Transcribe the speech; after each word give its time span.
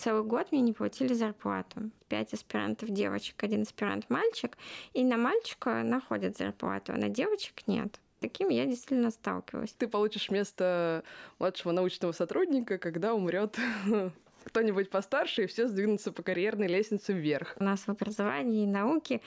целый 0.00 0.24
год 0.24 0.50
мне 0.50 0.60
не 0.62 0.72
платили 0.72 1.12
зарплату. 1.12 1.90
Пять 2.08 2.32
аспирантов 2.32 2.88
девочек, 2.90 3.42
один 3.42 3.62
аспирант 3.62 4.08
мальчик. 4.08 4.56
И 4.94 5.04
на 5.04 5.16
мальчика 5.16 5.82
находят 5.82 6.36
зарплату, 6.36 6.92
а 6.92 6.96
на 6.96 7.08
девочек 7.08 7.66
нет. 7.66 8.00
Таким 8.20 8.48
я 8.48 8.66
действительно 8.66 9.10
сталкивалась. 9.10 9.72
Ты 9.72 9.88
получишь 9.88 10.30
место 10.30 11.04
младшего 11.38 11.72
научного 11.72 12.12
сотрудника, 12.12 12.78
когда 12.78 13.14
умрет 13.14 13.58
кто-нибудь 14.44 14.90
постарше, 14.90 15.44
и 15.44 15.46
все 15.46 15.68
сдвинутся 15.68 16.12
по 16.12 16.22
карьерной 16.22 16.66
лестнице 16.66 17.12
вверх. 17.12 17.56
У 17.58 17.64
нас 17.64 17.80
в 17.80 17.88
образовании 17.88 18.64
и 18.64 18.66
науке 18.66 19.20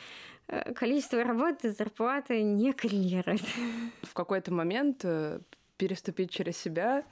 э, 0.48 0.74
количество 0.74 1.24
работы, 1.24 1.72
зарплаты 1.72 2.42
не 2.42 2.74
коррелирует. 2.74 3.42
В 4.04 4.14
какой-то 4.14 4.54
момент 4.54 5.02
э, 5.04 5.40
переступить 5.78 6.32
через 6.32 6.58
себя, 6.58 7.04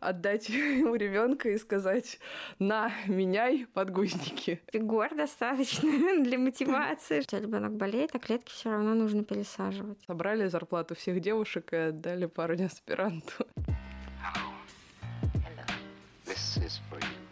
отдать 0.00 0.48
ему 0.48 0.94
ребенка 0.94 1.48
и 1.50 1.58
сказать 1.58 2.18
«на, 2.58 2.92
меняй 3.06 3.66
подгузники». 3.72 4.60
Фигур 4.72 5.14
достаточно 5.14 5.90
для 6.22 6.38
мотивации. 6.38 7.16
Если 7.16 7.40
ребенок 7.40 7.76
болеет, 7.76 8.10
а 8.14 8.18
клетки 8.18 8.52
все 8.52 8.70
равно 8.70 8.94
нужно 8.94 9.24
пересаживать. 9.24 9.98
Собрали 10.06 10.46
зарплату 10.48 10.94
всех 10.94 11.20
девушек 11.20 11.72
и 11.72 11.76
отдали 11.76 12.26
парню 12.26 12.66
аспиранту. 12.66 13.46
Hello. 14.22 14.52
Hello. 15.34 15.64
This 16.24 16.58
is 16.58 16.80
for 16.90 16.98
you. 17.00 17.25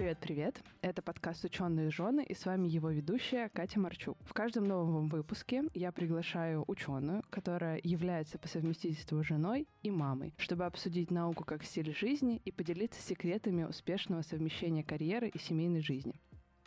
Привет-привет! 0.00 0.58
Это 0.80 1.02
подкаст 1.02 1.44
«Ученые 1.44 1.90
жены» 1.90 2.24
и 2.26 2.32
с 2.32 2.46
вами 2.46 2.68
его 2.68 2.88
ведущая 2.88 3.50
Катя 3.50 3.78
Марчук. 3.78 4.16
В 4.24 4.32
каждом 4.32 4.64
новом 4.64 5.08
выпуске 5.08 5.64
я 5.74 5.92
приглашаю 5.92 6.64
ученую, 6.68 7.22
которая 7.28 7.78
является 7.84 8.38
по 8.38 8.48
совместительству 8.48 9.22
женой 9.22 9.68
и 9.82 9.90
мамой, 9.90 10.32
чтобы 10.38 10.64
обсудить 10.64 11.10
науку 11.10 11.44
как 11.44 11.64
стиль 11.64 11.94
жизни 11.94 12.40
и 12.46 12.50
поделиться 12.50 13.02
секретами 13.02 13.64
успешного 13.64 14.22
совмещения 14.22 14.82
карьеры 14.82 15.28
и 15.28 15.38
семейной 15.38 15.82
жизни. 15.82 16.14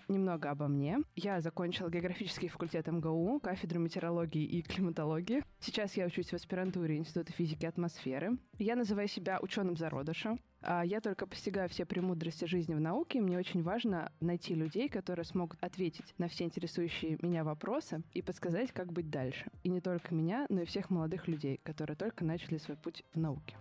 Немного 0.07 0.51
обо 0.51 0.67
мне. 0.67 0.99
Я 1.15 1.41
закончила 1.41 1.89
географический 1.89 2.49
факультет 2.49 2.85
МГУ, 2.85 3.39
кафедру 3.39 3.79
метеорологии 3.79 4.43
и 4.43 4.61
климатологии. 4.61 5.43
Сейчас 5.59 5.97
я 5.97 6.05
учусь 6.05 6.29
в 6.29 6.33
аспирантуре 6.33 6.97
Института 6.97 7.31
физики 7.33 7.65
атмосферы. 7.65 8.37
Я 8.59 8.75
называю 8.75 9.07
себя 9.07 9.39
ученым 9.41 9.75
зародыша. 9.75 10.37
А 10.65 10.83
я 10.85 11.01
только 11.01 11.27
постигаю 11.27 11.67
все 11.67 11.85
премудрости 11.85 12.45
жизни 12.45 12.73
в 12.73 12.79
науке, 12.79 13.19
и 13.19 13.21
мне 13.21 13.37
очень 13.37 13.63
важно 13.63 14.13
найти 14.21 14.55
людей, 14.55 14.87
которые 14.87 15.25
смогут 15.25 15.61
ответить 15.61 16.13
на 16.17 16.29
все 16.29 16.45
интересующие 16.45 17.17
меня 17.21 17.43
вопросы 17.43 18.01
и 18.13 18.21
подсказать, 18.21 18.71
как 18.71 18.93
быть 18.93 19.09
дальше. 19.09 19.51
И 19.63 19.69
не 19.69 19.81
только 19.81 20.15
меня, 20.15 20.45
но 20.47 20.61
и 20.61 20.65
всех 20.65 20.89
молодых 20.89 21.27
людей, 21.27 21.59
которые 21.63 21.97
только 21.97 22.23
начали 22.23 22.57
свой 22.57 22.77
путь 22.77 23.03
в 23.13 23.19
науке. 23.19 23.57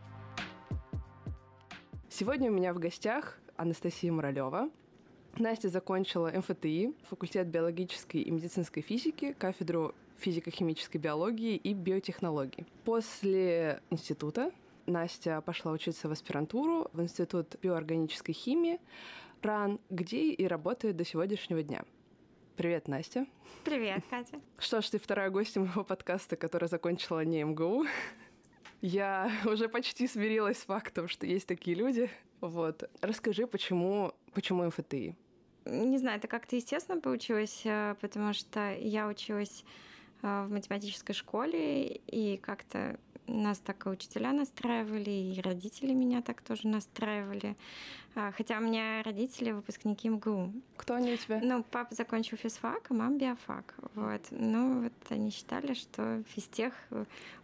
Сегодня 2.08 2.52
у 2.52 2.54
меня 2.54 2.72
в 2.72 2.78
гостях 2.78 3.40
Анастасия 3.56 4.12
Моралева, 4.12 4.70
Настя 5.38 5.70
закончила 5.70 6.30
МФТИ, 6.30 6.94
факультет 7.08 7.48
биологической 7.48 8.20
и 8.20 8.30
медицинской 8.30 8.82
физики, 8.82 9.32
кафедру 9.32 9.94
физико-химической 10.18 10.98
биологии 10.98 11.56
и 11.56 11.74
биотехнологии. 11.74 12.66
После 12.84 13.80
института 13.90 14.52
Настя 14.86 15.40
пошла 15.40 15.72
учиться 15.72 16.08
в 16.08 16.12
аспирантуру 16.12 16.88
в 16.92 17.02
Институт 17.02 17.56
биоорганической 17.60 18.34
химии 18.34 18.80
РАН, 19.42 19.80
где 19.90 20.32
и 20.32 20.46
работает 20.46 20.96
до 20.96 21.04
сегодняшнего 21.04 21.62
дня. 21.62 21.84
Привет, 22.56 22.88
Настя. 22.88 23.26
Привет, 23.64 24.02
Катя. 24.10 24.40
Что 24.58 24.80
ж, 24.80 24.90
ты 24.90 24.98
вторая 24.98 25.30
гостья 25.30 25.60
моего 25.60 25.84
подкаста, 25.84 26.36
которая 26.36 26.68
закончила 26.68 27.24
не 27.24 27.42
МГУ. 27.42 27.86
Я 28.80 29.30
уже 29.44 29.68
почти 29.68 30.06
смирилась 30.08 30.58
с 30.58 30.64
фактом, 30.64 31.08
что 31.08 31.26
есть 31.26 31.46
такие 31.46 31.76
люди. 31.76 32.10
Вот. 32.40 32.90
Расскажи, 33.00 33.46
почему, 33.46 34.12
почему 34.34 34.64
МФТИ? 34.64 35.16
Не 35.64 35.98
знаю, 35.98 36.18
это 36.18 36.26
как-то 36.26 36.56
естественно 36.56 37.00
получилось, 37.00 37.62
э, 37.64 37.94
потому 38.00 38.32
что 38.32 38.74
я 38.74 39.06
училась 39.06 39.64
э, 40.22 40.44
в 40.44 40.50
математической 40.50 41.12
школе, 41.12 41.86
и 41.86 42.36
как-то 42.38 42.98
нас 43.26 43.58
так 43.58 43.86
и 43.86 43.88
учителя 43.88 44.32
настраивали, 44.32 45.10
и 45.10 45.40
родители 45.40 45.92
меня 45.92 46.22
так 46.22 46.42
тоже 46.42 46.68
настраивали. 46.68 47.56
А, 48.14 48.30
хотя 48.32 48.58
у 48.58 48.60
меня 48.60 49.02
родители 49.02 49.52
выпускники 49.52 50.08
МГУ. 50.08 50.52
Кто 50.76 50.94
они 50.94 51.14
у 51.14 51.16
тебя? 51.16 51.40
Ну, 51.42 51.64
папа 51.70 51.94
закончил 51.94 52.36
физфак, 52.36 52.90
а 52.90 52.94
мама 52.94 53.16
биофак. 53.16 53.74
Вот. 53.94 54.20
Ну, 54.30 54.82
вот 54.82 54.92
они 55.08 55.30
считали, 55.30 55.72
что 55.72 56.22
физтех 56.34 56.74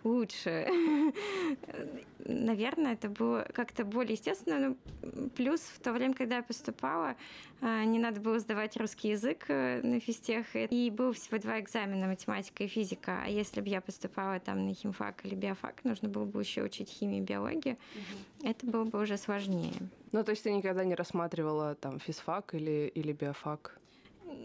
лучше. 0.04 0.68
Наверное, 2.18 2.92
это 2.92 3.08
было 3.08 3.46
как-то 3.54 3.84
более 3.84 4.12
естественно. 4.12 4.76
Ну, 5.02 5.30
плюс 5.30 5.60
в 5.60 5.80
то 5.80 5.92
время, 5.92 6.12
когда 6.12 6.36
я 6.36 6.42
поступала, 6.42 7.16
а, 7.60 7.84
не 7.84 7.98
надо 7.98 8.20
было 8.20 8.38
сдавать 8.38 8.76
русский 8.76 9.08
язык 9.08 9.46
э, 9.48 9.80
на 9.82 10.00
физтех. 10.00 10.46
И 10.54 10.90
было 10.90 11.12
всего 11.14 11.38
два 11.38 11.58
экзамена, 11.60 12.06
математика 12.06 12.64
и 12.64 12.68
физика. 12.68 13.22
А 13.24 13.28
если 13.28 13.60
бы 13.62 13.68
я 13.68 13.80
поступала 13.80 14.38
там 14.38 14.66
на 14.66 14.74
химфак 14.74 15.24
или 15.24 15.34
биофак, 15.34 15.82
нужно 15.84 16.08
было 16.08 16.24
бы 16.24 16.40
еще 16.40 16.62
учить 16.62 16.90
химию 16.90 17.22
и 17.22 17.24
биологию, 17.24 17.76
угу. 17.94 18.48
это 18.48 18.66
было 18.66 18.84
бы 18.84 19.00
уже 19.00 19.16
сложнее. 19.16 19.74
Ну, 20.12 20.24
то 20.24 20.30
есть 20.30 20.42
ты 20.42 20.52
никогда 20.52 20.84
не 20.84 20.94
рассматривала 20.94 21.74
там 21.74 21.98
физфак 22.00 22.54
или, 22.54 22.90
или 22.94 23.12
биофак? 23.12 23.78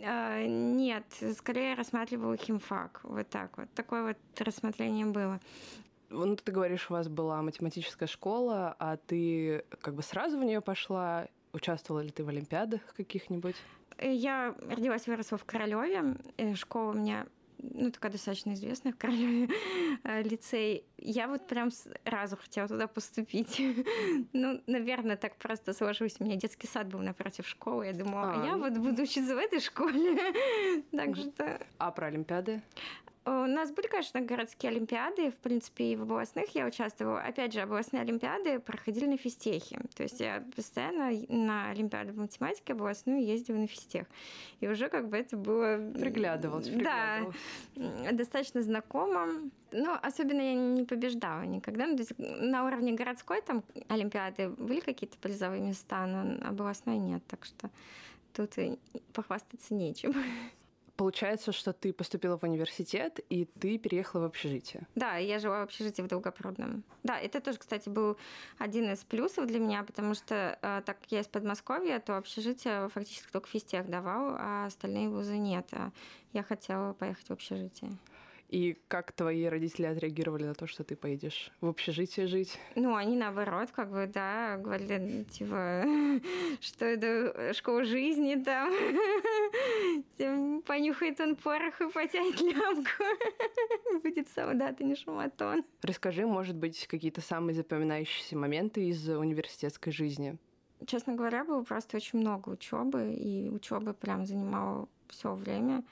А, 0.05 0.45
нет, 0.45 1.05
скорее 1.37 1.75
рассматривала 1.75 2.37
химфак. 2.37 3.01
Вот 3.03 3.29
так 3.29 3.57
вот. 3.57 3.69
Такое 3.73 4.03
вот 4.03 4.17
рассмотрение 4.39 5.05
было. 5.05 5.39
Ну, 6.09 6.35
ты 6.35 6.51
говоришь, 6.51 6.89
у 6.89 6.93
вас 6.93 7.07
была 7.07 7.41
математическая 7.41 8.07
школа, 8.07 8.75
а 8.77 8.97
ты 8.97 9.65
как 9.81 9.95
бы 9.95 10.03
сразу 10.03 10.37
в 10.37 10.43
нее 10.43 10.61
пошла? 10.61 11.27
Участвовала 11.53 12.01
ли 12.01 12.09
ты 12.09 12.23
в 12.23 12.29
олимпиадах 12.29 12.81
каких-нибудь? 12.95 13.55
Я 14.01 14.55
родилась 14.69 15.07
и 15.07 15.11
выросла 15.11 15.37
в 15.37 15.45
Королеве. 15.45 16.15
Школа 16.55 16.91
у 16.91 16.93
меня 16.93 17.25
ну, 17.71 17.91
такая 17.91 18.11
достаточно 18.11 18.53
известная 18.53 18.91
в 18.91 18.97
Королеве 18.97 19.49
э, 20.03 20.23
лицей. 20.23 20.85
Я 20.97 21.27
вот 21.27 21.47
прям 21.47 21.69
сразу 21.71 22.37
хотела 22.37 22.67
туда 22.67 22.87
поступить. 22.87 23.61
ну, 24.33 24.61
наверное, 24.67 25.17
так 25.17 25.35
просто 25.37 25.73
сложилось. 25.73 26.15
У 26.19 26.23
меня 26.23 26.35
детский 26.35 26.67
сад 26.67 26.87
был 26.87 26.99
напротив 26.99 27.47
школы. 27.47 27.85
Я 27.85 27.93
думала, 27.93 28.33
а, 28.33 28.43
а 28.43 28.45
я 28.45 28.57
вот 28.57 28.77
буду 28.77 29.03
учиться 29.03 29.35
в 29.35 29.37
этой 29.37 29.59
школе. 29.59 30.17
так 30.91 31.15
что... 31.15 31.59
А 31.77 31.91
про 31.91 32.07
Олимпиады? 32.07 32.61
У 33.25 33.29
нас 33.29 33.71
были, 33.71 33.87
конечно, 33.87 34.19
городские 34.19 34.71
олимпиады, 34.71 35.31
в 35.31 35.37
принципе, 35.37 35.93
и 35.93 35.95
в 35.95 36.01
областных 36.01 36.53
я 36.55 36.65
участвовала. 36.65 37.21
Опять 37.21 37.53
же, 37.53 37.61
областные 37.61 38.01
олимпиады 38.01 38.59
проходили 38.59 39.05
на 39.05 39.17
физтехе. 39.17 39.79
То 39.95 40.03
есть 40.03 40.19
я 40.19 40.43
постоянно 40.55 41.11
на 41.29 41.69
олимпиаду 41.69 42.13
по 42.13 42.21
математике 42.21 42.73
областную 42.73 43.23
ездила 43.23 43.57
на 43.57 43.67
физтех. 43.67 44.07
И 44.59 44.67
уже 44.67 44.89
как 44.89 45.07
бы 45.07 45.17
это 45.17 45.37
было... 45.37 45.77
Приглядывалась, 45.93 46.67
приглядывалась. 46.67 47.35
Да, 47.75 48.11
достаточно 48.11 48.61
знакомо. 48.61 49.27
Но 49.71 49.97
особенно 50.01 50.41
я 50.41 50.53
не 50.53 50.83
побеждала 50.83 51.43
никогда. 51.43 51.87
Ну, 51.87 51.95
то 51.95 52.01
есть 52.01 52.13
на 52.17 52.65
уровне 52.65 52.91
городской 52.91 53.41
там 53.41 53.63
олимпиады 53.87 54.49
были 54.49 54.81
какие-то 54.81 55.17
призовые 55.17 55.61
места, 55.61 56.05
но 56.07 56.45
областной 56.45 56.97
нет. 56.97 57.23
Так 57.27 57.45
что 57.45 57.69
тут 58.33 58.55
похвастаться 59.13 59.73
нечем. 59.73 60.13
Получается, 60.95 61.51
что 61.51 61.73
ты 61.73 61.91
поступила 61.91 62.37
в 62.37 62.43
университет, 62.43 63.19
и 63.29 63.45
ты 63.45 63.79
переехала 63.79 64.21
в 64.21 64.25
общежитие. 64.25 64.87
Да, 64.93 65.17
я 65.17 65.39
жила 65.39 65.61
в 65.61 65.63
общежитии 65.63 66.03
в 66.03 66.07
Долгопрудном. 66.07 66.83
Да, 67.01 67.19
это 67.19 67.41
тоже, 67.41 67.57
кстати, 67.57 67.89
был 67.89 68.15
один 68.59 68.91
из 68.93 69.03
плюсов 69.03 69.47
для 69.47 69.59
меня, 69.59 69.83
потому 69.83 70.13
что 70.13 70.57
э, 70.61 70.81
так 70.85 70.99
как 70.99 71.11
я 71.11 71.21
из 71.21 71.27
Подмосковья, 71.27 71.99
то 71.99 72.15
общежитие 72.15 72.89
фактически 72.89 73.31
только 73.31 73.47
физтех 73.47 73.89
давал, 73.89 74.35
а 74.37 74.67
остальные 74.67 75.09
вузы 75.09 75.37
нет. 75.37 75.67
А 75.71 75.91
я 76.31 76.43
хотела 76.43 76.93
поехать 76.93 77.27
в 77.27 77.31
общежитие. 77.31 77.91
И 78.53 78.77
как 78.87 79.11
твои 79.13 79.45
родители 79.45 79.87
отреагировали 79.87 80.43
на 80.43 80.53
то, 80.53 80.67
что 80.67 80.83
ты 80.83 80.95
поедешь 80.95 81.51
в 81.59 81.65
общежитие 81.65 82.27
жить? 82.27 82.59
Ну, 82.75 82.95
они 82.95 83.15
наоборот, 83.15 83.71
как 83.71 83.89
бы, 83.89 84.05
да, 84.05 84.57
говорили, 84.57 85.23
типа, 85.23 85.83
что 86.61 86.85
это 86.85 87.51
школа 87.55 87.83
жизни 87.83 88.35
там. 88.35 88.71
Понюхает 90.67 91.19
он 91.19 91.35
порох 91.35 91.81
и 91.81 91.89
потянет 91.89 92.39
лямку. 92.41 93.03
Будет 94.03 94.29
солдат, 94.29 94.75
а 94.79 94.83
не 94.83 94.95
шуматон. 94.95 95.65
Расскажи, 95.81 96.27
может 96.27 96.55
быть, 96.55 96.85
какие-то 96.85 97.21
самые 97.21 97.55
запоминающиеся 97.55 98.37
моменты 98.37 98.87
из 98.87 99.09
университетской 99.09 99.91
жизни? 99.91 100.37
Честно 100.85 101.15
говоря, 101.15 101.43
было 101.43 101.63
просто 101.63 101.97
очень 101.97 102.19
много 102.19 102.49
учебы, 102.49 103.15
и 103.15 103.49
учеба 103.49 103.93
прям 103.93 104.27
занимала 104.27 104.87
все 105.09 105.33
время. 105.33 105.83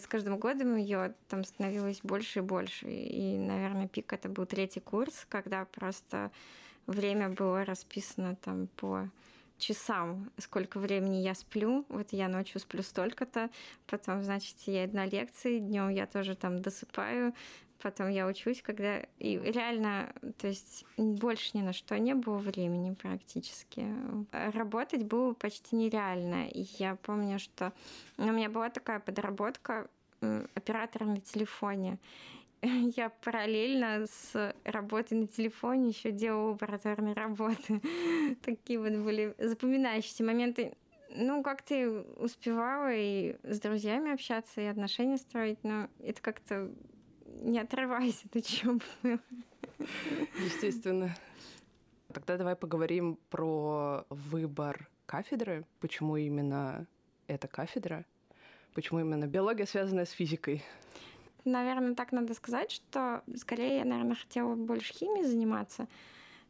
С 0.00 0.06
каждым 0.06 0.38
годом 0.38 0.76
ее 0.76 1.14
там 1.28 1.44
становилось 1.44 2.00
больше 2.02 2.38
и 2.38 2.42
больше. 2.42 2.86
И, 2.88 3.36
наверное, 3.36 3.86
пик 3.86 4.12
это 4.12 4.28
был 4.28 4.46
третий 4.46 4.80
курс, 4.80 5.26
когда 5.28 5.64
просто 5.66 6.30
время 6.86 7.28
было 7.28 7.64
расписано 7.64 8.34
там 8.36 8.68
по 8.76 9.10
часам, 9.58 10.30
сколько 10.38 10.78
времени 10.78 11.16
я 11.16 11.34
сплю. 11.34 11.84
Вот 11.88 12.12
я 12.12 12.28
ночью 12.28 12.60
сплю 12.60 12.82
столько-то, 12.82 13.50
потом, 13.86 14.22
значит, 14.22 14.56
я 14.66 14.86
иду 14.86 14.96
на 14.96 15.06
лекции, 15.06 15.58
днем 15.58 15.90
я 15.90 16.06
тоже 16.06 16.34
там 16.34 16.62
досыпаю, 16.62 17.34
потом 17.82 18.10
я 18.10 18.26
учусь, 18.26 18.62
когда 18.62 19.00
и 19.18 19.38
реально, 19.38 20.12
то 20.38 20.48
есть 20.48 20.84
больше 20.96 21.56
ни 21.56 21.62
на 21.62 21.72
что 21.72 21.98
не 21.98 22.14
было 22.14 22.38
времени 22.38 22.94
практически. 22.94 23.86
Работать 24.32 25.04
было 25.04 25.34
почти 25.34 25.76
нереально. 25.76 26.48
И 26.48 26.66
я 26.78 26.96
помню, 26.96 27.38
что 27.38 27.72
у 28.18 28.24
меня 28.24 28.48
была 28.48 28.70
такая 28.70 29.00
подработка 29.00 29.88
оператора 30.54 31.04
на 31.04 31.20
телефоне. 31.20 31.98
Я 32.96 33.08
параллельно 33.08 34.06
с 34.06 34.54
работой 34.64 35.18
на 35.18 35.26
телефоне 35.26 35.88
еще 35.88 36.10
делала 36.10 36.50
лабораторные 36.50 37.14
работы. 37.14 37.80
Такие 38.42 38.78
вот 38.78 38.92
были 38.92 39.34
запоминающиеся 39.38 40.24
моменты. 40.24 40.74
Ну, 41.16 41.42
как 41.42 41.62
ты 41.62 41.88
успевала 41.90 42.94
и 42.94 43.36
с 43.42 43.60
друзьями 43.60 44.12
общаться, 44.12 44.60
и 44.60 44.66
отношения 44.66 45.16
строить, 45.16 45.58
но 45.64 45.88
это 45.98 46.22
как-то 46.22 46.70
не 47.40 47.58
отрывайся 47.60 48.26
от 48.26 48.36
учебы. 48.36 48.82
Естественно. 50.44 51.14
Тогда 52.12 52.36
давай 52.36 52.56
поговорим 52.56 53.18
про 53.30 54.04
выбор 54.10 54.88
кафедры. 55.06 55.64
Почему 55.80 56.16
именно 56.16 56.86
эта 57.26 57.46
кафедра? 57.48 58.04
Почему 58.74 59.00
именно 59.00 59.26
биология, 59.26 59.66
связанная 59.66 60.06
с 60.06 60.10
физикой? 60.10 60.64
Наверное, 61.44 61.94
так 61.94 62.12
надо 62.12 62.34
сказать, 62.34 62.70
что 62.70 63.22
скорее 63.36 63.78
я, 63.78 63.84
наверное, 63.84 64.16
хотела 64.16 64.54
больше 64.54 64.92
химией 64.92 65.26
заниматься. 65.26 65.88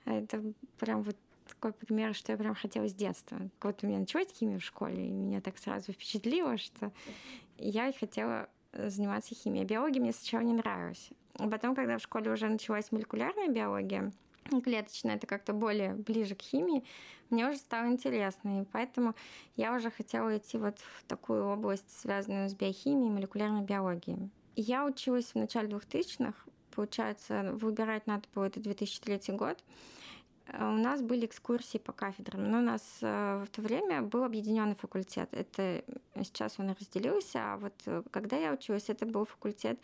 Это 0.05 0.43
прям 0.79 1.03
вот 1.03 1.17
такой 1.47 1.73
пример, 1.73 2.15
что 2.15 2.33
я 2.33 2.39
прям 2.39 2.55
хотела 2.55 2.89
с 2.89 2.95
детства. 2.95 3.39
Вот 3.61 3.83
у 3.83 3.87
меня 3.87 3.99
началась 3.99 4.29
химия 4.33 4.59
в 4.59 4.65
школе, 4.65 5.09
и 5.09 5.11
меня 5.11 5.41
так 5.41 5.59
сразу 5.59 5.93
впечатлило, 5.93 6.57
что 6.59 6.93
я 7.59 7.93
хотела 7.93 8.49
заниматься 8.73 9.35
химией. 9.35 9.65
Биология 9.65 10.01
мне 10.01 10.13
сначала 10.13 10.43
не 10.43 10.53
нравилась. 10.53 11.11
А 11.39 11.49
потом, 11.49 11.75
когда 11.75 11.99
в 11.99 12.03
школе 12.03 12.31
уже 12.31 12.49
началась 12.49 12.93
молекулярная 12.93 13.49
биология, 13.49 14.13
клеточная, 14.65 15.17
это 15.17 15.27
как-то 15.27 15.53
более 15.53 15.95
ближе 15.95 16.35
к 16.35 16.43
химии, 16.43 16.85
мне 17.31 17.49
уже 17.49 17.59
стало 17.59 17.87
интересно, 17.87 18.63
и 18.63 18.65
поэтому 18.65 19.15
я 19.57 19.75
уже 19.75 19.91
хотела 19.91 20.37
идти 20.37 20.59
вот 20.59 20.79
в 20.79 21.05
такую 21.05 21.47
область, 21.47 21.91
связанную 22.01 22.49
с 22.49 22.55
биохимией 22.55 23.09
и 23.09 23.13
молекулярной 23.13 23.63
биологией. 23.63 24.31
Я 24.57 24.85
училась 24.85 25.27
в 25.27 25.37
начале 25.37 25.69
2000-х, 25.69 26.35
получается, 26.75 27.53
выбирать 27.55 28.07
надо 28.07 28.25
было 28.35 28.45
это 28.45 28.61
2003 28.61 29.35
год. 29.37 29.63
Э, 30.53 30.69
у 30.69 30.77
нас 30.77 31.03
были 31.03 31.27
экскурсии 31.27 31.79
по 31.79 31.93
кафедрам, 31.93 32.51
но 32.51 32.59
у 32.59 32.63
нас 32.63 32.83
э, 33.03 33.45
в 33.47 33.51
то 33.51 33.63
время 33.63 34.03
был 34.03 34.25
объединенный 34.25 34.75
факультет. 34.75 35.29
Это 35.33 35.85
сейчас 36.17 36.59
он 36.59 36.71
разделился, 36.71 37.39
а 37.53 37.57
вот 37.57 37.75
э, 37.87 38.03
когда 38.11 38.37
я 38.37 38.53
училась, 38.53 38.89
это 38.89 39.07
был 39.07 39.25
факультет 39.25 39.79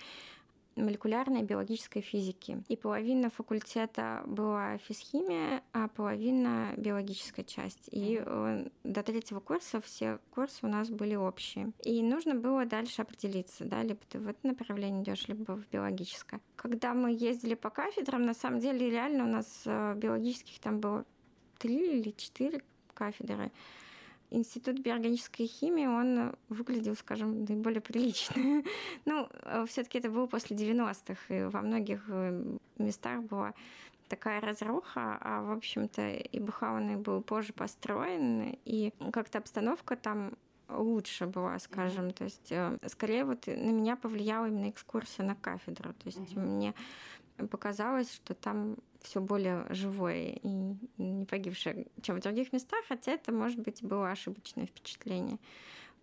молекулярной 0.77 1.43
биологической 1.43 2.01
физики. 2.01 2.63
И 2.69 2.77
половина 2.77 3.31
факультета 3.31 4.23
была 4.27 4.79
физхимия, 4.79 5.63
а 5.73 5.89
половина 5.89 6.75
биологическая 6.77 7.45
часть. 7.45 7.89
И 7.91 8.17
mm-hmm. 8.17 8.73
до 8.85 9.03
третьего 9.03 9.41
курса 9.41 9.81
все 9.81 10.19
курсы 10.31 10.59
у 10.63 10.69
нас 10.69 10.91
были 10.91 11.15
общие. 11.15 11.73
И 11.83 12.03
нужно 12.03 12.35
было 12.35 12.65
дальше 12.65 13.03
определиться, 13.03 13.65
да, 13.65 13.83
либо 13.83 14.01
ты 14.09 14.19
в 14.19 14.29
это 14.29 14.47
направление 14.47 15.03
идешь, 15.03 15.29
либо 15.29 15.53
в 15.53 15.69
биологическое. 15.71 16.41
Когда 16.57 16.95
мы 16.95 17.13
ездили 17.13 17.55
по 17.55 17.71
кафедрам, 17.71 18.25
на 18.25 18.35
самом 18.35 18.61
деле 18.61 18.91
реально 18.91 19.25
у 19.25 19.29
нас 19.29 19.63
э, 19.65 19.95
биологических 19.97 20.59
там 20.61 20.81
было 20.81 21.05
три 21.59 22.01
или 22.01 22.11
четыре 22.11 22.63
кафедры. 22.95 23.51
Институт 24.37 24.81
биологической 24.81 25.47
химии, 25.47 25.87
он 25.87 26.35
выглядел, 26.51 26.95
скажем, 26.95 27.45
наиболее 27.45 27.81
прилично. 27.81 28.63
ну, 29.07 29.29
э, 29.43 29.65
все 29.67 29.83
таки 29.83 29.99
это 29.99 30.11
было 30.11 30.27
после 30.27 30.57
90-х, 30.57 31.35
и 31.35 31.45
во 31.45 31.63
многих 31.63 32.05
э, 32.09 32.57
местах 32.77 33.23
была 33.23 33.55
такая 34.09 34.41
разруха, 34.43 35.19
а, 35.21 35.43
в 35.43 35.53
общем-то, 35.53 36.11
и 36.11 36.39
Бухауны 36.39 36.99
был 36.99 37.23
позже 37.23 37.55
построен, 37.55 38.59
и 38.67 38.93
как-то 39.11 39.39
обстановка 39.39 39.97
там 39.97 40.35
лучше 40.69 41.27
была, 41.27 41.59
скажем. 41.59 42.09
Mm-hmm. 42.09 42.13
То 42.13 42.25
есть, 42.25 42.53
э, 42.53 42.79
скорее, 42.89 43.25
вот 43.25 43.47
на 43.47 43.71
меня 43.71 43.97
повлияла 43.97 44.47
именно 44.49 44.69
экскурсия 44.69 45.25
на 45.25 45.35
кафедру. 45.35 45.95
То 45.95 46.07
есть, 46.07 46.19
mm-hmm. 46.19 46.41
мне 46.41 46.75
показалось, 47.51 48.13
что 48.13 48.35
там 48.35 48.77
все 49.07 49.21
более 49.21 49.67
живое 49.71 50.39
и 50.43 50.77
не 50.99 51.25
погибшее, 51.25 51.87
чем 52.03 52.17
в 52.17 52.23
других 52.23 52.53
местах, 52.53 52.81
хотя 52.89 53.13
это, 53.13 53.33
может 53.33 53.61
быть, 53.61 53.83
было 53.83 54.11
ошибочное 54.11 54.67
впечатление. 54.67 55.39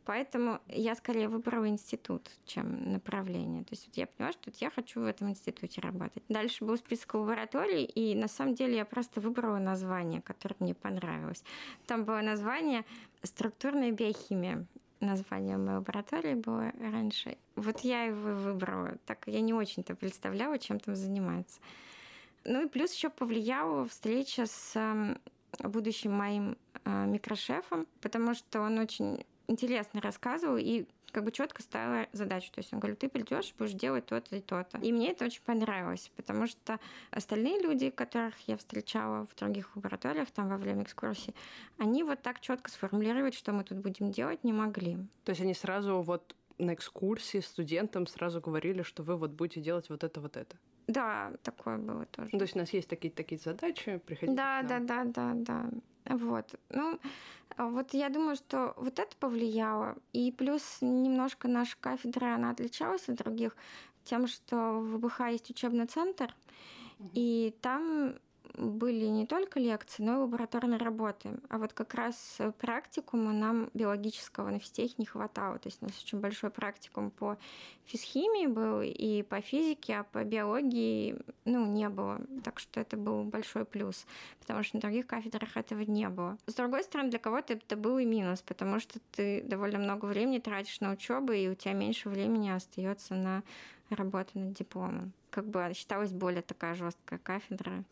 Поэтому 0.06 0.60
я 0.68 0.96
скорее 0.96 1.30
выбрала 1.30 1.68
институт, 1.68 2.30
чем 2.46 2.92
направление. 2.92 3.64
То 3.64 3.70
есть 3.72 3.88
вот 3.88 3.96
я 3.96 4.08
поняла, 4.08 4.34
что 4.34 4.42
вот 4.48 4.56
я 4.56 4.70
хочу 4.70 5.02
в 5.02 5.06
этом 5.06 5.30
институте 5.30 5.80
работать. 5.82 6.24
Дальше 6.28 6.66
был 6.66 6.78
список 6.78 7.14
лабораторий, 7.14 7.84
и 7.86 8.16
на 8.16 8.28
самом 8.28 8.56
деле 8.56 8.76
я 8.76 8.86
просто 8.86 9.22
выбрала 9.22 9.60
название, 9.60 10.22
которое 10.22 10.56
мне 10.60 10.74
понравилось. 10.74 11.44
Там 11.88 12.04
было 12.04 12.22
название 12.22 12.84
«Структурная 13.22 13.92
биохимия» 13.92 14.66
название 15.00 15.58
моей 15.58 15.78
лаборатории 15.78 16.34
было 16.34 16.72
раньше. 16.80 17.38
Вот 17.56 17.82
я 17.82 18.06
его 18.06 18.34
выбрала. 18.34 18.98
Так 19.06 19.24
я 19.28 19.42
не 19.42 19.54
очень-то 19.54 19.96
представляла, 19.96 20.58
чем 20.58 20.80
там 20.80 20.96
занимается. 20.96 21.60
Ну 22.46 22.66
и 22.66 22.70
плюс 22.70 22.94
еще 22.94 23.10
повлияла 23.10 23.88
встреча 23.88 24.46
с 24.46 25.18
будущим 25.60 26.12
моим 26.12 26.58
э, 26.84 27.06
микрошефом, 27.06 27.88
потому 28.02 28.34
что 28.34 28.62
он 28.62 28.80
очень 28.80 29.26
интересно 29.48 30.02
рассказывал 30.02 30.58
и 30.58 30.86
как 31.12 31.24
бы 31.24 31.32
четко 31.32 31.62
ставила 31.62 32.08
задачу. 32.12 32.52
То 32.52 32.60
есть 32.60 32.74
он 32.74 32.80
говорит, 32.80 33.00
ты 33.00 33.08
придешь, 33.08 33.54
будешь 33.58 33.74
делать 33.74 34.08
то-то 34.08 34.36
и 34.36 34.42
то-то. 34.42 34.80
И 34.80 34.92
мне 34.92 35.12
это 35.12 35.26
очень 35.26 35.44
понравилось, 35.44 36.12
потому 36.16 36.48
что 36.48 36.80
остальные 37.12 37.62
люди, 37.62 37.92
которых 37.92 38.34
я 38.48 38.58
встречала 38.58 39.28
в 39.28 39.36
других 39.36 39.76
лабораториях, 39.76 40.32
там 40.32 40.50
во 40.50 40.58
время 40.58 40.84
экскурсии, 40.84 41.36
они 41.78 42.04
вот 42.04 42.22
так 42.22 42.40
четко 42.42 42.72
сформулировать, 42.72 43.36
что 43.36 43.54
мы 43.54 43.64
тут 43.64 43.78
будем 43.78 44.12
делать, 44.12 44.44
не 44.44 44.54
могли. 44.54 44.98
То 45.24 45.30
есть 45.30 45.42
они 45.42 45.54
сразу 45.54 46.02
вот 46.02 46.36
на 46.58 46.74
экскурсии 46.74 47.40
студентам 47.40 48.08
сразу 48.08 48.42
говорили, 48.42 48.82
что 48.82 49.04
вы 49.04 49.16
вот 49.16 49.32
будете 49.32 49.62
делать 49.62 49.90
вот 49.90 50.04
это, 50.04 50.20
вот 50.20 50.36
это. 50.36 50.58
Да, 50.88 51.32
такое 51.44 51.78
было 51.78 52.06
тоже. 52.06 52.30
Ну, 52.32 52.40
то 52.40 52.44
есть 52.44 52.56
у 52.56 52.60
нас 52.60 52.70
есть 52.72 52.90
такие 52.90 53.12
такие 53.12 53.40
задачи, 53.40 54.02
приходите. 54.06 54.36
Да, 54.36 54.62
да, 54.64 54.80
да, 54.80 55.04
да, 55.06 55.34
да. 55.34 55.70
Вот. 56.16 56.60
Ну, 56.70 57.00
вот 57.58 57.94
я 57.94 58.10
думаю, 58.10 58.36
что 58.36 58.74
вот 58.78 59.00
это 59.00 59.16
повлияло. 59.18 59.96
И 60.12 60.32
плюс 60.32 60.80
немножко 60.82 61.48
наша 61.48 61.78
кафедра, 61.80 62.36
она 62.36 62.50
отличалась 62.50 63.08
от 63.08 63.16
других 63.16 63.56
тем, 64.04 64.28
что 64.28 64.80
в 64.80 64.98
ВБХ 64.98 65.22
есть 65.32 65.50
учебный 65.50 65.86
центр, 65.86 66.36
и 67.14 67.56
там 67.62 68.16
были 68.56 69.06
не 69.06 69.26
только 69.26 69.60
лекции, 69.60 70.04
но 70.04 70.14
и 70.14 70.18
лабораторные 70.18 70.78
работы. 70.78 71.32
А 71.50 71.58
вот 71.58 71.74
как 71.74 71.94
раз 71.94 72.40
практикума 72.60 73.34
нам 73.34 73.70
биологического 73.74 74.50
на 74.50 74.60
физтехе 74.60 74.96
не 74.98 75.06
хватало. 75.06 75.58
То 75.60 75.68
есть 75.68 75.82
у 75.82 75.86
нас 75.86 76.02
очень 76.04 76.20
большой 76.20 76.50
практикум 76.50 77.12
по 77.12 77.38
физхимии 77.86 78.48
был 78.48 78.82
и 78.82 79.24
по 79.24 79.42
физике, 79.42 79.98
а 79.98 80.04
по 80.04 80.24
биологии 80.24 81.18
ну, 81.46 81.66
не 81.66 81.90
было. 81.90 82.22
Так 82.44 82.60
что 82.60 82.80
это 82.80 82.96
был 82.96 83.24
большой 83.24 83.66
плюс, 83.66 84.06
потому 84.40 84.64
что 84.64 84.78
на 84.78 84.82
других 84.82 85.08
кафедрах 85.08 85.58
этого 85.58 85.82
не 85.82 86.08
было. 86.10 86.38
С 86.46 86.54
другой 86.54 86.84
стороны, 86.84 87.10
для 87.10 87.20
кого-то 87.20 87.54
это 87.54 87.76
был 87.76 87.98
и 87.98 88.06
минус, 88.06 88.42
потому 88.42 88.80
что 88.80 89.00
ты 89.12 89.42
довольно 89.44 89.80
много 89.80 90.06
времени 90.06 90.40
тратишь 90.40 90.80
на 90.80 90.92
учебу, 90.92 91.34
и 91.34 91.48
у 91.48 91.56
тебя 91.56 91.74
меньше 91.74 92.10
времени 92.10 92.50
остается 92.50 93.16
на 93.16 93.44
работу 93.90 94.40
над 94.40 94.54
дипломом. 94.54 95.12
Как 95.30 95.46
бы 95.48 95.72
считалась 95.76 96.12
более 96.12 96.42
такая 96.42 96.76
жесткая 96.76 97.20
кафедра 97.20 97.84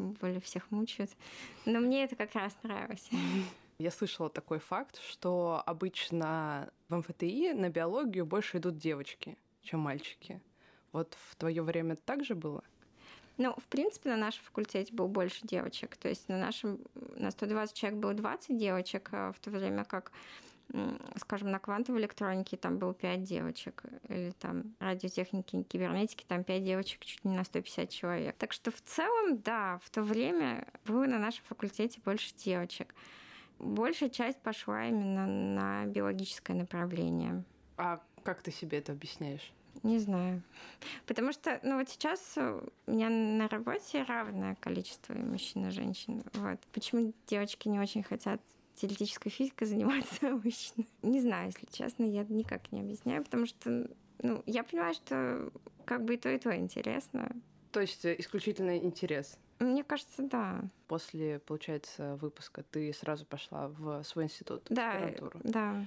более 0.00 0.40
всех 0.40 0.70
мучают. 0.70 1.10
Но 1.64 1.80
мне 1.80 2.04
это 2.04 2.16
как 2.16 2.34
раз 2.34 2.56
нравилось. 2.62 3.08
Я 3.78 3.90
слышала 3.90 4.28
такой 4.28 4.58
факт, 4.58 5.00
что 5.08 5.62
обычно 5.64 6.70
в 6.88 6.96
МФТИ 6.96 7.52
на 7.52 7.70
биологию 7.70 8.26
больше 8.26 8.58
идут 8.58 8.76
девочки, 8.76 9.38
чем 9.62 9.80
мальчики. 9.80 10.40
Вот 10.92 11.16
в 11.30 11.36
твое 11.36 11.62
время 11.62 11.96
так 11.96 12.24
же 12.24 12.34
было? 12.34 12.62
Ну, 13.38 13.54
в 13.56 13.64
принципе, 13.68 14.10
на 14.10 14.18
нашем 14.18 14.44
факультете 14.44 14.92
было 14.92 15.06
больше 15.06 15.46
девочек. 15.46 15.96
То 15.96 16.10
есть 16.10 16.28
на 16.28 16.38
нашем, 16.38 16.78
на 17.16 17.30
120 17.30 17.74
человек 17.74 17.98
было 17.98 18.12
20 18.12 18.58
девочек, 18.58 19.08
а 19.12 19.32
в 19.32 19.38
то 19.38 19.50
время 19.50 19.84
как 19.84 20.12
скажем, 21.16 21.50
на 21.50 21.58
квантовой 21.58 22.00
электронике 22.00 22.56
там 22.56 22.78
было 22.78 22.94
5 22.94 23.22
девочек, 23.22 23.82
или 24.08 24.30
там 24.32 24.74
радиотехники 24.78 25.56
и 25.56 25.62
кибернетики 25.62 26.24
там 26.26 26.44
5 26.44 26.64
девочек 26.64 27.04
чуть 27.04 27.24
не 27.24 27.36
на 27.36 27.44
150 27.44 27.90
человек. 27.90 28.36
Так 28.36 28.52
что 28.52 28.70
в 28.70 28.80
целом, 28.82 29.38
да, 29.38 29.80
в 29.84 29.90
то 29.90 30.02
время 30.02 30.66
было 30.84 31.04
на 31.04 31.18
нашем 31.18 31.44
факультете 31.44 32.00
больше 32.04 32.34
девочек. 32.34 32.94
Большая 33.58 34.08
часть 34.08 34.40
пошла 34.40 34.86
именно 34.86 35.26
на 35.26 35.86
биологическое 35.86 36.56
направление. 36.56 37.44
А 37.76 38.00
как 38.22 38.42
ты 38.42 38.50
себе 38.50 38.78
это 38.78 38.92
объясняешь? 38.92 39.52
Не 39.82 39.98
знаю. 39.98 40.42
Потому 41.06 41.32
что, 41.32 41.58
ну 41.62 41.78
вот 41.78 41.88
сейчас 41.88 42.36
у 42.36 42.90
меня 42.90 43.08
на 43.08 43.48
работе 43.48 44.02
равное 44.02 44.56
количество 44.56 45.14
мужчин 45.14 45.68
и 45.68 45.70
женщин. 45.70 46.22
Вот. 46.34 46.58
Почему 46.72 47.12
девочки 47.26 47.68
не 47.68 47.80
очень 47.80 48.02
хотят 48.02 48.40
теоретической 48.80 49.30
физикой 49.30 49.66
заниматься 49.66 50.28
обычно. 50.32 50.84
Не 51.02 51.20
знаю, 51.20 51.46
если 51.46 51.66
честно, 51.70 52.04
я 52.04 52.24
никак 52.24 52.72
не 52.72 52.80
объясняю, 52.80 53.24
потому 53.24 53.46
что 53.46 53.88
ну, 54.22 54.42
я 54.46 54.64
понимаю, 54.64 54.94
что 54.94 55.50
как 55.84 56.04
бы 56.04 56.14
и 56.14 56.16
то, 56.16 56.30
и 56.30 56.38
то 56.38 56.54
интересно. 56.54 57.30
То 57.72 57.80
есть 57.80 58.04
э, 58.04 58.16
исключительно 58.18 58.76
интерес? 58.78 59.38
Мне 59.58 59.84
кажется, 59.84 60.22
да. 60.22 60.62
После, 60.88 61.38
получается, 61.40 62.16
выпуска 62.16 62.62
ты 62.62 62.92
сразу 62.92 63.26
пошла 63.26 63.68
в 63.68 64.02
свой 64.04 64.24
институт, 64.24 64.62
да, 64.70 64.92
аспирантуру. 64.92 65.40
Да. 65.44 65.84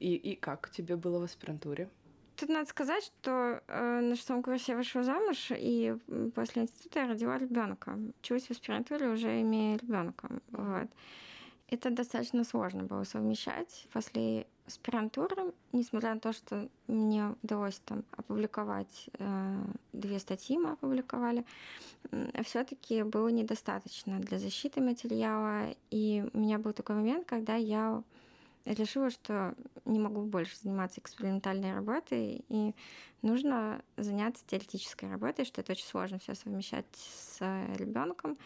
И, 0.00 0.14
и 0.14 0.34
как 0.34 0.70
тебе 0.70 0.96
было 0.96 1.20
в 1.20 1.22
аспирантуре? 1.22 1.88
Тут 2.36 2.48
надо 2.48 2.68
сказать, 2.68 3.04
что 3.04 3.62
э, 3.68 4.00
на 4.00 4.16
шестом 4.16 4.42
курсе 4.42 4.72
я 4.72 4.76
вышла 4.76 5.04
замуж, 5.04 5.52
и 5.56 5.96
после 6.34 6.62
института 6.62 7.00
я 7.00 7.08
родила 7.08 7.38
ребенка. 7.38 7.96
Училась 8.20 8.46
в 8.46 8.50
аспирантуре, 8.50 9.08
уже 9.08 9.40
имея 9.40 9.78
ребенка. 9.78 10.28
Вот. 10.50 10.88
Это 11.68 11.90
достаточно 11.90 12.44
сложно 12.44 12.84
было 12.84 13.04
совмещать. 13.04 13.86
После 13.92 14.46
аспирантуры, 14.66 15.52
несмотря 15.72 16.14
на 16.14 16.20
то, 16.20 16.32
что 16.32 16.68
мне 16.86 17.34
удалось 17.42 17.80
там 17.84 18.04
опубликовать, 18.16 19.08
э, 19.18 19.64
две 19.92 20.18
статьи 20.18 20.58
мы 20.58 20.72
опубликовали, 20.72 21.44
э, 22.10 22.42
все-таки 22.44 23.02
было 23.02 23.28
недостаточно 23.28 24.18
для 24.20 24.38
защиты 24.38 24.80
материала. 24.80 25.74
И 25.90 26.24
у 26.32 26.38
меня 26.38 26.58
был 26.58 26.72
такой 26.72 26.96
момент, 26.96 27.26
когда 27.26 27.56
я 27.56 28.02
решила, 28.64 29.10
что 29.10 29.54
не 29.84 29.98
могу 29.98 30.22
больше 30.22 30.56
заниматься 30.56 31.00
экспериментальной 31.00 31.74
работой, 31.74 32.44
и 32.48 32.74
нужно 33.22 33.82
заняться 33.96 34.44
теоретической 34.46 35.10
работой, 35.10 35.44
что 35.44 35.60
это 35.60 35.72
очень 35.72 35.86
сложно 35.86 36.18
все 36.18 36.34
совмещать 36.34 36.86
с 36.94 37.40
ребенком. 37.76 38.38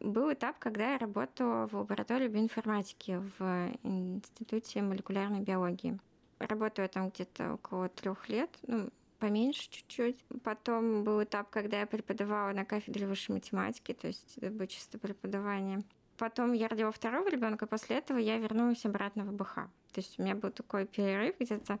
Был 0.00 0.32
этап, 0.32 0.58
когда 0.58 0.92
я 0.92 0.98
работала 0.98 1.66
в 1.66 1.74
лаборатории 1.74 2.28
биоинформатики 2.28 3.22
в 3.38 3.72
Институте 3.82 4.82
молекулярной 4.82 5.40
биологии. 5.40 5.98
Работаю 6.38 6.88
там 6.88 7.10
где-то 7.10 7.54
около 7.54 7.88
трех 7.88 8.28
лет, 8.28 8.50
ну, 8.66 8.90
поменьше 9.18 9.70
чуть-чуть. 9.70 10.22
Потом 10.42 11.04
был 11.04 11.22
этап, 11.22 11.48
когда 11.48 11.80
я 11.80 11.86
преподавала 11.86 12.52
на 12.52 12.64
кафедре 12.64 13.06
высшей 13.06 13.34
математики, 13.34 13.94
то 13.94 14.08
есть 14.08 14.36
это 14.36 14.50
было 14.50 14.66
чисто 14.66 14.98
преподавание. 14.98 15.80
Потом 16.18 16.52
я 16.52 16.68
родила 16.68 16.90
второго 16.90 17.28
ребенка, 17.28 17.66
после 17.66 17.96
этого 17.96 18.18
я 18.18 18.38
вернулась 18.38 18.84
обратно 18.84 19.24
в 19.24 19.32
БХ. 19.32 19.54
То 19.54 20.00
есть 20.00 20.18
у 20.18 20.22
меня 20.22 20.34
был 20.34 20.50
такой 20.50 20.86
перерыв 20.86 21.36
где-то 21.38 21.78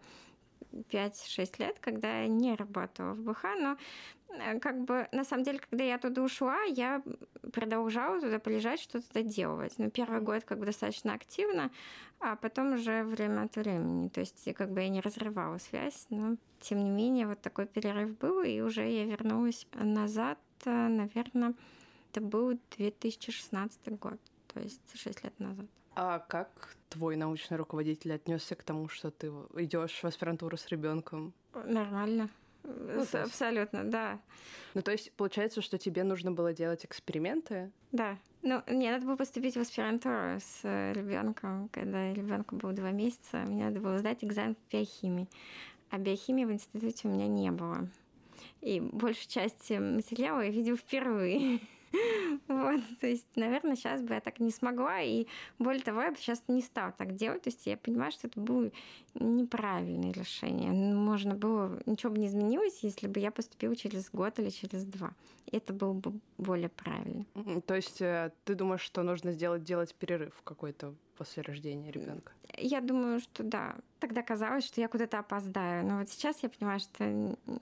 5-6 0.72 1.54
лет, 1.58 1.78
когда 1.80 2.22
я 2.22 2.28
не 2.28 2.54
работала 2.54 3.12
в 3.12 3.20
БХ, 3.20 3.44
но 3.60 3.76
как 4.60 4.84
бы 4.84 5.08
на 5.12 5.24
самом 5.24 5.44
деле, 5.44 5.58
когда 5.58 5.84
я 5.84 5.98
туда 5.98 6.22
ушла, 6.22 6.62
я 6.62 7.02
продолжала 7.52 8.20
туда 8.20 8.38
полежать, 8.38 8.80
что-то 8.80 9.06
доделывать. 9.12 9.78
Но 9.78 9.90
первый 9.90 10.20
год 10.20 10.44
как 10.44 10.58
бы 10.58 10.66
достаточно 10.66 11.14
активно, 11.14 11.70
а 12.20 12.36
потом 12.36 12.74
уже 12.74 13.04
время 13.04 13.42
от 13.42 13.56
времени. 13.56 14.08
То 14.08 14.20
есть 14.20 14.52
как 14.54 14.70
бы 14.70 14.82
я 14.82 14.88
не 14.88 15.00
разрывала 15.00 15.58
связь, 15.58 16.06
но 16.10 16.36
тем 16.60 16.82
не 16.82 16.90
менее 16.90 17.26
вот 17.26 17.40
такой 17.40 17.66
перерыв 17.66 18.16
был, 18.18 18.42
и 18.42 18.60
уже 18.60 18.88
я 18.88 19.04
вернулась 19.04 19.66
назад, 19.74 20.38
э, 20.64 20.70
наверное, 20.70 21.54
это 22.10 22.20
был 22.20 22.58
2016 22.76 23.98
год, 23.98 24.18
то 24.52 24.60
есть 24.60 24.80
6 24.94 25.24
лет 25.24 25.38
назад. 25.38 25.66
А 25.96 26.18
как 26.18 26.76
твой 26.88 27.16
научный 27.16 27.56
руководитель 27.56 28.14
отнесся 28.14 28.54
к 28.56 28.62
тому, 28.62 28.88
что 28.88 29.10
ты 29.10 29.28
идешь 29.56 30.00
в 30.02 30.04
аспирантуру 30.04 30.56
с 30.56 30.68
ребенком? 30.68 31.32
Нормально. 31.52 32.28
Ну, 32.64 33.00
есть... 33.00 33.14
Абсолютно, 33.14 33.84
да. 33.84 34.18
Ну, 34.74 34.82
то 34.82 34.92
есть, 34.92 35.12
получается, 35.12 35.62
что 35.62 35.78
тебе 35.78 36.02
нужно 36.02 36.32
было 36.32 36.52
делать 36.52 36.84
эксперименты? 36.84 37.70
Да. 37.92 38.18
Ну, 38.42 38.62
мне 38.66 38.90
надо 38.90 39.06
было 39.06 39.16
поступить 39.16 39.56
в 39.56 39.60
аспирантуру 39.60 40.38
с 40.40 40.62
ребенком, 40.64 41.68
когда 41.70 42.12
ребенку 42.12 42.56
было 42.56 42.72
два 42.72 42.90
месяца. 42.90 43.38
Мне 43.38 43.64
надо 43.64 43.80
было 43.80 43.98
сдать 43.98 44.24
экзамен 44.24 44.54
по 44.54 44.76
биохимии. 44.76 45.28
А 45.90 45.98
биохимии 45.98 46.44
в 46.44 46.52
институте 46.52 47.08
у 47.08 47.10
меня 47.10 47.26
не 47.26 47.50
было. 47.50 47.88
И 48.60 48.80
большую 48.80 49.28
часть 49.28 49.70
материала 49.70 50.40
я 50.40 50.50
видела 50.50 50.76
впервые. 50.76 51.60
Вот, 52.48 52.80
то 53.00 53.06
есть, 53.06 53.26
наверное, 53.36 53.76
сейчас 53.76 54.02
бы 54.02 54.14
я 54.14 54.20
так 54.20 54.40
не 54.40 54.50
смогла, 54.50 55.00
и 55.00 55.26
более 55.58 55.82
того, 55.82 56.02
я 56.02 56.10
бы 56.10 56.16
сейчас 56.16 56.42
не 56.48 56.62
стала 56.62 56.92
так 56.92 57.14
делать, 57.14 57.42
то 57.42 57.48
есть 57.48 57.66
я 57.66 57.76
понимаю, 57.76 58.12
что 58.12 58.26
это 58.26 58.40
было 58.40 58.70
неправильное 59.14 60.12
решение. 60.12 60.70
Можно 60.72 61.34
было, 61.34 61.80
ничего 61.86 62.12
бы 62.12 62.18
не 62.18 62.26
изменилось, 62.26 62.80
если 62.82 63.06
бы 63.06 63.20
я 63.20 63.30
поступила 63.30 63.76
через 63.76 64.10
год 64.10 64.38
или 64.38 64.50
через 64.50 64.84
два. 64.84 65.12
Это 65.52 65.72
было 65.72 65.92
бы 65.92 66.12
более 66.38 66.68
правильно. 66.68 67.24
То 67.66 67.74
есть 67.74 68.00
э, 68.00 68.32
ты 68.44 68.54
думаешь, 68.54 68.80
что 68.80 69.02
нужно 69.02 69.32
сделать, 69.32 69.62
делать 69.62 69.94
перерыв 69.94 70.34
какой-то 70.42 70.94
после 71.14 71.42
рождения 71.42 71.90
ребенка? 71.90 72.32
Я 72.56 72.80
думаю, 72.80 73.20
что 73.20 73.42
да. 73.42 73.76
Тогда 74.00 74.22
казалось, 74.22 74.64
что 74.64 74.80
я 74.80 74.88
куда-то 74.88 75.18
опоздаю. 75.18 75.84
Но 75.84 75.98
вот 75.98 76.10
сейчас 76.10 76.42
я 76.42 76.48
понимаю, 76.48 76.80
что 76.80 77.04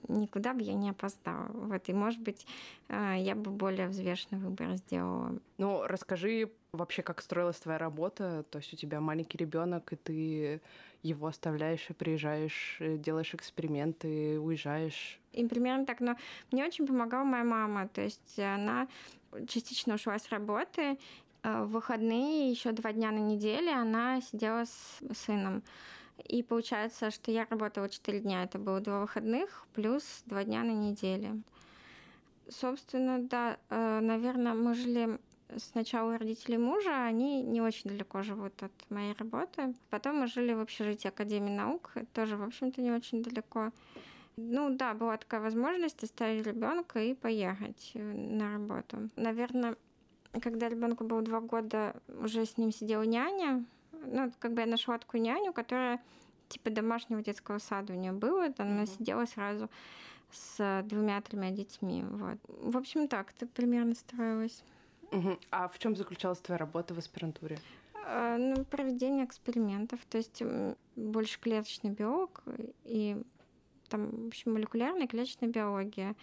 никуда 0.07 0.53
бы 0.53 0.61
я 0.61 0.73
не 0.73 0.89
опоздала. 0.89 1.47
Вот, 1.53 1.87
и, 1.87 1.93
может 1.93 2.19
быть, 2.19 2.45
э, 2.89 3.15
я 3.19 3.35
бы 3.35 3.51
более 3.51 3.87
взвешенный 3.87 4.41
выбор 4.41 4.75
сделала. 4.75 5.39
Ну, 5.57 5.83
расскажи 5.85 6.51
вообще, 6.73 7.01
как 7.01 7.21
строилась 7.21 7.59
твоя 7.59 7.77
работа. 7.77 8.43
То 8.49 8.59
есть 8.59 8.73
у 8.73 8.77
тебя 8.77 8.99
маленький 8.99 9.37
ребенок, 9.37 9.93
и 9.93 9.95
ты 9.95 10.61
его 11.01 11.27
оставляешь 11.27 11.89
и 11.89 11.93
приезжаешь, 11.93 12.77
э, 12.79 12.97
делаешь 12.97 13.33
эксперименты, 13.33 14.39
уезжаешь. 14.39 15.19
И 15.31 15.45
примерно 15.45 15.85
так. 15.85 15.99
Но 15.99 16.15
мне 16.51 16.65
очень 16.65 16.87
помогала 16.87 17.23
моя 17.23 17.43
мама. 17.43 17.87
То 17.87 18.01
есть 18.01 18.39
она 18.39 18.87
частично 19.47 19.95
ушла 19.95 20.17
с 20.19 20.29
работы, 20.29 20.97
в 21.43 21.65
выходные 21.65 22.49
еще 22.49 22.71
два 22.71 22.93
дня 22.93 23.11
на 23.11 23.19
неделе 23.19 23.71
она 23.71 24.21
сидела 24.21 24.65
с 24.65 25.01
сыном. 25.13 25.63
И 26.25 26.43
получается, 26.43 27.11
что 27.11 27.31
я 27.31 27.45
работала 27.49 27.89
четыре 27.89 28.19
дня. 28.19 28.43
Это 28.43 28.59
было 28.59 28.79
два 28.79 29.01
выходных 29.01 29.65
плюс 29.73 30.23
два 30.25 30.43
дня 30.43 30.63
на 30.63 30.71
неделе. 30.71 31.41
Собственно, 32.49 33.19
да, 33.19 33.57
э, 33.69 33.99
наверное, 33.99 34.53
мы 34.53 34.73
жили 34.73 35.19
сначала 35.57 36.13
у 36.13 36.17
родителей 36.17 36.57
мужа, 36.57 37.05
они 37.05 37.41
не 37.41 37.61
очень 37.61 37.89
далеко 37.89 38.21
живут 38.21 38.61
от 38.61 38.71
моей 38.89 39.13
работы. 39.13 39.73
Потом 39.89 40.17
мы 40.17 40.27
жили 40.27 40.53
в 40.53 40.59
общежитии 40.59 41.07
Академии 41.07 41.51
наук, 41.51 41.93
тоже, 42.13 42.37
в 42.37 42.43
общем-то, 42.43 42.81
не 42.81 42.91
очень 42.91 43.23
далеко. 43.23 43.71
Ну 44.35 44.75
да, 44.75 44.93
была 44.93 45.17
такая 45.17 45.41
возможность 45.41 46.03
оставить 46.03 46.45
ребенка 46.45 46.99
и 46.99 47.13
поехать 47.13 47.91
э, 47.93 48.01
на 48.01 48.53
работу. 48.53 49.09
Наверное, 49.15 49.75
когда 50.41 50.69
ребенку 50.69 51.03
было 51.03 51.21
два 51.21 51.41
года, 51.41 51.95
уже 52.07 52.45
с 52.45 52.57
ним 52.57 52.71
сидела 52.71 53.03
няня. 53.03 53.65
Ну, 53.91 54.31
как 54.39 54.53
бы 54.53 54.61
я 54.61 54.67
нашла 54.67 54.97
такую 54.97 55.21
няню, 55.21 55.53
которая 55.53 56.01
типа 56.49 56.69
домашнего 56.69 57.21
детского 57.21 57.59
сада 57.59 57.93
у 57.93 57.95
нее 57.95 58.11
было. 58.11 58.51
Там 58.51 58.67
mm-hmm. 58.67 58.71
она 58.71 58.85
сидела 58.85 59.25
сразу 59.25 59.69
с 60.31 60.83
двумя-тремя 60.85 61.51
детьми. 61.51 62.03
Вот. 62.03 62.37
В 62.47 62.77
общем, 62.77 63.07
так 63.07 63.33
это 63.35 63.45
примерно 63.47 63.95
строилось. 63.95 64.63
Угу. 65.11 65.37
А 65.51 65.67
в 65.67 65.77
чем 65.77 65.95
заключалась 65.95 66.39
твоя 66.39 66.57
работа 66.57 66.95
в 66.95 66.97
аспирантуре? 66.97 67.59
А, 68.05 68.37
ну, 68.37 68.65
проведение 68.65 69.25
экспериментов, 69.25 69.99
то 70.09 70.17
есть 70.17 70.41
больше 70.95 71.39
клеточный 71.39 71.91
биолог 71.91 72.43
и 72.83 73.21
там, 73.89 74.09
в 74.09 74.27
общем, 74.27 74.53
молекулярная 74.53 75.07
клеточная 75.07 75.49
биология 75.49 76.15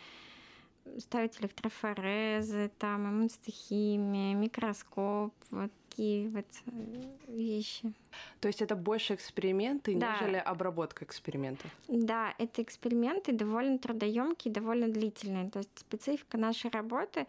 ставить 0.99 1.41
электрофорезы, 1.41 2.71
там, 2.79 3.09
иммунстохимия, 3.09 4.35
микроскоп, 4.35 5.33
вот 5.51 5.71
такие 5.91 6.29
вот 6.29 6.47
э, 6.67 7.33
вещи. 7.33 7.93
То 8.41 8.49
есть 8.49 8.63
это 8.63 8.77
больше 8.77 9.15
эксперименты, 9.15 9.95
да. 9.97 10.15
нежели 10.15 10.37
обработка 10.37 11.05
экспериментов? 11.05 11.71
Да, 11.89 12.35
это 12.39 12.63
эксперименты 12.63 13.33
довольно 13.33 13.79
трудоемкие, 13.79 14.53
довольно 14.53 14.89
длительные. 14.89 15.51
То 15.51 15.59
есть 15.59 15.71
специфика 15.75 16.39
нашей 16.39 16.71
работы 16.71 17.27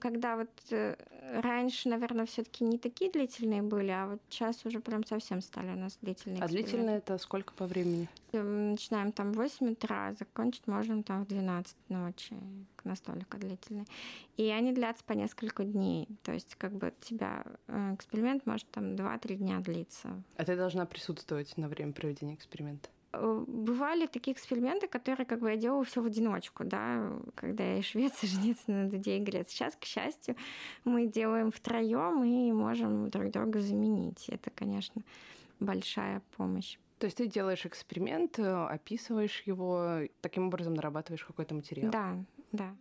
когда 0.00 0.36
вот 0.36 0.50
э, 0.70 0.96
раньше, 1.40 1.88
наверное, 1.88 2.26
все-таки 2.26 2.64
не 2.64 2.78
такие 2.78 3.10
длительные 3.10 3.62
были, 3.62 3.90
а 3.90 4.06
вот 4.06 4.20
сейчас 4.28 4.64
уже 4.64 4.80
прям 4.80 5.04
совсем 5.04 5.40
стали 5.40 5.68
у 5.68 5.76
нас 5.76 5.98
длительные. 6.02 6.42
А 6.42 6.48
длительные 6.48 6.98
это 6.98 7.18
сколько 7.18 7.52
по 7.54 7.66
времени? 7.66 8.08
Мы 8.32 8.42
начинаем 8.42 9.12
там 9.12 9.32
в 9.32 9.36
8 9.36 9.72
утра, 9.72 10.12
закончить 10.18 10.66
можем 10.66 11.02
там 11.02 11.24
в 11.24 11.28
12 11.28 11.76
ночи, 11.88 12.36
настолько 12.84 13.38
длительные. 13.38 13.86
И 14.36 14.48
они 14.48 14.72
длятся 14.72 15.04
по 15.04 15.12
несколько 15.12 15.64
дней. 15.64 16.08
То 16.22 16.32
есть 16.32 16.54
как 16.56 16.72
бы 16.72 16.88
у 16.88 17.04
тебя 17.04 17.44
э, 17.68 17.94
эксперимент 17.94 18.46
может 18.46 18.68
там 18.70 18.94
2-3 18.94 19.36
дня 19.36 19.60
длиться. 19.60 20.22
А 20.36 20.44
ты 20.44 20.56
должна 20.56 20.84
присутствовать 20.86 21.56
на 21.56 21.68
время 21.68 21.92
проведения 21.92 22.34
эксперимента? 22.34 22.88
Э, 23.18 23.44
бывали 23.46 24.06
такие 24.06 24.34
эксперименты, 24.34 24.86
которые 24.86 25.26
как 25.26 25.40
бы 25.40 25.50
я 25.50 25.56
делала 25.56 25.84
все 25.84 26.00
в 26.00 26.06
одиночку, 26.06 26.64
да, 26.64 27.12
когда 27.34 27.64
я 27.64 27.78
и 27.78 27.82
швец, 27.82 28.22
и 28.22 28.26
жнец 28.26 28.58
на 28.66 28.88
дуде 28.88 29.16
и 29.16 29.20
грец. 29.20 29.50
Сейчас, 29.50 29.76
к 29.76 29.84
счастью, 29.84 30.36
мы 30.84 31.06
делаем 31.06 31.50
втроем 31.50 32.24
и 32.24 32.52
можем 32.52 33.10
друг 33.10 33.30
друга 33.30 33.60
заменить. 33.60 34.28
Это, 34.28 34.50
конечно, 34.50 35.02
большая 35.60 36.22
помощь. 36.36 36.78
То 36.98 37.06
есть 37.06 37.18
ты 37.18 37.26
делаешь 37.26 37.66
эксперимент, 37.66 38.38
э, 38.38 38.66
описываешь 38.66 39.42
его, 39.46 40.00
таким 40.20 40.46
образом 40.46 40.74
нарабатываешь 40.74 41.24
какой-то 41.24 41.54
материал. 41.54 41.90
Да, 41.90 42.16
да. 42.52 42.74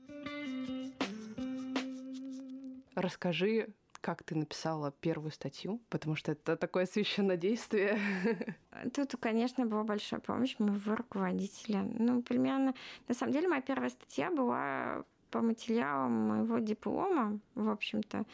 Расскажи, 2.96 3.68
как 4.06 4.22
ты 4.22 4.36
написала 4.36 4.92
первую 4.92 5.32
статью? 5.32 5.82
Потому 5.90 6.16
что 6.16 6.34
это 6.34 6.56
такое 6.56 6.86
священное 6.86 7.38
действие. 7.38 7.98
Тут, 8.94 9.16
конечно, 9.20 9.66
была 9.66 9.84
большая 9.84 10.20
помощь 10.20 10.60
моего 10.60 10.96
руководителя. 10.96 11.82
Ну, 11.82 12.22
примерно... 12.22 12.76
На 13.08 13.16
самом 13.16 13.34
деле, 13.34 13.48
моя 13.48 13.64
первая 13.64 13.90
статья 13.90 14.30
была 14.30 15.04
по 15.32 15.42
материалам 15.42 16.12
моего 16.12 16.60
диплома, 16.60 17.40
в 17.56 17.68
общем-то. 17.68 18.26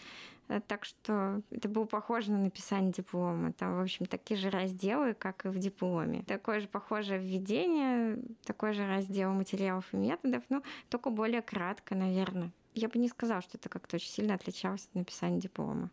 Э, 0.49 0.59
так 0.59 0.83
что 0.83 1.41
это 1.51 1.69
было 1.69 1.85
похоже 1.85 2.33
на 2.33 2.39
написание 2.39 2.91
диплома. 2.91 3.53
Там, 3.53 3.77
в 3.77 3.81
общем, 3.81 4.07
такие 4.07 4.37
же 4.37 4.49
разделы, 4.49 5.13
как 5.13 5.45
и 5.45 5.47
в 5.47 5.57
дипломе. 5.57 6.23
Такое 6.23 6.59
же 6.59 6.67
похожее 6.67 7.17
введение, 7.17 8.19
такой 8.43 8.73
же 8.73 8.85
раздел 8.85 9.31
материалов 9.31 9.85
и 9.93 9.95
методов, 9.95 10.43
ну, 10.49 10.63
только 10.89 11.11
более 11.11 11.41
кратко, 11.41 11.95
наверное. 11.95 12.51
Я 12.73 12.87
бы 12.87 12.99
не 12.99 13.09
сказала, 13.09 13.41
что 13.41 13.57
это 13.57 13.69
как-то 13.69 13.97
очень 13.97 14.09
сильно 14.09 14.33
отличалось 14.35 14.85
от 14.85 14.95
написания 14.95 15.39
диплома. 15.39 15.89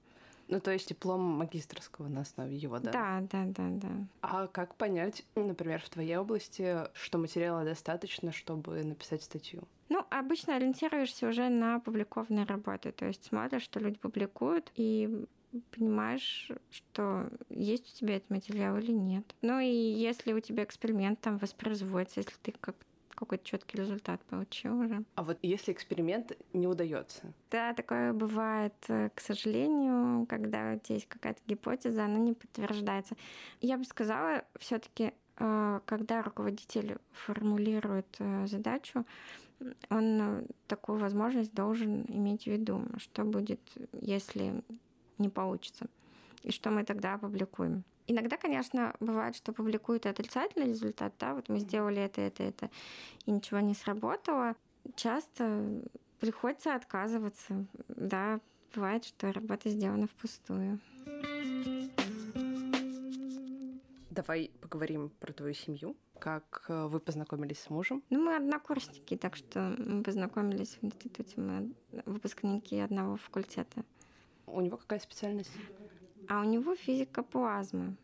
Ну, 0.48 0.60
то 0.60 0.70
есть 0.70 0.88
диплом 0.88 1.20
магистрского 1.20 2.08
на 2.08 2.22
основе 2.22 2.56
его, 2.56 2.78
да? 2.78 2.90
Да, 2.90 3.20
да, 3.30 3.44
да, 3.46 3.68
да. 3.70 3.90
А 4.22 4.46
как 4.46 4.74
понять, 4.76 5.24
например, 5.34 5.82
в 5.82 5.90
твоей 5.90 6.16
области, 6.16 6.88
что 6.94 7.18
материала 7.18 7.64
достаточно, 7.64 8.32
чтобы 8.32 8.82
написать 8.82 9.22
статью? 9.22 9.64
Ну, 9.90 10.04
обычно 10.08 10.56
ориентируешься 10.56 11.28
уже 11.28 11.50
на 11.50 11.76
опубликованные 11.76 12.46
работы, 12.46 12.92
то 12.92 13.04
есть 13.06 13.24
смотришь, 13.24 13.62
что 13.62 13.78
люди 13.78 13.98
публикуют, 13.98 14.72
и 14.74 15.26
понимаешь, 15.70 16.50
что 16.70 17.28
есть 17.50 17.92
у 17.92 17.96
тебя 17.96 18.16
этот 18.16 18.30
материал 18.30 18.76
или 18.78 18.92
нет. 18.92 19.34
Ну 19.42 19.60
и 19.60 19.66
если 19.66 20.32
у 20.32 20.40
тебя 20.40 20.64
эксперимент 20.64 21.20
там 21.20 21.38
воспроизводится, 21.38 22.20
если 22.20 22.34
ты 22.42 22.54
как 22.60 22.74
какой-то 23.18 23.44
четкий 23.44 23.78
результат 23.78 24.20
получил 24.26 24.78
уже. 24.78 25.02
А 25.16 25.24
вот 25.24 25.38
если 25.42 25.72
эксперимент 25.72 26.32
не 26.52 26.68
удается? 26.68 27.32
Да, 27.50 27.74
такое 27.74 28.12
бывает, 28.12 28.74
э, 28.88 29.10
к 29.12 29.20
сожалению, 29.20 30.24
когда 30.26 30.74
у 30.74 30.78
тебя 30.78 30.94
есть 30.94 31.08
какая-то 31.08 31.40
гипотеза, 31.46 32.04
она 32.04 32.18
не 32.18 32.34
подтверждается. 32.34 33.16
Я 33.60 33.76
бы 33.76 33.84
сказала, 33.84 34.44
все-таки, 34.60 35.12
э, 35.38 35.80
когда 35.84 36.22
руководитель 36.22 36.98
формулирует 37.10 38.06
э, 38.20 38.46
задачу, 38.46 39.04
он 39.90 40.46
такую 40.68 41.00
возможность 41.00 41.52
должен 41.52 42.04
иметь 42.08 42.44
в 42.44 42.46
виду, 42.46 42.84
что 42.98 43.24
будет, 43.24 43.60
если 44.00 44.62
не 45.18 45.28
получится, 45.28 45.88
и 46.44 46.52
что 46.52 46.70
мы 46.70 46.84
тогда 46.84 47.14
опубликуем. 47.14 47.82
Иногда, 48.10 48.38
конечно, 48.38 48.96
бывает, 49.00 49.36
что 49.36 49.52
публикуют 49.52 50.06
отрицательный 50.06 50.68
результат, 50.68 51.12
да, 51.18 51.34
вот 51.34 51.50
мы 51.50 51.58
сделали 51.58 52.00
это, 52.00 52.22
это, 52.22 52.42
это, 52.42 52.70
и 53.26 53.30
ничего 53.30 53.60
не 53.60 53.74
сработало. 53.74 54.56
Часто 54.96 55.82
приходится 56.18 56.74
отказываться, 56.74 57.66
да, 57.88 58.40
бывает, 58.74 59.04
что 59.04 59.30
работа 59.30 59.68
сделана 59.68 60.06
впустую. 60.06 60.80
Давай 64.10 64.50
поговорим 64.62 65.10
про 65.20 65.32
твою 65.34 65.52
семью. 65.52 65.94
Как 66.18 66.64
э, 66.68 66.86
вы 66.86 66.98
познакомились 66.98 67.60
с 67.60 67.70
мужем? 67.70 68.02
Ну, 68.10 68.24
мы 68.24 68.36
однокурсники, 68.36 69.16
так 69.16 69.36
что 69.36 69.76
мы 69.78 70.02
познакомились 70.02 70.78
в 70.80 70.84
институте. 70.84 71.40
Мы 71.40 71.72
выпускники 72.04 72.80
одного 72.80 73.16
факультета. 73.16 73.84
У 74.46 74.60
него 74.60 74.78
какая 74.78 74.98
специальность? 74.98 75.52
А 76.28 76.40
у 76.40 76.44
него 76.44 76.74
физика 76.74 77.22
плазмы. 77.22 77.96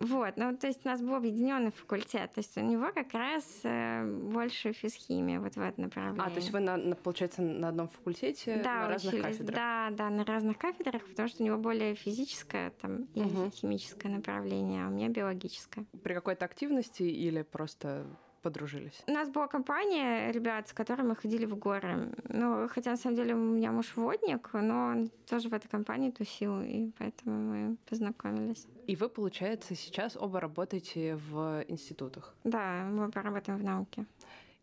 Вот, 0.00 0.38
ну 0.38 0.56
то 0.56 0.66
есть 0.66 0.86
у 0.86 0.88
нас 0.88 1.02
был 1.02 1.14
объединенный 1.14 1.72
факультет, 1.72 2.32
то 2.32 2.38
есть 2.38 2.56
у 2.56 2.62
него 2.62 2.90
как 2.90 3.12
раз 3.12 3.44
э, 3.64 4.02
больше 4.32 4.72
физхимия 4.72 5.40
вот 5.40 5.56
в 5.56 5.60
этом 5.60 5.84
направлении. 5.84 6.22
А, 6.26 6.30
то 6.30 6.36
есть 6.36 6.50
вы, 6.52 6.60
на, 6.60 6.78
на, 6.78 6.96
получается, 6.96 7.42
на 7.42 7.68
одном 7.68 7.88
факультете 7.88 8.62
да, 8.64 8.76
на 8.76 8.88
разных 8.88 9.12
учились, 9.12 9.26
кафедрах? 9.26 9.56
Да, 9.56 9.88
да, 9.90 10.08
на 10.08 10.24
разных 10.24 10.56
кафедрах, 10.56 11.04
потому 11.04 11.28
что 11.28 11.42
у 11.42 11.46
него 11.46 11.58
более 11.58 11.94
физическое 11.94 12.70
там 12.80 13.08
и 13.14 13.20
угу. 13.20 13.50
химическое 13.50 14.08
направление, 14.08 14.86
а 14.86 14.88
у 14.88 14.90
меня 14.90 15.10
биологическое. 15.10 15.84
При 16.02 16.14
какой-то 16.14 16.46
активности 16.46 17.02
или 17.02 17.42
просто 17.42 18.06
подружились? 18.40 19.02
У 19.06 19.12
нас 19.12 19.28
была 19.28 19.46
компания 19.46 20.32
ребят, 20.32 20.68
с 20.68 20.72
которыми 20.72 21.08
мы 21.08 21.16
ходили 21.16 21.46
в 21.46 21.56
горы. 21.56 22.12
Ну, 22.28 22.68
хотя 22.68 22.90
на 22.90 22.96
самом 22.96 23.16
деле 23.16 23.34
у 23.34 23.38
меня 23.38 23.72
муж 23.72 23.96
водник, 23.96 24.50
но 24.52 24.86
он 24.88 25.10
тоже 25.28 25.48
в 25.48 25.54
этой 25.54 25.68
компании 25.68 26.10
тусил, 26.10 26.60
и 26.62 26.90
поэтому 26.98 27.36
мы 27.36 27.76
познакомились. 27.88 28.66
И 28.86 28.96
вы, 28.96 29.08
получается, 29.08 29.74
сейчас 29.74 30.16
оба 30.16 30.40
работаете 30.40 31.16
в 31.16 31.64
институтах? 31.68 32.34
Да, 32.44 32.84
мы 32.90 33.06
оба 33.06 33.22
работаем 33.22 33.58
в 33.58 33.64
науке. 33.64 34.04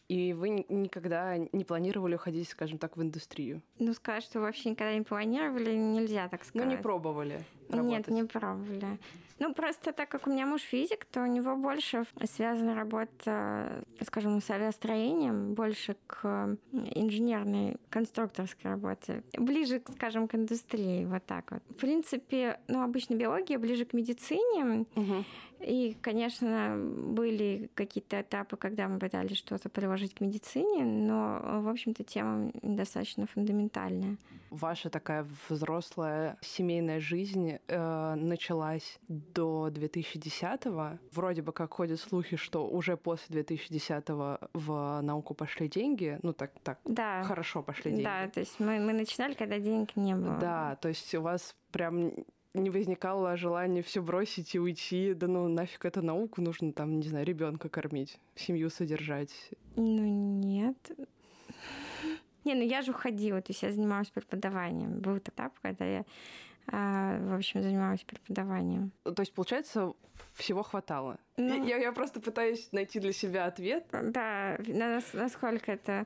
И 0.08 0.32
вы 0.34 0.50
никогда 0.70 1.38
не 1.38 1.66
планировали 1.66 2.16
уходить, 2.16 2.48
скажем 2.48 2.78
так, 2.78 2.96
в 2.96 3.02
индустрию? 3.02 3.62
Ну, 3.78 3.94
сказать, 3.94 4.24
что 4.24 4.40
вообще 4.40 4.70
никогда 4.70 4.96
не 4.96 5.02
планировали, 5.02 5.76
нельзя 5.76 6.30
так 6.30 6.46
сказать. 6.46 6.66
Ну, 6.66 6.72
не 6.72 6.78
пробовали 6.82 7.44
работать? 7.70 8.08
Нет, 8.08 8.08
не 8.08 8.24
пробовали. 8.24 8.98
Ну, 9.40 9.54
просто 9.54 9.92
так 9.92 10.10
как 10.10 10.26
у 10.26 10.32
меня 10.32 10.48
муж 10.48 10.62
физик, 10.62 11.06
то 11.06 11.22
у 11.22 11.28
него 11.28 11.56
больше 11.56 12.06
связана 12.24 12.74
работа, 12.74 13.84
скажем, 14.02 14.42
с 14.42 14.50
авиастроением, 14.50 15.54
больше 15.54 15.96
к 16.08 16.58
инженерной, 16.72 17.78
конструкторской 17.90 18.72
работе. 18.72 19.24
Ближе, 19.38 19.82
скажем, 19.96 20.28
к 20.28 20.34
индустрии, 20.34 21.06
вот 21.06 21.24
так 21.26 21.52
вот. 21.52 21.62
В 21.70 21.76
принципе, 21.76 22.60
ну, 22.68 22.82
обычно 22.82 23.14
биология 23.14 23.60
ближе 23.60 23.86
к 23.86 23.94
медицине. 23.94 24.86
Угу. 24.96 25.26
И, 25.60 25.96
конечно, 26.02 26.76
были 26.78 27.70
какие-то 27.74 28.22
этапы, 28.22 28.58
когда 28.58 28.88
мы 28.88 29.00
пытались 29.00 29.38
что-то 29.38 29.70
приложить 29.70 30.16
к 30.16 30.22
медицине, 30.22 30.84
но, 30.84 31.62
в 31.62 31.70
общем-то, 31.70 32.04
тема 32.04 32.52
достаточно 32.62 33.26
фундаментальная. 33.28 34.18
Ваша 34.50 34.90
такая 34.90 35.28
взрослая 35.50 36.38
семейная 36.42 37.00
жизнь 37.00 37.57
э, 37.68 38.16
началась 38.16 39.00
до 39.08 39.70
2010-го. 39.70 41.00
Вроде 41.12 41.42
бы 41.42 41.52
как 41.52 41.74
ходят 41.74 42.00
слухи, 42.00 42.36
что 42.38 42.68
уже 42.68 42.98
после 42.98 43.42
2010-го 43.42 44.48
в 44.54 45.02
науку 45.02 45.34
пошли 45.34 45.68
деньги. 45.68 46.20
Ну, 46.24 46.34
так, 46.34 46.52
так 46.64 46.80
да. 46.86 47.24
хорошо 47.24 47.64
пошли 47.64 47.92
деньги. 47.92 48.04
Да, 48.04 48.28
то 48.28 48.40
есть 48.40 48.60
мы, 48.60 48.80
мы 48.80 48.94
начинали, 48.94 49.34
когда 49.34 49.60
денег 49.60 49.96
не 49.96 50.16
было. 50.16 50.38
Да, 50.40 50.76
то 50.82 50.90
есть 50.90 51.14
у 51.16 51.22
вас 51.22 51.56
прям 51.72 52.14
не 52.54 52.70
возникало 52.70 53.38
желания 53.38 53.82
все 53.82 54.02
бросить 54.02 54.56
и 54.56 54.60
уйти. 54.60 55.14
Да 55.14 55.28
ну 55.28 55.48
нафиг 55.48 55.86
это 55.86 56.02
науку, 56.02 56.42
нужно 56.42 56.74
там, 56.74 57.00
не 57.00 57.08
знаю, 57.08 57.26
ребенка 57.26 57.70
кормить, 57.70 58.20
семью 58.36 58.70
содержать. 58.70 59.34
Ну 59.76 60.04
нет. 60.04 60.78
Не, 62.44 62.56
ну 62.56 62.64
я 62.64 62.82
же 62.82 62.92
уходила, 62.92 63.42
то 63.42 63.52
есть 63.52 63.62
я 63.62 63.72
занималась 63.72 64.10
преподаванием. 64.10 65.00
Был 65.00 65.18
этап, 65.18 65.54
когда 65.62 65.86
я, 65.86 66.06
в 66.68 67.36
общем, 67.36 67.62
занималась 67.62 68.04
преподаванием. 68.04 68.92
То 69.04 69.22
есть, 69.22 69.34
получается, 69.34 69.94
всего 70.34 70.64
хватало. 70.64 71.18
Ну, 71.38 71.66
я, 71.66 71.78
я 71.78 71.92
просто 71.92 72.20
пытаюсь 72.20 72.70
найти 72.72 73.00
для 73.00 73.14
себя 73.14 73.46
ответ. 73.46 73.86
Да, 73.92 74.58
насколько 75.14 75.72
это 75.72 76.06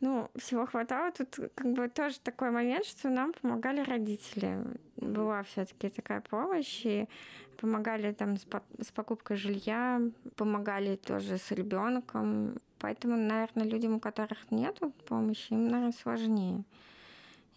ну, 0.00 0.30
всего 0.36 0.66
хватало. 0.66 1.12
Тут 1.12 1.38
как 1.54 1.72
бы 1.72 1.88
тоже 1.88 2.20
такой 2.20 2.50
момент, 2.50 2.84
что 2.84 3.08
нам 3.08 3.32
помогали 3.32 3.80
родители. 3.80 4.58
Была 4.96 5.42
все 5.42 5.64
таки 5.64 5.88
такая 5.88 6.20
помощь, 6.20 6.84
и 6.84 7.08
помогали 7.56 8.12
там 8.12 8.36
с, 8.36 8.46
с 8.80 8.92
покупкой 8.92 9.36
жилья, 9.36 10.00
помогали 10.36 10.96
тоже 10.96 11.38
с 11.38 11.50
ребенком. 11.50 12.58
Поэтому, 12.78 13.16
наверное, 13.16 13.64
людям, 13.64 13.94
у 13.94 14.00
которых 14.00 14.50
нет 14.50 14.78
помощи, 15.06 15.52
им, 15.52 15.68
наверное, 15.68 15.92
сложнее, 15.92 16.64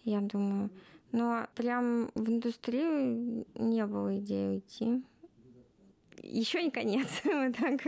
я 0.04 0.20
думаю. 0.20 0.70
Но 1.12 1.46
прям 1.54 2.10
в 2.14 2.28
индустрию 2.28 3.46
не 3.54 3.86
было 3.86 4.18
идеи 4.18 4.56
уйти. 4.56 5.02
Еще 6.22 6.62
не 6.62 6.70
конец. 6.70 7.08
Вот 7.24 7.56
так. 7.56 7.84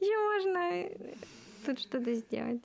Еще 0.00 0.18
можно 0.34 1.16
тут 1.64 1.80
что-то 1.80 2.14
сделать. 2.14 2.60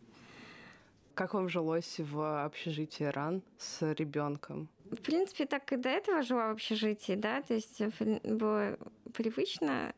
Как 1.13 1.33
вам 1.33 1.49
жилось 1.49 1.95
в 1.97 2.45
общежитии 2.45 3.05
РАН 3.05 3.41
с 3.57 3.93
ребенком? 3.93 4.67
В 4.91 5.01
принципе, 5.01 5.45
так 5.45 5.71
и 5.73 5.77
до 5.77 5.89
этого 5.89 6.21
жила 6.21 6.49
в 6.49 6.51
общежитии, 6.51 7.15
да, 7.15 7.41
то 7.41 7.53
есть 7.55 7.81
было 8.23 8.77
привычно. 9.13 9.93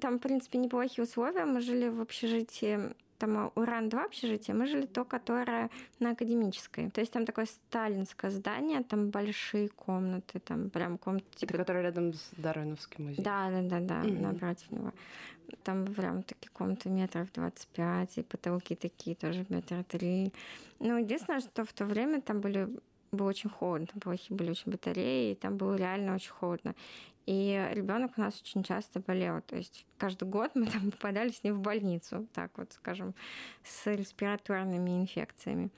Там, 0.00 0.18
в 0.18 0.20
принципе, 0.20 0.58
неплохие 0.58 1.04
условия. 1.04 1.44
Мы 1.44 1.60
жили 1.60 1.88
в 1.88 2.00
общежитии 2.00 2.92
там 3.18 3.52
Уран-2 3.54 4.04
общежитие, 4.04 4.56
мы 4.56 4.66
жили 4.66 4.86
то, 4.86 5.04
которое 5.04 5.70
на 5.98 6.10
академической. 6.10 6.90
То 6.90 7.00
есть 7.00 7.12
там 7.12 7.26
такое 7.26 7.46
сталинское 7.46 8.30
здание, 8.30 8.82
там 8.82 9.10
большие 9.10 9.68
комнаты, 9.68 10.38
там 10.38 10.70
прям 10.70 10.98
комнаты... 10.98 11.26
Типа... 11.36 11.50
Это 11.50 11.58
которое 11.58 11.82
рядом 11.82 12.14
с 12.14 12.30
Дарвиновским 12.36 13.06
музеем? 13.06 13.24
Да, 13.24 13.50
да, 13.50 13.62
да, 13.62 13.80
да, 13.80 14.02
mm-hmm. 14.02 14.20
напротив 14.20 14.70
него. 14.70 14.92
Там 15.64 15.86
прям 15.86 16.22
такие 16.22 16.50
комнаты 16.50 16.90
метров 16.90 17.32
25, 17.32 18.18
и 18.18 18.22
потолки 18.22 18.74
такие 18.74 19.16
тоже 19.16 19.46
метра 19.48 19.82
три. 19.82 20.32
Ну, 20.78 20.98
единственное, 20.98 21.40
что 21.40 21.64
в 21.64 21.72
то 21.72 21.84
время 21.84 22.20
там 22.20 22.40
были 22.40 22.68
было 23.10 23.28
очень 23.28 23.50
холодно, 23.50 23.88
плохие 24.00 24.36
были 24.36 24.50
очень 24.50 24.70
батареи, 24.70 25.32
и 25.32 25.34
там 25.34 25.56
было 25.56 25.76
реально 25.76 26.14
очень 26.14 26.32
холодно. 26.32 26.74
И 27.28 27.68
ребенок 27.72 28.12
у 28.16 28.22
нас 28.22 28.40
очень 28.40 28.62
часто 28.62 29.00
болел. 29.00 29.42
То 29.42 29.56
есть 29.56 29.84
каждый 29.98 30.26
год 30.26 30.52
мы 30.54 30.64
там 30.72 30.90
попадали 30.90 31.28
с 31.28 31.44
ним 31.44 31.56
в 31.56 31.60
больницу, 31.60 32.26
так 32.32 32.50
вот 32.56 32.72
скажем, 32.72 33.14
с 33.62 33.86
респираторными 33.86 35.02
инфекциями. 35.02 35.68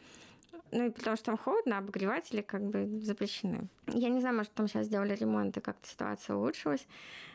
Ну 0.71 0.87
и 0.87 0.91
потому 0.91 1.17
что 1.17 1.27
там 1.27 1.39
холодно, 1.39 1.79
обогреватели 1.79 2.41
как 2.41 2.63
бы 2.63 2.87
запрещены. 3.03 3.67
Я 3.89 4.11
не 4.11 4.21
знаю, 4.21 4.37
может, 4.37 4.53
там 4.53 4.69
сейчас 4.69 4.87
сделали 4.87 5.17
ремонт, 5.17 5.57
и 5.57 5.61
как-то 5.61 5.89
ситуация 5.89 6.37
улучшилась. 6.37 6.87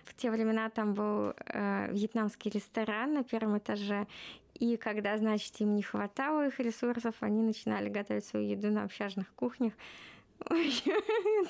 В 0.06 0.16
те 0.16 0.32
времена 0.32 0.70
там 0.70 0.94
был 0.94 1.34
э, 1.48 1.92
вьетнамский 1.92 2.52
ресторан 2.52 3.16
на 3.16 3.24
первом 3.26 3.58
этаже, 3.58 4.08
и 4.54 4.78
когда, 4.78 5.18
значит, 5.18 5.60
им 5.60 5.76
не 5.76 5.84
хватало 5.84 6.48
их 6.48 6.58
ресурсов, 6.62 7.16
они 7.20 7.42
начинали 7.42 7.90
готовить 7.90 8.24
свою 8.24 8.48
еду 8.48 8.72
на 8.72 8.84
общажных 8.84 9.34
кухнях. 9.36 9.74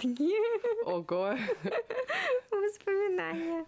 Такие 0.02 0.38
Ого. 0.86 1.36
воспоминания. 2.52 3.66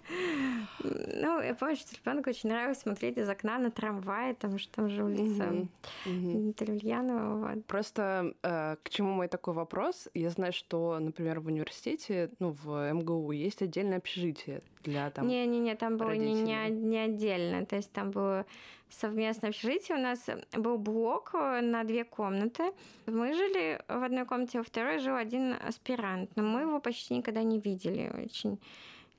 Ну, 0.84 1.41
я 1.41 1.53
помню, 1.56 1.75
что 1.75 1.95
ребенку 1.95 2.30
очень 2.30 2.49
нравилось 2.49 2.80
смотреть 2.80 3.17
из 3.17 3.30
окна 3.30 3.58
на 3.58 3.71
трамвай, 3.71 4.34
потому 4.34 4.58
что 4.58 4.73
там 4.75 4.89
же 4.89 5.03
улица 5.03 5.67
Трильянова. 6.03 7.47
Вот. 7.47 7.65
Просто 7.65 8.34
э, 8.43 8.75
к 8.82 8.89
чему 8.89 9.12
мой 9.13 9.27
такой 9.27 9.53
вопрос? 9.53 10.08
Я 10.13 10.30
знаю, 10.30 10.53
что, 10.53 10.97
например, 10.99 11.39
в 11.39 11.47
университете, 11.47 12.30
ну, 12.39 12.56
в 12.63 12.93
МГУ 12.93 13.32
есть 13.32 13.62
отдельное 13.62 13.97
общежитие 13.97 14.62
для 14.84 15.10
там 15.10 15.27
Не-не-не, 15.27 15.75
там 15.75 15.97
было 15.97 16.12
не, 16.12 16.34
не, 16.34 16.69
не 16.69 16.97
отдельно. 16.97 17.65
То 17.65 17.75
есть 17.75 17.91
там 17.91 18.12
было 18.12 18.45
совместное 18.89 19.50
общежитие. 19.50 19.97
У 19.97 20.02
нас 20.02 20.26
был 20.54 20.78
блок 20.78 21.32
э, 21.34 21.62
на 21.62 21.84
две 21.84 22.04
комнаты. 22.04 22.71
Мы 23.06 23.34
жили 23.34 23.82
в 23.88 24.04
одной 24.04 24.26
комнате, 24.26 24.60
во 24.60 24.63
второй 24.63 25.00
жил 25.00 25.15
один 25.15 25.54
аспирант. 25.54 26.30
Но 26.36 26.43
мы 26.43 26.62
его 26.62 26.80
почти 26.80 27.15
никогда 27.15 27.43
не 27.43 27.60
видели. 27.60 28.12
Очень 28.23 28.60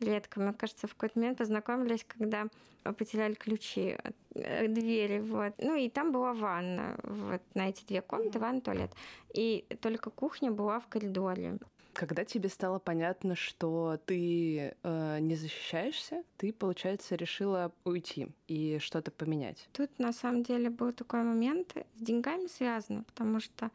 редко. 0.01 0.41
Мне 0.41 0.53
кажется, 0.53 0.87
в 0.87 0.95
какой-то 0.95 1.19
момент 1.19 1.39
познакомились, 1.39 2.05
когда 2.05 2.49
потеряли 2.97 3.35
ключи 3.35 3.97
от 4.03 4.15
э, 4.35 4.69
двери, 4.69 5.21
вот. 5.21 5.55
Ну 5.59 5.77
и 5.77 5.89
там 5.89 6.13
была 6.13 6.33
ванна, 6.33 6.99
вот, 7.03 7.43
на 7.55 7.69
эти 7.69 7.85
две 7.85 8.01
комнаты, 8.01 8.39
ванна, 8.39 8.61
туалет. 8.61 8.91
И 9.35 9.67
только 9.81 10.11
кухня 10.11 10.51
была 10.51 10.81
в 10.81 10.87
коридоре. 10.87 11.59
Когда 11.99 12.25
тебе 12.25 12.49
стало 12.49 12.79
понятно, 12.79 13.35
что 13.35 13.99
ты 14.07 14.77
э, 14.85 15.19
не 15.19 15.35
защищаешься, 15.35 16.23
ты, 16.37 16.53
получается, 16.53 17.17
решила 17.17 17.73
уйти 17.83 18.29
и 18.47 18.79
что-то 18.79 19.11
поменять? 19.11 19.69
Тут 19.73 19.99
на 19.99 20.13
самом 20.13 20.45
деле 20.45 20.71
был 20.71 20.93
такой 20.93 21.25
момент 21.25 21.75
с 21.97 22.01
деньгами 22.01 22.47
связано, 22.47 23.03
потому 23.03 23.41
что 23.41 23.73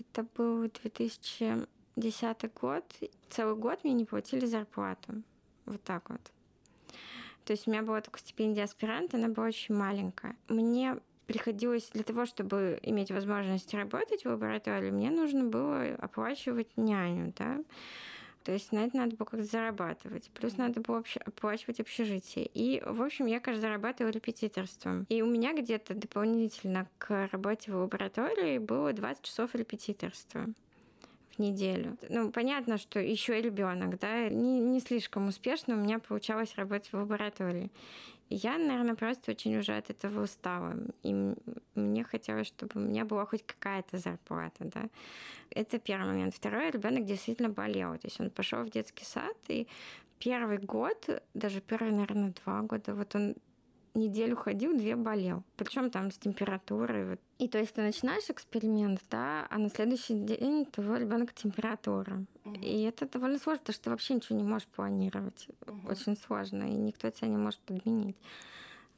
это 0.00 0.26
был 0.34 0.70
2010 0.82 2.54
год. 2.54 2.82
Целый 3.28 3.56
год 3.56 3.84
мне 3.84 3.92
не 3.92 4.06
платили 4.06 4.46
зарплату. 4.46 5.22
Вот 5.66 5.82
так 5.82 6.08
вот. 6.08 6.22
То 7.44 7.52
есть 7.52 7.68
у 7.68 7.70
меня 7.70 7.82
была 7.82 8.00
только 8.00 8.20
стипендия 8.20 8.64
аспиранта, 8.64 9.18
она 9.18 9.28
была 9.28 9.48
очень 9.48 9.74
маленькая. 9.74 10.34
Мне 10.48 10.96
приходилось 11.26 11.90
для 11.92 12.02
того, 12.02 12.26
чтобы 12.26 12.78
иметь 12.82 13.10
возможность 13.10 13.72
работать 13.74 14.24
в 14.24 14.28
лаборатории, 14.28 14.90
мне 14.90 15.10
нужно 15.10 15.44
было 15.44 15.94
оплачивать 16.00 16.68
няню, 16.76 17.32
да. 17.36 17.60
То 18.44 18.52
есть 18.52 18.72
на 18.72 18.84
это 18.84 18.96
надо 18.98 19.16
было 19.16 19.24
как-то 19.24 19.46
зарабатывать. 19.46 20.30
Плюс 20.34 20.58
надо 20.58 20.80
было 20.80 21.02
оплачивать 21.24 21.80
общежитие. 21.80 22.50
И, 22.52 22.82
в 22.84 23.02
общем, 23.02 23.24
я, 23.24 23.40
кажется, 23.40 23.66
зарабатывала 23.66 24.12
репетиторством. 24.12 25.06
И 25.08 25.22
у 25.22 25.26
меня 25.26 25.54
где-то 25.54 25.94
дополнительно 25.94 26.86
к 26.98 27.28
работе 27.32 27.72
в 27.72 27.76
лаборатории 27.76 28.58
было 28.58 28.92
20 28.92 29.22
часов 29.22 29.54
репетиторства 29.54 30.46
в 31.30 31.38
неделю. 31.38 31.96
Ну, 32.10 32.30
понятно, 32.30 32.76
что 32.76 33.00
еще 33.00 33.38
и 33.38 33.42
ребенок, 33.42 33.98
да, 33.98 34.28
не, 34.28 34.60
не 34.60 34.80
слишком 34.80 35.28
успешно 35.28 35.74
у 35.74 35.78
меня 35.78 35.98
получалось 35.98 36.54
работать 36.56 36.92
в 36.92 36.96
лаборатории. 36.96 37.70
Я, 38.30 38.58
наверное, 38.58 38.94
просто 38.94 39.32
очень 39.32 39.56
уже 39.56 39.76
от 39.76 39.90
этого 39.90 40.22
устала. 40.22 40.76
И 41.02 41.34
мне 41.74 42.04
хотелось, 42.04 42.46
чтобы 42.46 42.72
у 42.74 42.78
меня 42.80 43.04
была 43.04 43.26
хоть 43.26 43.44
какая-то 43.44 43.98
зарплата, 43.98 44.64
да. 44.64 44.88
Это 45.50 45.78
первый 45.78 46.06
момент. 46.08 46.34
Второй, 46.34 46.70
ребенок 46.70 47.04
действительно 47.04 47.48
болел. 47.48 47.92
То 47.98 48.08
есть 48.08 48.20
он 48.20 48.30
пошел 48.30 48.64
в 48.64 48.70
детский 48.70 49.04
сад, 49.04 49.36
и 49.48 49.68
первый 50.18 50.58
год, 50.58 51.22
даже 51.34 51.60
первые, 51.60 51.92
наверное, 51.92 52.32
два 52.44 52.62
года, 52.62 52.94
вот 52.94 53.14
он 53.14 53.34
неделю 53.94 54.36
ходил, 54.36 54.76
две 54.76 54.96
болел. 54.96 55.42
Причем 55.56 55.90
там 55.90 56.10
с 56.10 56.18
температурой. 56.18 57.10
Вот. 57.10 57.20
И 57.38 57.48
то 57.48 57.58
есть 57.58 57.74
ты 57.74 57.82
начинаешь 57.82 58.28
эксперимент, 58.28 59.00
да, 59.10 59.46
а 59.50 59.58
на 59.58 59.68
следующий 59.70 60.14
день 60.14 60.66
твой 60.66 61.00
ребенок 61.00 61.32
температура. 61.32 62.24
Угу. 62.44 62.54
И 62.60 62.82
это 62.82 63.08
довольно 63.08 63.38
сложно, 63.38 63.60
потому 63.60 63.74
что 63.74 63.84
ты 63.84 63.90
вообще 63.90 64.14
ничего 64.14 64.38
не 64.38 64.44
можешь 64.44 64.68
планировать. 64.68 65.48
Угу. 65.66 65.90
Очень 65.90 66.16
сложно, 66.16 66.64
и 66.64 66.74
никто 66.74 67.10
тебя 67.10 67.28
не 67.28 67.36
может 67.36 67.60
подменить. 67.60 68.16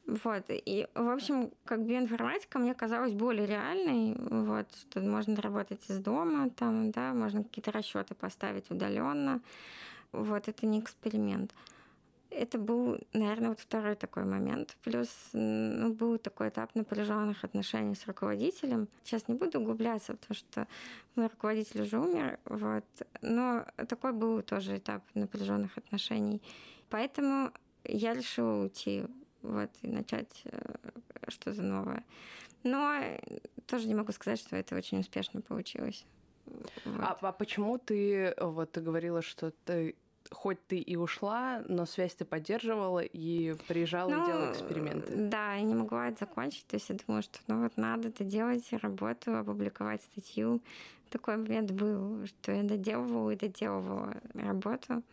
Вот. 0.07 0.45
И, 0.47 0.87
в 0.95 1.09
общем, 1.09 1.51
как 1.65 1.85
биоинформатика 1.85 2.59
мне 2.59 2.73
казалась 2.73 3.13
более 3.13 3.45
реальной, 3.45 4.15
вот, 4.15 4.67
что 4.73 5.01
можно 5.01 5.41
работать 5.41 5.81
из 5.89 5.99
дома, 5.99 6.49
там, 6.49 6.91
да, 6.91 7.13
можно 7.13 7.43
какие-то 7.43 7.71
расчеты 7.71 8.15
поставить 8.15 8.71
удаленно. 8.71 9.41
Вот, 10.13 10.47
это 10.47 10.65
не 10.65 10.79
эксперимент. 10.79 11.53
Это 12.29 12.57
был, 12.57 12.99
наверное, 13.13 13.49
вот 13.49 13.59
второй 13.59 13.95
такой 13.95 14.25
момент. 14.25 14.77
Плюс 14.83 15.09
ну, 15.33 15.93
был 15.93 16.17
такой 16.17 16.49
этап 16.49 16.75
напряженных 16.75 17.43
отношений 17.43 17.95
с 17.95 18.05
руководителем. 18.05 18.87
Сейчас 19.03 19.27
не 19.27 19.35
буду 19.35 19.59
углубляться, 19.59 20.13
потому 20.13 20.35
что 20.35 20.67
мой 21.15 21.27
руководитель 21.27 21.81
уже 21.81 21.99
умер. 21.99 22.39
Вот. 22.45 22.85
Но 23.21 23.65
такой 23.87 24.11
был 24.13 24.41
тоже 24.41 24.77
этап 24.77 25.03
напряженных 25.13 25.77
отношений. 25.77 26.41
Поэтому 26.89 27.51
я 27.83 28.13
решила 28.13 28.63
уйти 28.63 29.05
вот, 29.41 29.69
и 29.81 29.87
начать 29.87 30.41
э, 30.45 30.75
что-то 31.29 31.61
новое. 31.61 32.03
Но 32.63 33.01
тоже 33.65 33.87
не 33.87 33.95
могу 33.95 34.11
сказать, 34.11 34.39
что 34.39 34.55
это 34.55 34.75
очень 34.75 34.99
успешно 34.99 35.41
получилось. 35.41 36.05
Вот. 36.85 37.01
А, 37.01 37.17
а 37.21 37.31
почему 37.31 37.77
ты 37.77 38.33
вот 38.39 38.71
ты 38.71 38.81
говорила, 38.81 39.21
что 39.21 39.51
ты 39.65 39.95
хоть 40.31 40.65
ты 40.67 40.77
и 40.77 40.95
ушла, 40.95 41.63
но 41.67 41.85
связь 41.85 42.15
ты 42.15 42.25
поддерживала 42.25 42.99
и 42.99 43.55
приезжала 43.67 44.09
ну, 44.09 44.23
и 44.23 44.25
делала 44.25 44.51
эксперименты. 44.51 45.13
Да, 45.15 45.53
я 45.53 45.61
не 45.61 45.75
могла 45.75 46.09
это 46.09 46.25
закончить. 46.25 46.65
То 46.67 46.75
есть 46.75 46.89
я 46.89 46.95
думала, 46.95 47.21
что 47.21 47.39
ну 47.47 47.63
вот 47.63 47.77
надо 47.77 48.09
это 48.09 48.23
делать, 48.23 48.65
работу, 48.71 49.37
опубликовать 49.37 50.03
статью. 50.03 50.61
Такой 51.09 51.37
момент 51.37 51.71
был, 51.71 52.25
что 52.25 52.51
я 52.51 52.63
доделывала 52.63 53.31
и 53.31 53.37
доделывала 53.37 54.13
работу. 54.33 55.03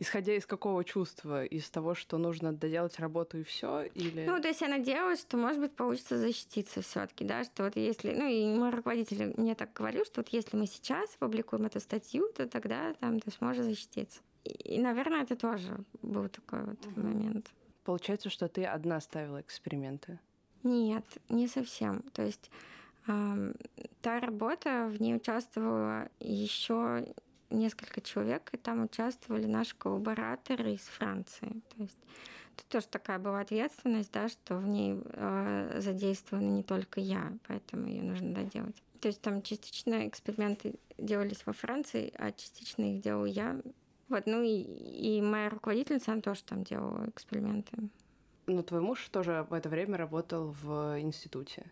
Исходя 0.00 0.34
из 0.34 0.46
какого 0.46 0.84
чувства? 0.84 1.44
Из 1.44 1.68
того, 1.70 1.94
что 1.94 2.18
нужно 2.18 2.52
доделать 2.52 3.00
работу 3.00 3.38
и 3.38 3.42
все, 3.42 3.82
или? 3.94 4.24
Ну, 4.26 4.40
то 4.40 4.48
есть 4.48 4.60
я 4.60 4.68
надеялась, 4.68 5.20
что, 5.20 5.36
может 5.36 5.60
быть, 5.60 5.74
получится 5.74 6.16
защититься 6.16 6.82
все-таки, 6.82 7.24
да, 7.24 7.42
что 7.44 7.64
вот 7.64 7.74
если, 7.76 8.12
ну, 8.12 8.28
и 8.28 8.46
мой 8.46 8.70
руководитель 8.70 9.34
мне 9.36 9.56
так 9.56 9.72
говорил, 9.72 10.04
что 10.04 10.20
вот 10.20 10.28
если 10.28 10.56
мы 10.56 10.66
сейчас 10.66 11.10
публикуем 11.18 11.66
эту 11.66 11.80
статью, 11.80 12.30
то 12.36 12.46
тогда 12.46 12.94
там 12.94 13.18
ты 13.18 13.30
сможешь 13.32 13.64
защититься. 13.64 14.20
И, 14.44 14.76
и 14.76 14.80
наверное, 14.80 15.22
это 15.22 15.34
тоже 15.34 15.76
был 16.02 16.28
такой 16.28 16.62
вот 16.62 16.86
угу. 16.86 17.00
момент. 17.00 17.50
Получается, 17.84 18.30
что 18.30 18.48
ты 18.48 18.64
одна 18.64 19.00
ставила 19.00 19.40
эксперименты? 19.40 20.20
Нет, 20.62 21.04
не 21.28 21.48
совсем. 21.48 22.02
То 22.12 22.22
есть 22.22 22.50
э, 23.06 23.52
та 24.00 24.20
работа, 24.20 24.88
в 24.92 25.00
ней 25.00 25.16
участвовала 25.16 26.08
еще 26.20 27.14
несколько 27.50 28.00
человек, 28.00 28.50
и 28.52 28.56
там 28.56 28.84
участвовали 28.84 29.46
наши 29.46 29.76
коллабораторы 29.76 30.74
из 30.74 30.82
Франции. 30.82 31.60
То 31.76 31.82
есть 31.82 31.98
тут 32.56 32.66
тоже 32.68 32.86
такая 32.88 33.18
была 33.18 33.40
ответственность, 33.40 34.12
да, 34.12 34.28
что 34.28 34.56
в 34.56 34.66
ней 34.66 35.00
э, 35.04 35.80
задействована 35.80 36.48
не 36.48 36.62
только 36.62 37.00
я, 37.00 37.32
поэтому 37.46 37.86
ее 37.86 38.02
нужно 38.02 38.34
доделать. 38.34 38.82
То 39.00 39.08
есть 39.08 39.20
там 39.20 39.42
частично 39.42 40.08
эксперименты 40.08 40.74
делались 40.98 41.46
во 41.46 41.52
Франции, 41.52 42.12
а 42.18 42.32
частично 42.32 42.94
их 42.96 43.02
делал 43.02 43.24
я. 43.24 43.60
Вот, 44.08 44.26
ну 44.26 44.42
и, 44.42 44.62
и 44.62 45.22
моя 45.22 45.50
руководительница, 45.50 46.12
она 46.12 46.22
тоже 46.22 46.42
там 46.42 46.64
делала 46.64 47.08
эксперименты. 47.08 47.76
Ну, 48.46 48.62
твой 48.62 48.80
муж 48.80 49.06
тоже 49.10 49.46
в 49.50 49.52
это 49.52 49.68
время 49.68 49.98
работал 49.98 50.56
в 50.62 50.98
институте. 51.00 51.70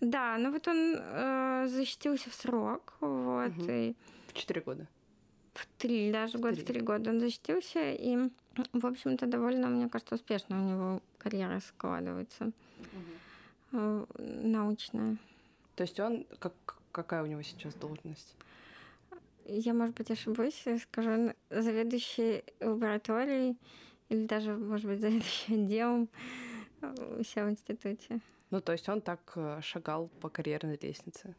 Да, 0.00 0.38
ну 0.38 0.52
вот 0.52 0.68
он 0.68 0.94
э, 0.96 1.66
защитился 1.68 2.30
в 2.30 2.34
срок, 2.34 2.94
вот, 3.00 3.50
угу. 3.50 3.66
и 3.68 3.96
Четыре 4.38 4.60
года. 4.60 4.86
В 5.54 5.66
три, 5.78 6.12
даже 6.12 6.38
год 6.38 6.56
в 6.56 6.64
три 6.64 6.80
года 6.80 7.10
он 7.10 7.18
защитился, 7.18 7.92
и, 7.92 8.16
в 8.72 8.86
общем-то, 8.86 9.26
довольно, 9.26 9.66
мне 9.68 9.88
кажется, 9.88 10.14
успешно 10.14 10.56
у 10.56 10.70
него 10.70 11.02
карьера 11.18 11.60
складывается. 11.60 12.52
Угу. 13.72 14.06
Научная. 14.18 15.16
То 15.74 15.82
есть 15.82 15.98
он, 15.98 16.26
как, 16.38 16.54
какая 16.92 17.22
у 17.22 17.26
него 17.26 17.42
сейчас 17.42 17.74
должность? 17.74 18.36
Я, 19.46 19.74
может 19.74 19.96
быть, 19.96 20.10
ошибусь, 20.10 20.64
скажу, 20.82 21.32
заведующий 21.50 22.44
лабораторией 22.60 23.56
или 24.10 24.26
даже, 24.26 24.54
может 24.54 24.86
быть, 24.86 25.00
заведующий 25.00 25.54
отделом 25.54 26.08
у 26.82 27.24
себя 27.24 27.46
в 27.46 27.50
институте. 27.50 28.20
Ну, 28.50 28.60
то 28.60 28.72
есть 28.72 28.88
он 28.88 29.00
так 29.00 29.20
э, 29.34 29.60
шагал 29.62 30.08
по 30.20 30.28
карьерной 30.28 30.78
лестнице? 30.80 31.34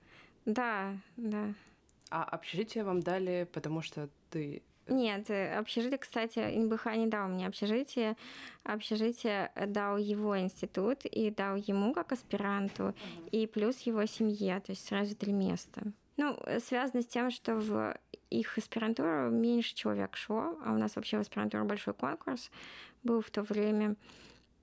Да, 0.46 0.94
да. 1.18 1.54
А 2.10 2.24
общежитие 2.24 2.84
вам 2.84 3.02
дали, 3.02 3.48
потому 3.54 3.82
что 3.82 4.10
ты 4.30 4.64
Нет, 4.88 5.30
э, 5.30 5.58
общежитие, 5.58 6.00
кстати, 6.00 6.40
НБХ 6.40 6.88
не 6.96 7.08
дал 7.08 7.28
мне 7.30 7.46
общежитие. 7.48 8.16
Общежитие 8.64 9.52
дал 9.68 9.98
его 9.98 10.40
институт 10.40 11.06
и 11.06 11.30
дал 11.30 11.56
ему 11.56 11.94
как 11.94 12.12
аспиранту, 12.12 12.84
uh-huh. 12.84 13.30
и 13.30 13.48
плюс 13.48 13.80
его 13.82 14.06
семье, 14.06 14.60
то 14.60 14.72
есть 14.72 14.88
сразу 14.88 15.16
три 15.16 15.32
места. 15.32 15.82
Ну, 16.18 16.36
э, 16.46 16.60
связано 16.60 17.02
с 17.02 17.08
тем, 17.08 17.32
что 17.32 17.56
в 17.56 17.96
их 18.30 18.58
аспирантуру 18.58 19.30
меньше 19.30 19.76
человек 19.76 20.16
шло, 20.16 20.58
а 20.66 20.74
у 20.74 20.78
нас 20.78 20.96
вообще 20.96 21.18
в 21.18 21.22
аспирантуру 21.22 21.66
большой 21.66 21.94
конкурс 21.94 22.52
был 23.04 23.22
в 23.22 23.30
то 23.32 23.42
время. 23.42 23.96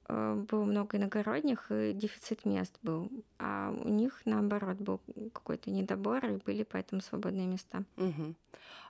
Э, 0.08 0.34
было 0.34 0.64
много 0.64 0.96
иногородних, 0.96 1.70
и 1.70 1.92
дефицит 1.92 2.44
мест 2.44 2.78
был. 2.82 3.10
А 3.38 3.74
у 3.84 3.88
них, 3.88 4.22
наоборот, 4.24 4.76
был 4.78 5.00
какой-то 5.32 5.70
недобор, 5.70 6.24
и 6.26 6.36
были 6.36 6.62
поэтому 6.62 7.00
свободные 7.00 7.46
места. 7.46 7.84
Угу. 7.96 8.34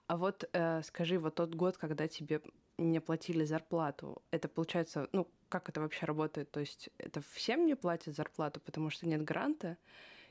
А 0.08 0.16
вот 0.16 0.48
э, 0.52 0.82
скажи, 0.82 1.18
вот 1.18 1.34
тот 1.34 1.54
год, 1.54 1.76
когда 1.76 2.06
тебе 2.06 2.40
не 2.78 3.00
платили 3.00 3.44
зарплату, 3.44 4.22
это 4.30 4.48
получается, 4.48 5.08
ну, 5.12 5.26
как 5.48 5.68
это 5.68 5.80
вообще 5.80 6.06
работает? 6.06 6.50
То 6.50 6.60
есть 6.60 6.90
это 6.98 7.22
всем 7.32 7.66
не 7.66 7.74
платят 7.74 8.14
зарплату, 8.14 8.60
потому 8.60 8.90
что 8.90 9.08
нет 9.08 9.24
гранта, 9.24 9.76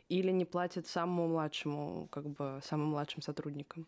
или 0.07 0.31
не 0.31 0.45
платят 0.45 0.87
самому 0.87 1.27
младшему, 1.27 2.07
как 2.11 2.27
бы 2.27 2.59
самым 2.63 2.89
младшим 2.89 3.23
сотрудникам? 3.23 3.87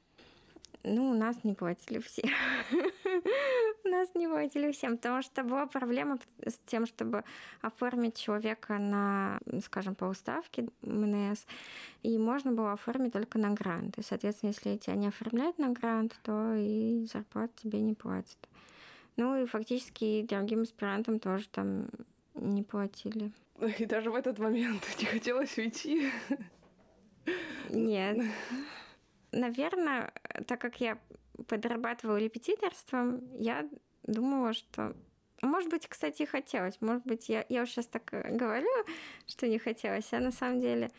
Ну, 0.83 1.11
у 1.11 1.13
нас 1.13 1.43
не 1.43 1.53
платили 1.53 1.99
все. 1.99 2.23
Нас 3.89 4.13
не 4.15 4.27
платили 4.27 4.71
всем, 4.71 4.97
потому 4.97 5.21
что 5.21 5.43
была 5.43 5.65
проблема 5.65 6.19
с 6.45 6.59
тем, 6.65 6.85
чтобы 6.85 7.23
оформить 7.61 8.15
человека 8.15 8.77
на, 8.77 9.39
скажем, 9.63 9.95
по 9.95 10.05
уставке 10.05 10.67
МНС, 10.81 11.45
и 12.03 12.17
можно 12.17 12.51
было 12.51 12.73
оформить 12.73 13.13
только 13.13 13.39
на 13.39 13.51
грант. 13.51 13.97
И, 13.97 14.03
соответственно, 14.03 14.49
если 14.49 14.77
тебя 14.77 14.95
не 14.95 15.07
оформляют 15.07 15.57
на 15.57 15.69
грант, 15.69 16.19
то 16.23 16.53
и 16.55 17.05
зарплат 17.05 17.55
тебе 17.55 17.79
не 17.79 17.93
платят. 17.93 18.37
Ну 19.15 19.41
и 19.41 19.45
фактически 19.45 20.25
другим 20.29 20.61
аспирантам 20.61 21.19
тоже 21.19 21.47
там 21.49 21.87
не 22.35 22.63
платили. 22.63 23.31
И 23.79 23.85
даже 23.85 24.11
в 24.11 24.15
этот 24.15 24.37
момент 24.39 24.83
не 24.99 25.05
хотелось 25.05 25.57
уйти? 25.57 26.11
Нет. 27.69 28.19
Наверное, 29.31 30.13
так 30.47 30.61
как 30.61 30.79
я 30.79 30.97
подрабатывала 31.47 32.17
репетиторством, 32.17 33.21
я 33.39 33.67
думала, 34.03 34.53
что... 34.53 34.95
Может 35.41 35.69
быть, 35.69 35.87
кстати, 35.87 36.23
и 36.23 36.25
хотелось. 36.25 36.81
Может 36.81 37.05
быть, 37.05 37.29
я, 37.29 37.45
я 37.47 37.65
сейчас 37.65 37.85
так 37.85 38.05
говорю, 38.05 38.69
что 39.27 39.47
не 39.47 39.59
хотелось, 39.59 40.11
а 40.13 40.19
на 40.19 40.31
самом 40.31 40.61
деле... 40.61 40.91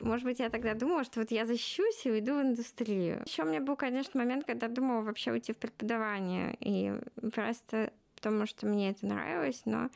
Может 0.00 0.24
быть, 0.24 0.38
я 0.38 0.48
тогда 0.48 0.74
думала, 0.74 1.02
что 1.02 1.20
вот 1.20 1.32
я 1.32 1.44
защищусь 1.44 2.06
и 2.06 2.10
уйду 2.10 2.36
в 2.36 2.42
индустрию. 2.42 3.22
Еще 3.26 3.42
у 3.42 3.46
меня 3.46 3.60
был, 3.60 3.74
конечно, 3.74 4.20
момент, 4.20 4.44
когда 4.44 4.68
думала 4.68 5.00
вообще 5.00 5.32
уйти 5.32 5.52
в 5.52 5.56
преподавание. 5.56 6.56
И 6.60 6.92
просто 7.32 7.92
потому 8.18 8.46
что 8.46 8.66
мне 8.66 8.90
это 8.90 9.06
нравилось, 9.06 9.62
но 9.64 9.90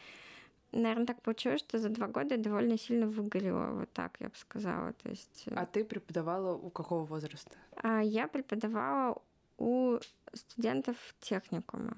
наверное, 0.70 1.06
так 1.06 1.20
получилось, 1.22 1.60
что 1.60 1.78
за 1.78 1.88
два 1.88 2.06
года 2.06 2.36
я 2.36 2.40
довольно 2.40 2.78
сильно 2.78 3.06
выгорела, 3.06 3.72
вот 3.72 3.92
так 3.92 4.16
я 4.20 4.28
бы 4.28 4.36
сказала. 4.36 4.92
То 4.92 5.08
есть... 5.08 5.44
Э, 5.46 5.54
а 5.56 5.66
ты 5.66 5.84
преподавала 5.84 6.54
у 6.54 6.70
какого 6.70 7.04
возраста? 7.04 7.56
А 7.76 8.00
я 8.00 8.28
преподавала 8.28 9.20
у 9.58 9.98
студентов 10.34 10.96
техникума. 11.20 11.96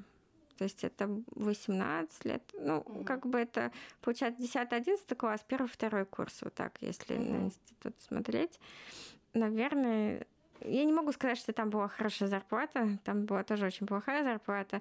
То 0.59 0.65
есть 0.65 0.85
это 0.85 1.11
18 1.35 2.25
лет. 2.25 2.43
Ну, 2.59 2.79
mm-hmm. 2.79 3.05
как 3.05 3.27
бы 3.27 3.39
это, 3.39 3.73
получается, 4.01 4.43
10-11 4.43 5.15
класс, 5.17 5.45
первый, 5.47 5.67
второй 5.69 6.05
курс, 6.05 6.43
вот 6.43 6.55
так, 6.55 6.77
если 6.81 7.17
mm-hmm. 7.17 7.31
на 7.31 7.45
институт 7.45 7.95
смотреть. 8.01 8.61
Наверное, 9.33 10.27
я 10.61 10.85
не 10.85 10.93
могу 10.93 11.13
сказать, 11.13 11.39
что 11.39 11.53
там 11.53 11.71
была 11.71 11.89
хорошая 11.89 12.29
зарплата, 12.29 12.99
там 13.05 13.25
была 13.25 13.43
тоже 13.43 13.67
очень 13.67 13.87
плохая 13.87 14.23
зарплата, 14.23 14.81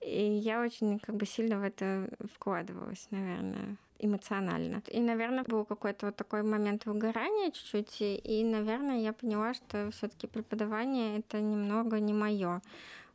и 0.00 0.22
я 0.22 0.60
очень 0.60 0.98
как 0.98 1.16
бы 1.16 1.24
сильно 1.24 1.58
в 1.58 1.62
это 1.62 2.08
вкладывалась, 2.34 3.06
наверное, 3.10 3.76
эмоционально. 4.02 4.82
И, 4.88 5.00
наверное, 5.00 5.44
был 5.44 5.64
какой-то 5.64 6.06
вот 6.06 6.16
такой 6.16 6.42
момент 6.42 6.86
выгорания 6.86 7.50
чуть-чуть, 7.50 7.96
и, 8.00 8.44
наверное, 8.44 9.00
я 9.00 9.12
поняла, 9.12 9.54
что 9.54 9.90
все 9.92 10.08
таки 10.08 10.26
преподавание— 10.26 11.18
это 11.20 11.40
немного 11.40 12.00
не 12.00 12.12
мое, 12.12 12.60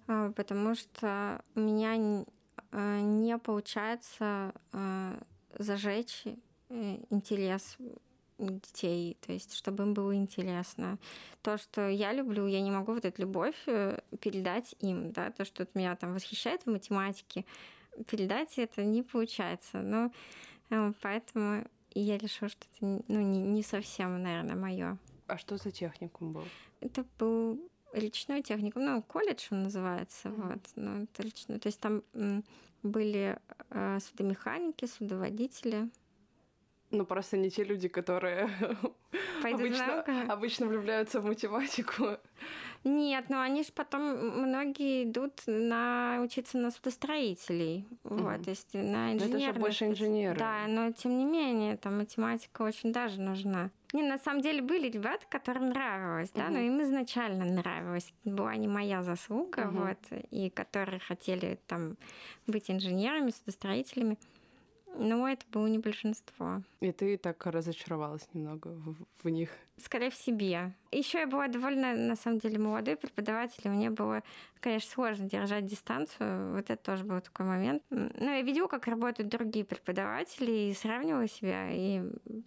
а, 0.07 0.31
потому 0.31 0.75
что 0.75 1.41
у 1.55 1.59
меня 1.59 2.25
а, 2.71 3.01
не 3.01 3.37
получается 3.37 4.53
а, 4.71 5.19
зажечь 5.57 6.23
э, 6.69 6.97
интерес 7.09 7.77
детей, 8.37 9.17
то 9.21 9.33
есть 9.33 9.55
чтобы 9.55 9.83
им 9.83 9.93
было 9.93 10.15
интересно. 10.15 10.97
То, 11.41 11.57
что 11.57 11.87
я 11.87 12.13
люблю, 12.13 12.45
я 12.45 12.61
не 12.61 12.71
могу 12.71 12.93
вот 12.93 13.05
эту 13.05 13.21
любовь 13.21 13.55
э, 13.65 13.99
передать 14.19 14.75
им, 14.79 15.11
да, 15.11 15.31
то, 15.31 15.45
что 15.45 15.67
меня 15.73 15.95
там 15.95 16.13
восхищает 16.13 16.63
в 16.63 16.69
математике, 16.69 17.45
передать 18.09 18.57
это 18.57 18.83
не 18.83 19.01
получается. 19.01 19.79
Э, 19.79 20.09
поэтому 21.01 21.65
я 21.93 22.17
решила, 22.17 22.49
что 22.49 22.65
это 22.73 23.03
ну, 23.07 23.21
не, 23.21 23.41
не 23.41 23.63
совсем, 23.63 24.21
наверное, 24.21 24.55
мое. 24.55 24.97
А 25.27 25.37
что 25.37 25.57
за 25.57 25.71
техникум 25.71 26.33
был? 26.33 26.45
Это 26.79 27.05
был 27.17 27.59
речной 27.93 28.41
техникум, 28.41 28.85
ну, 28.85 29.01
колледж 29.01 29.47
он 29.51 29.63
называется, 29.63 30.29
mm-hmm. 30.29 30.51
вот, 30.51 30.61
ну, 30.75 31.03
это 31.03 31.23
речной. 31.23 31.59
То 31.59 31.67
есть 31.67 31.79
там 31.79 32.03
были 32.83 33.39
э, 33.69 33.99
судомеханики, 33.99 34.85
судоводители, 34.85 35.89
ну, 36.91 37.05
просто 37.05 37.37
не 37.37 37.49
те 37.49 37.63
люди, 37.63 37.87
которые 37.87 38.49
обычно, 39.43 40.01
обычно 40.29 40.67
влюбляются 40.67 41.19
в 41.19 41.25
математику. 41.25 42.17
Нет, 42.83 43.25
но 43.29 43.41
они 43.41 43.63
же 43.63 43.71
потом 43.73 44.01
многие 44.43 45.03
идут 45.03 45.41
на 45.45 46.21
учиться 46.23 46.57
на 46.57 46.71
судостроителей, 46.71 47.85
mm-hmm. 48.03 48.21
вот, 48.23 48.43
то 48.43 48.49
есть 48.49 48.73
на 48.73 49.13
инженерных. 49.13 49.43
Это 49.43 49.53
же 49.53 49.59
больше 49.59 49.85
инженеры. 49.87 50.37
Да, 50.37 50.67
но 50.67 50.91
тем 50.91 51.17
не 51.17 51.25
менее, 51.25 51.77
там 51.77 51.97
математика 51.97 52.61
очень 52.61 52.93
даже 52.93 53.19
нужна. 53.19 53.71
Не, 53.93 54.03
на 54.03 54.17
самом 54.17 54.41
деле 54.41 54.61
были 54.61 54.89
ребята, 54.89 55.25
которым 55.29 55.69
нравилось, 55.69 56.31
да, 56.31 56.47
mm-hmm. 56.47 56.51
но 56.51 56.59
им 56.59 56.83
изначально 56.83 57.45
нравилось. 57.45 58.13
Была 58.23 58.55
не 58.55 58.67
моя 58.67 59.03
заслуга, 59.03 59.63
mm-hmm. 59.63 59.87
вот, 59.87 60.21
и 60.31 60.49
которые 60.49 60.99
хотели 60.99 61.59
там 61.67 61.97
быть 62.47 62.69
инженерами, 62.69 63.31
судостроителями. 63.31 64.17
Ну, 64.95 65.27
это 65.27 65.45
было 65.51 65.67
не 65.67 65.79
большинство. 65.79 66.61
И 66.79 66.91
ты 66.91 67.17
так 67.17 67.45
разочаровалась 67.45 68.27
немного 68.33 68.69
в, 68.69 68.95
в 69.23 69.29
них? 69.29 69.51
Скорее 69.77 70.09
в 70.09 70.15
себе. 70.15 70.73
Еще 70.91 71.19
я 71.19 71.27
была 71.27 71.47
довольно, 71.47 71.95
на 71.95 72.15
самом 72.15 72.39
деле, 72.39 72.57
молодой 72.57 72.95
преподаватель, 72.95 73.61
и 73.63 73.69
мне 73.69 73.91
было, 73.91 74.23
конечно, 74.59 74.89
сложно 74.89 75.29
держать 75.29 75.65
дистанцию. 75.65 76.55
Вот 76.55 76.69
это 76.69 76.77
тоже 76.77 77.03
был 77.03 77.21
такой 77.21 77.45
момент. 77.45 77.83
Но 77.89 78.31
я 78.31 78.41
видела, 78.41 78.67
как 78.67 78.87
работают 78.87 79.29
другие 79.29 79.65
преподаватели, 79.65 80.69
и 80.69 80.73
сравнивала 80.73 81.27
себя, 81.27 81.69
и 81.71 82.01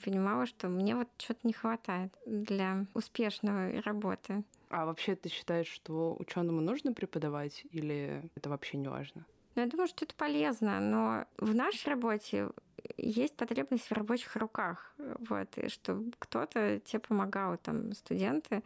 понимала, 0.04 0.46
что 0.46 0.68
мне 0.68 0.96
вот 0.96 1.08
что-то 1.18 1.40
не 1.44 1.52
хватает 1.52 2.12
для 2.26 2.86
успешной 2.94 3.80
работы. 3.80 4.42
А 4.70 4.86
вообще 4.86 5.14
ты 5.14 5.28
считаешь, 5.28 5.68
что 5.68 6.16
ученому 6.18 6.60
нужно 6.60 6.92
преподавать, 6.92 7.64
или 7.70 8.28
это 8.34 8.50
вообще 8.50 8.76
не 8.76 8.88
важно? 8.88 9.24
Ну, 9.60 9.64
я 9.66 9.70
думаю, 9.70 9.88
что 9.88 10.06
это 10.06 10.14
полезно, 10.14 10.80
но 10.80 11.26
в 11.36 11.54
нашей 11.54 11.90
работе 11.90 12.48
есть 12.96 13.36
потребность 13.36 13.90
в 13.90 13.92
рабочих 13.92 14.34
руках, 14.36 14.94
вот, 14.96 15.58
и 15.58 15.68
чтобы 15.68 16.12
кто-то 16.18 16.80
тебе 16.80 17.00
помогал, 17.00 17.58
там, 17.58 17.92
студенты, 17.92 18.62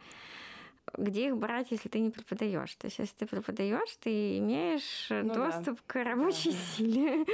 где 0.97 1.27
их 1.27 1.35
брать, 1.35 1.71
если 1.71 1.89
ты 1.89 1.99
не 1.99 2.11
преподаешь? 2.11 2.73
То 2.75 2.85
есть, 2.85 2.99
если 2.99 3.13
ты 3.13 3.25
преподаешь, 3.25 3.93
ты 3.99 4.37
имеешь 4.37 5.07
ну, 5.09 5.33
доступ 5.33 5.75
да. 5.75 5.83
к 5.85 6.01
рабочей 6.01 6.51
да. 6.51 6.57
силе. 6.77 7.25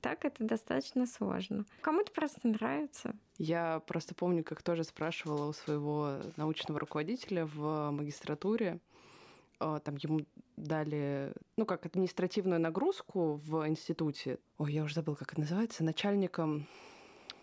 так 0.00 0.24
это 0.24 0.44
достаточно 0.44 1.04
сложно. 1.04 1.66
Кому-то 1.82 2.12
просто 2.12 2.48
нравится. 2.48 3.14
Я 3.36 3.82
просто 3.86 4.14
помню, 4.14 4.42
как 4.42 4.62
тоже 4.62 4.84
спрашивала 4.84 5.50
у 5.50 5.52
своего 5.52 6.16
научного 6.38 6.80
руководителя 6.80 7.44
в 7.44 7.90
магистратуре, 7.90 8.80
там 9.84 9.96
ему 9.96 10.20
дали, 10.56 11.32
ну, 11.56 11.66
как 11.66 11.86
административную 11.86 12.60
нагрузку 12.60 13.34
в 13.34 13.66
институте. 13.68 14.38
Ой, 14.58 14.72
я 14.72 14.84
уже 14.84 14.94
забыл, 14.94 15.16
как 15.16 15.32
это 15.32 15.40
называется, 15.40 15.84
начальником 15.84 16.66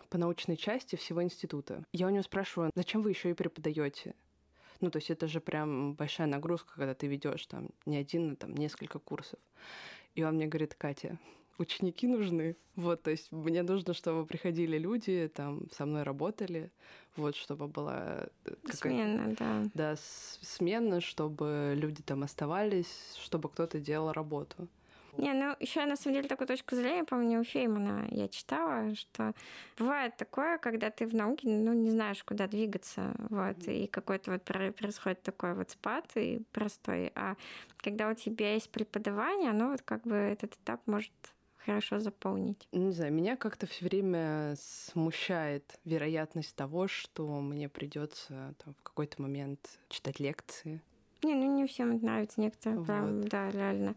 по 0.08 0.18
научной 0.18 0.56
части 0.56 0.96
всего 0.96 1.22
института. 1.22 1.84
Я 1.92 2.06
у 2.06 2.10
него 2.10 2.22
спрашиваю, 2.22 2.70
зачем 2.74 3.02
вы 3.02 3.10
еще 3.10 3.30
и 3.30 3.34
преподаете? 3.34 4.14
Ну, 4.80 4.90
то 4.90 4.96
есть 4.96 5.10
это 5.10 5.28
же 5.28 5.40
прям 5.40 5.94
большая 5.94 6.26
нагрузка, 6.26 6.74
когда 6.74 6.94
ты 6.94 7.06
ведешь 7.06 7.46
там 7.46 7.68
не 7.86 7.96
один, 7.96 8.32
а 8.32 8.36
там 8.36 8.54
несколько 8.54 8.98
курсов. 8.98 9.38
И 10.14 10.22
он 10.22 10.34
мне 10.34 10.46
говорит, 10.46 10.74
Катя, 10.74 11.18
ученики 11.60 12.06
нужны. 12.06 12.56
Вот, 12.76 13.02
то 13.02 13.10
есть 13.10 13.30
мне 13.32 13.62
нужно, 13.62 13.94
чтобы 13.94 14.26
приходили 14.26 14.78
люди, 14.78 15.30
там, 15.34 15.70
со 15.70 15.86
мной 15.86 16.02
работали, 16.02 16.72
вот, 17.16 17.36
чтобы 17.36 17.68
была... 17.68 18.28
Э, 18.44 18.54
смена, 18.72 19.36
да. 19.38 19.62
Да, 19.74 19.94
смена, 20.40 21.00
чтобы 21.00 21.74
люди 21.76 22.02
там 22.02 22.22
оставались, 22.22 23.16
чтобы 23.22 23.48
кто-то 23.48 23.78
делал 23.78 24.12
работу. 24.12 24.68
Не, 25.16 25.32
ну 25.32 25.56
еще 25.58 25.84
на 25.86 25.96
самом 25.96 26.14
деле 26.14 26.28
такую 26.28 26.46
точку 26.46 26.76
зрения, 26.76 27.04
помню, 27.04 27.40
у 27.40 27.44
Феймана 27.44 28.06
я 28.10 28.28
читала, 28.28 28.94
что 28.94 29.34
бывает 29.76 30.16
такое, 30.16 30.58
когда 30.58 30.90
ты 30.90 31.06
в 31.06 31.14
науке, 31.14 31.48
ну, 31.48 31.72
не 31.72 31.90
знаешь, 31.90 32.22
куда 32.22 32.46
двигаться, 32.46 33.14
вот, 33.28 33.58
и 33.66 33.86
какой-то 33.88 34.30
вот 34.32 34.44
происходит 34.44 35.22
такой 35.22 35.54
вот 35.54 35.70
спад 35.70 36.06
и 36.14 36.40
простой, 36.52 37.10
а 37.16 37.34
когда 37.78 38.08
у 38.08 38.14
тебя 38.14 38.54
есть 38.54 38.70
преподавание, 38.70 39.50
оно 39.50 39.70
вот 39.70 39.82
как 39.82 40.02
бы 40.02 40.14
этот 40.14 40.54
этап 40.54 40.80
может 40.86 41.12
хорошо 41.70 42.00
заполнить. 42.00 42.68
Не 42.72 42.90
знаю, 42.90 43.12
меня 43.12 43.36
как-то 43.36 43.66
все 43.66 43.84
время 43.84 44.54
смущает 44.58 45.78
вероятность 45.84 46.54
того, 46.56 46.88
что 46.88 47.40
мне 47.40 47.68
придется 47.68 48.54
там 48.64 48.74
в 48.74 48.82
какой-то 48.82 49.22
момент 49.22 49.78
читать 49.88 50.18
лекции. 50.18 50.80
Не, 51.22 51.34
ну 51.34 51.54
не 51.54 51.66
всем 51.66 51.96
это 51.96 52.04
нравится, 52.04 52.40
некоторые 52.40 52.78
вот. 52.78 52.86
прям, 52.86 53.24
да, 53.28 53.50
реально. 53.50 53.94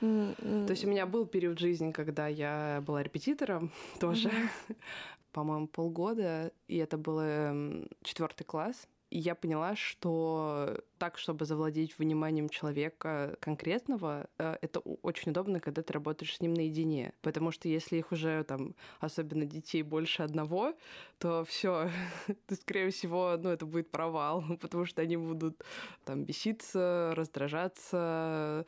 То 0.00 0.66
есть 0.70 0.84
у 0.84 0.88
меня 0.88 1.04
был 1.04 1.26
период 1.26 1.58
жизни, 1.58 1.92
когда 1.92 2.26
я 2.26 2.82
была 2.86 3.02
репетитором 3.02 3.70
тоже, 4.00 4.28
mm-hmm. 4.28 4.76
по-моему, 5.32 5.66
полгода, 5.68 6.52
и 6.68 6.78
это 6.78 6.96
был 6.96 7.20
эм, 7.20 7.86
четвертый 8.02 8.44
класс. 8.44 8.88
Я 9.10 9.34
поняла, 9.34 9.74
что 9.74 10.78
так, 10.98 11.18
чтобы 11.18 11.44
завладеть 11.44 11.98
вниманием 11.98 12.48
человека 12.48 13.36
конкретного, 13.40 14.28
э, 14.38 14.56
это 14.60 14.80
очень 14.80 15.32
удобно, 15.32 15.58
когда 15.58 15.82
ты 15.82 15.92
работаешь 15.92 16.36
с 16.36 16.40
ним 16.40 16.54
наедине. 16.54 17.12
Потому 17.20 17.50
что 17.50 17.68
если 17.68 17.96
их 17.96 18.12
уже 18.12 18.44
там, 18.44 18.74
особенно 19.00 19.44
детей, 19.46 19.82
больше 19.82 20.22
одного, 20.22 20.74
то 21.18 21.44
все, 21.44 21.90
ты, 22.46 22.54
скорее 22.54 22.90
всего, 22.90 23.36
ну, 23.36 23.50
это 23.50 23.66
будет 23.66 23.90
провал, 23.90 24.44
потому 24.60 24.86
что 24.86 25.02
они 25.02 25.16
будут 25.16 25.64
там 26.04 26.24
беситься, 26.24 27.12
раздражаться, 27.16 28.64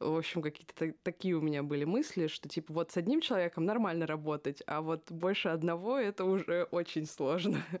в 0.00 0.16
общем, 0.16 0.42
какие-то 0.42 0.94
такие 1.02 1.34
у 1.34 1.40
меня 1.40 1.62
были 1.62 1.84
мысли, 1.84 2.26
что 2.26 2.48
типа 2.48 2.72
вот 2.72 2.90
с 2.90 2.96
одним 2.96 3.20
человеком 3.20 3.64
нормально 3.64 4.06
работать, 4.06 4.62
а 4.66 4.80
вот 4.80 5.10
больше 5.10 5.50
одного 5.50 5.98
это 5.98 6.24
уже 6.24 6.64
очень 6.70 7.06
сложно. 7.06 7.58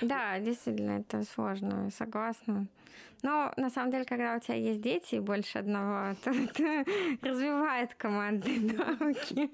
Да, 0.00 0.40
действительно, 0.40 0.98
это 0.98 1.22
сложно, 1.22 1.90
согласна. 1.90 2.66
Но 3.22 3.52
на 3.56 3.70
самом 3.70 3.92
деле, 3.92 4.04
когда 4.04 4.36
у 4.36 4.40
тебя 4.40 4.56
есть 4.56 4.80
дети 4.80 5.16
больше 5.16 5.58
одного, 5.58 6.16
то 6.24 6.30
это 6.30 6.84
развивает 7.22 7.94
командные 7.94 8.72
навыки. 8.72 9.48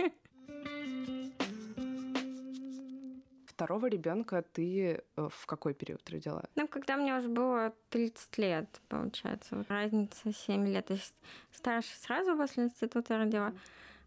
Второго 3.63 3.87
ребенка 3.87 4.43
ты 4.43 5.05
э, 5.17 5.29
в 5.31 5.47
какой 5.47 5.73
период 5.73 6.11
родила? 6.11 6.43
Ну, 6.57 6.67
когда 6.67 6.97
мне 6.97 7.17
уже 7.17 7.29
было 7.29 7.73
30 7.91 8.39
лет, 8.39 8.81
получается. 8.89 9.65
Разница 9.69 10.33
7 10.33 10.67
лет. 10.67 10.87
То 10.87 10.95
есть 10.95 11.15
старше 11.53 11.97
сразу 11.97 12.37
после 12.37 12.65
института 12.65 13.19
родила, 13.19 13.53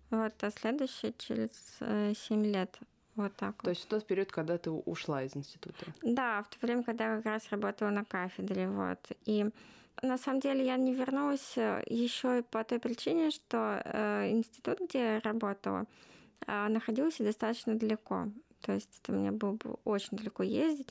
вот, 0.09 0.33
а 0.41 0.51
следующая 0.51 1.13
через 1.17 1.51
7 1.79 2.43
э, 2.43 2.51
лет. 2.51 2.77
Вот 3.15 3.33
так. 3.37 3.55
То 3.61 3.67
вот. 3.67 3.69
есть 3.69 3.83
в 3.83 3.87
тот 3.87 4.05
период, 4.05 4.29
когда 4.29 4.57
ты 4.57 4.71
ушла 4.71 5.23
из 5.23 5.37
института? 5.37 5.85
Да, 6.03 6.43
в 6.43 6.49
то 6.49 6.57
время, 6.61 6.83
когда 6.83 7.11
я 7.11 7.15
как 7.21 7.25
раз 7.25 7.49
работала 7.49 7.91
на 7.91 8.03
кафедре, 8.03 8.67
вот. 8.67 8.99
И 9.23 9.49
на 10.01 10.17
самом 10.17 10.41
деле 10.41 10.65
я 10.65 10.75
не 10.75 10.93
вернулась 10.93 11.53
э, 11.55 11.81
еще 11.85 12.39
и 12.39 12.41
по 12.41 12.61
той 12.65 12.79
причине, 12.79 13.31
что 13.31 13.81
институт, 14.29 14.81
где 14.81 14.99
я 14.99 15.19
работала, 15.21 15.85
находился 16.45 17.23
достаточно 17.23 17.79
далеко. 17.79 18.27
То 18.65 18.73
есть 18.73 18.89
это 19.03 19.11
мне 19.11 19.31
было 19.31 19.51
бы 19.51 19.75
очень 19.83 20.17
далеко 20.17 20.41
ездить, 20.41 20.89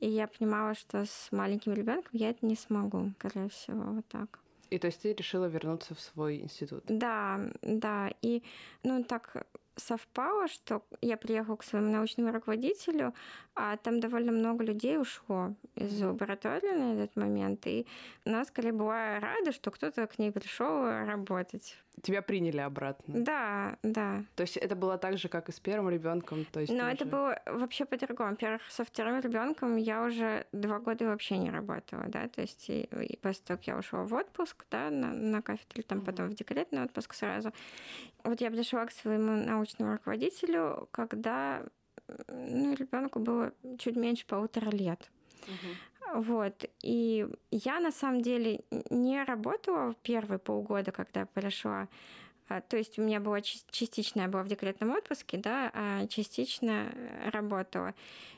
и 0.00 0.08
я 0.08 0.26
понимала, 0.26 0.74
что 0.74 1.04
с 1.04 1.28
маленьким 1.30 1.72
ребенком 1.72 2.10
я 2.12 2.30
это 2.30 2.44
не 2.44 2.56
смогу, 2.56 3.12
скорее 3.18 3.48
всего, 3.48 3.80
вот 3.92 4.06
так. 4.08 4.40
И 4.70 4.78
то 4.78 4.88
есть 4.88 5.02
ты 5.02 5.12
решила 5.12 5.44
вернуться 5.44 5.94
в 5.94 6.00
свой 6.00 6.40
институт? 6.40 6.82
Да, 6.88 7.38
да. 7.62 8.10
И 8.22 8.42
ну 8.82 9.04
так 9.04 9.46
совпало, 9.76 10.48
что 10.48 10.82
я 11.00 11.16
приехала 11.16 11.56
к 11.56 11.62
своему 11.62 11.92
научному 11.92 12.32
руководителю, 12.32 13.14
а 13.54 13.76
там 13.76 14.00
довольно 14.00 14.32
много 14.32 14.64
людей 14.64 14.98
ушло 14.98 15.54
из 15.76 16.02
лаборатории 16.02 16.72
на 16.72 16.94
этот 16.94 17.14
момент, 17.16 17.66
и 17.66 17.86
она 18.24 18.44
скорее 18.44 18.72
была 18.72 19.20
рада, 19.20 19.52
что 19.52 19.70
кто-то 19.70 20.06
к 20.08 20.18
ней 20.18 20.32
пришел 20.32 20.84
работать. 21.06 21.76
Тебя 22.00 22.22
приняли 22.22 22.58
обратно. 22.58 23.22
Да, 23.22 23.76
да. 23.82 24.24
То 24.34 24.42
есть 24.42 24.56
это 24.56 24.74
было 24.74 24.98
так 24.98 25.18
же, 25.18 25.28
как 25.28 25.48
и 25.48 25.52
с 25.52 25.60
первым 25.60 25.90
ребенком, 25.90 26.46
то 26.46 26.60
есть. 26.60 26.72
Но 26.72 26.88
это 26.88 27.04
было 27.04 27.38
вообще 27.46 27.84
по-другому. 27.84 28.30
Во-первых, 28.30 28.62
со 28.68 28.84
вторым 28.84 29.20
ребенком 29.20 29.76
я 29.76 30.02
уже 30.02 30.46
два 30.52 30.78
года 30.78 31.04
вообще 31.04 31.36
не 31.38 31.50
работала, 31.50 32.04
да, 32.08 32.28
то 32.28 32.40
есть 32.40 32.68
и, 32.70 32.82
и 32.82 33.16
после 33.16 33.44
того, 33.44 33.58
как 33.58 33.66
я 33.66 33.78
ушла 33.78 34.04
в 34.04 34.14
отпуск, 34.14 34.64
да, 34.70 34.90
на, 34.90 35.12
на 35.12 35.42
кафедре, 35.42 35.82
там 35.82 36.00
потом 36.00 36.28
в 36.28 36.34
декретный 36.34 36.82
отпуск 36.82 37.14
сразу. 37.14 37.52
Вот 38.24 38.40
я 38.40 38.50
пришла 38.50 38.86
к 38.86 38.92
своему 38.92 39.36
научному 39.44 39.92
руководителю, 39.92 40.88
когда 40.90 41.64
ну, 42.28 42.74
ребенку 42.74 43.18
было 43.18 43.52
чуть 43.78 43.96
меньше 43.96 44.26
полутора 44.26 44.70
лет. 44.70 45.10
Угу. 45.46 45.91
Вот. 46.14 46.64
И 46.82 47.26
я 47.50 47.80
на 47.80 47.90
самом 47.90 48.22
деле 48.22 48.60
не 48.90 49.22
работала 49.24 49.92
в 49.92 49.96
первые 49.96 50.38
полгода, 50.38 50.92
когда 50.92 51.26
пришла. 51.26 51.88
А, 52.48 52.60
то 52.60 52.76
есть 52.76 52.98
у 52.98 53.02
меня 53.02 53.20
была 53.20 53.40
частично, 53.40 54.22
я 54.22 54.28
была 54.28 54.42
в 54.42 54.48
декретном 54.48 54.90
отпуске, 54.90 55.38
да, 55.38 55.70
а 55.74 56.06
частично 56.06 56.92
работала. 57.32 57.94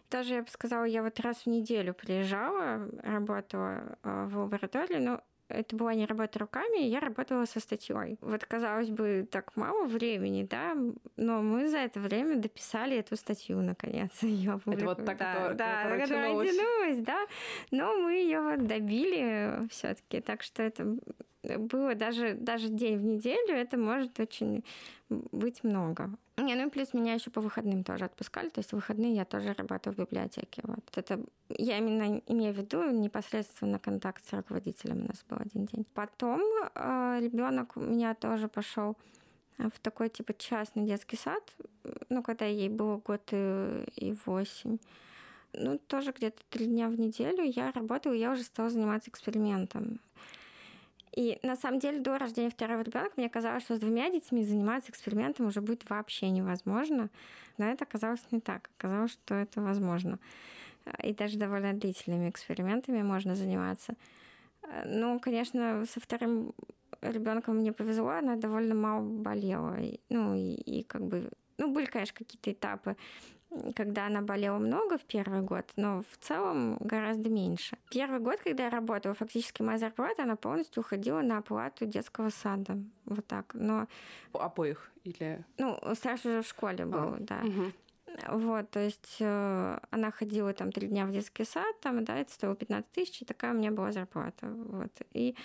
Тоже, 0.08 0.34
я 0.34 0.42
бы 0.42 0.48
сказала, 0.48 0.84
я 0.84 1.02
вот 1.02 1.18
раз 1.20 1.38
в 1.38 1.46
неделю 1.46 1.94
приезжала, 1.94 2.88
работала 3.02 3.98
а, 4.02 4.26
в 4.26 4.38
лаборатории, 4.38 4.98
но 4.98 5.20
это 5.48 5.76
была 5.76 5.94
не 5.94 6.06
работа 6.06 6.38
руками, 6.38 6.84
я 6.84 7.00
работала 7.00 7.44
со 7.44 7.60
статьей. 7.60 8.18
Вот, 8.20 8.44
казалось 8.44 8.90
бы, 8.90 9.26
так 9.30 9.56
мало 9.56 9.84
времени, 9.84 10.46
да, 10.48 10.76
но 11.16 11.42
мы 11.42 11.68
за 11.68 11.78
это 11.78 12.00
время 12.00 12.36
дописали 12.36 12.96
эту 12.96 13.16
статью, 13.16 13.60
наконец, 13.60 14.10
ее 14.22 14.60
Это 14.66 14.84
вот 14.84 15.04
так, 15.04 15.18
да, 15.18 15.46
это, 15.46 15.54
да, 15.54 15.82
которая 15.82 16.32
тянулась, 16.32 16.98
да, 17.00 17.26
но 17.70 17.96
мы 17.96 18.12
ее 18.12 18.40
вот 18.40 18.66
добили 18.66 19.68
все 19.70 19.94
таки 19.94 20.20
так 20.20 20.42
что 20.42 20.62
это 20.62 20.96
было 21.58 21.94
даже, 21.94 22.34
даже 22.34 22.68
день 22.68 22.98
в 22.98 23.04
неделю, 23.04 23.54
это 23.54 23.76
может 23.76 24.18
очень 24.20 24.64
быть 25.08 25.64
много. 25.64 26.10
Не, 26.36 26.54
ну 26.56 26.66
и 26.66 26.70
плюс 26.70 26.94
меня 26.94 27.14
еще 27.14 27.30
по 27.30 27.40
выходным 27.40 27.84
тоже 27.84 28.06
отпускали, 28.06 28.48
то 28.48 28.58
есть 28.58 28.70
в 28.70 28.76
выходные 28.76 29.14
я 29.14 29.24
тоже 29.24 29.52
работаю 29.52 29.94
в 29.94 29.98
библиотеке. 29.98 30.62
Вот 30.64 30.84
это 30.96 31.20
я 31.48 31.78
именно 31.78 32.20
имею 32.26 32.54
в 32.54 32.58
виду 32.58 32.90
непосредственно 32.90 33.78
контакт 33.78 34.26
с 34.26 34.32
руководителем 34.32 35.04
у 35.04 35.08
нас 35.08 35.24
был 35.28 35.38
один 35.38 35.66
день. 35.66 35.86
Потом 35.94 36.40
э, 36.74 37.18
ребенок 37.20 37.76
у 37.76 37.80
меня 37.80 38.14
тоже 38.14 38.48
пошел 38.48 38.96
в 39.58 39.78
такой 39.80 40.08
типа 40.08 40.34
частный 40.34 40.84
детский 40.84 41.16
сад, 41.16 41.42
ну 42.08 42.22
когда 42.22 42.46
ей 42.46 42.68
было 42.68 42.96
год 42.96 43.22
и, 43.30 43.84
и 43.94 44.16
восемь. 44.26 44.78
Ну, 45.56 45.78
тоже 45.78 46.10
где-то 46.10 46.42
три 46.50 46.66
дня 46.66 46.88
в 46.88 46.98
неделю 46.98 47.44
я 47.44 47.70
работала, 47.70 48.12
я 48.12 48.32
уже 48.32 48.42
стала 48.42 48.70
заниматься 48.70 49.10
экспериментом. 49.10 50.00
И 51.16 51.38
на 51.42 51.56
самом 51.56 51.78
деле 51.78 52.00
до 52.00 52.18
рождения 52.18 52.50
второго 52.50 52.82
ребенка 52.82 53.12
мне 53.16 53.28
казалось, 53.28 53.62
что 53.62 53.76
с 53.76 53.78
двумя 53.78 54.10
детьми 54.10 54.44
заниматься 54.44 54.90
экспериментом 54.90 55.46
уже 55.46 55.60
будет 55.60 55.88
вообще 55.88 56.30
невозможно. 56.30 57.08
Но 57.56 57.66
это 57.66 57.84
оказалось 57.84 58.24
не 58.30 58.40
так. 58.40 58.70
Оказалось, 58.78 59.12
что 59.12 59.34
это 59.34 59.60
возможно. 59.60 60.18
И 61.02 61.14
даже 61.14 61.38
довольно 61.38 61.72
длительными 61.72 62.28
экспериментами 62.28 63.02
можно 63.02 63.36
заниматься. 63.36 63.94
Ну, 64.86 65.20
конечно, 65.20 65.84
со 65.86 66.00
вторым 66.00 66.52
ребенком 67.00 67.58
мне 67.58 67.72
повезло, 67.72 68.10
она 68.10 68.36
довольно 68.36 68.74
мало 68.74 69.02
болела. 69.02 69.78
Ну, 70.08 70.34
и, 70.34 70.54
и 70.54 70.82
как 70.82 71.02
бы 71.02 71.30
ну, 71.58 71.72
были, 71.72 71.86
конечно, 71.86 72.16
какие-то 72.16 72.52
этапы 72.52 72.96
когда 73.74 74.06
она 74.06 74.22
болела 74.22 74.58
много 74.58 74.98
в 74.98 75.02
первый 75.02 75.40
год, 75.40 75.64
но 75.76 76.02
в 76.10 76.16
целом 76.18 76.76
гораздо 76.80 77.30
меньше. 77.30 77.76
Первый 77.90 78.20
год, 78.20 78.40
когда 78.42 78.64
я 78.64 78.70
работала, 78.70 79.14
фактически 79.14 79.62
моя 79.62 79.78
зарплата, 79.78 80.22
она 80.22 80.36
полностью 80.36 80.82
уходила 80.82 81.20
на 81.20 81.38
оплату 81.38 81.86
детского 81.86 82.30
сада. 82.30 82.78
Вот 83.04 83.26
так. 83.26 83.54
Но... 83.54 83.86
Обоих? 84.32 84.90
Или... 85.04 85.44
Ну, 85.58 85.78
старший 85.94 86.32
уже 86.32 86.42
в 86.42 86.48
школе 86.48 86.84
был, 86.84 87.14
а, 87.14 87.16
да. 87.20 87.40
Угу. 87.42 87.72
Вот, 88.28 88.70
то 88.70 88.80
есть 88.80 89.16
э, 89.20 89.78
она 89.90 90.10
ходила 90.10 90.52
там 90.52 90.70
три 90.70 90.86
дня 90.86 91.04
в 91.04 91.10
детский 91.10 91.44
сад, 91.44 91.80
там, 91.80 92.04
да, 92.04 92.18
это 92.18 92.32
стоило 92.32 92.54
15 92.54 92.92
тысяч, 92.92 93.22
и 93.22 93.24
такая 93.24 93.52
у 93.52 93.56
меня 93.56 93.72
была 93.72 93.92
зарплата. 93.92 94.46
Вот. 94.46 94.92
И 95.12 95.36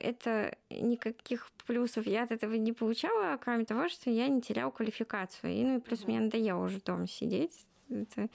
это 0.00 0.56
никаких 0.70 1.50
плюсов 1.66 2.06
я 2.06 2.24
от 2.24 2.32
этого 2.32 2.54
не 2.54 2.72
получала, 2.72 3.36
кроме 3.36 3.64
того, 3.64 3.88
что 3.88 4.10
я 4.10 4.28
не 4.28 4.40
теряла 4.40 4.70
квалификацию. 4.70 5.52
И, 5.52 5.64
ну 5.64 5.78
и 5.78 5.80
плюс 5.80 6.06
мне 6.06 6.20
надоело 6.20 6.64
уже 6.64 6.80
дома 6.80 7.06
сидеть. 7.06 7.66
Это 7.90 8.28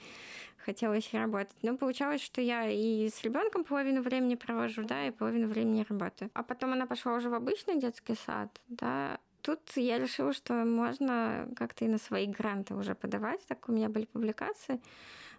хотелось 0.64 1.12
работать. 1.12 1.56
Но 1.62 1.76
получалось, 1.76 2.22
что 2.22 2.40
я 2.40 2.68
и 2.68 3.08
с 3.08 3.22
ребенком 3.22 3.64
половину 3.64 4.02
времени 4.02 4.34
провожу, 4.34 4.84
да, 4.84 5.06
и 5.06 5.10
половину 5.10 5.48
времени 5.48 5.84
работаю. 5.88 6.30
А 6.34 6.42
потом 6.42 6.72
она 6.72 6.86
пошла 6.86 7.14
уже 7.14 7.28
в 7.28 7.34
обычный 7.34 7.78
детский 7.78 8.14
сад, 8.14 8.60
да. 8.68 9.18
Тут 9.42 9.60
я 9.76 9.98
решила, 9.98 10.34
что 10.34 10.52
можно 10.52 11.48
как-то 11.56 11.84
и 11.84 11.88
на 11.88 11.98
свои 11.98 12.26
гранты 12.26 12.74
уже 12.74 12.94
подавать. 12.94 13.44
Так 13.46 13.68
у 13.68 13.72
меня 13.72 13.88
были 13.88 14.04
публикации. 14.04 14.80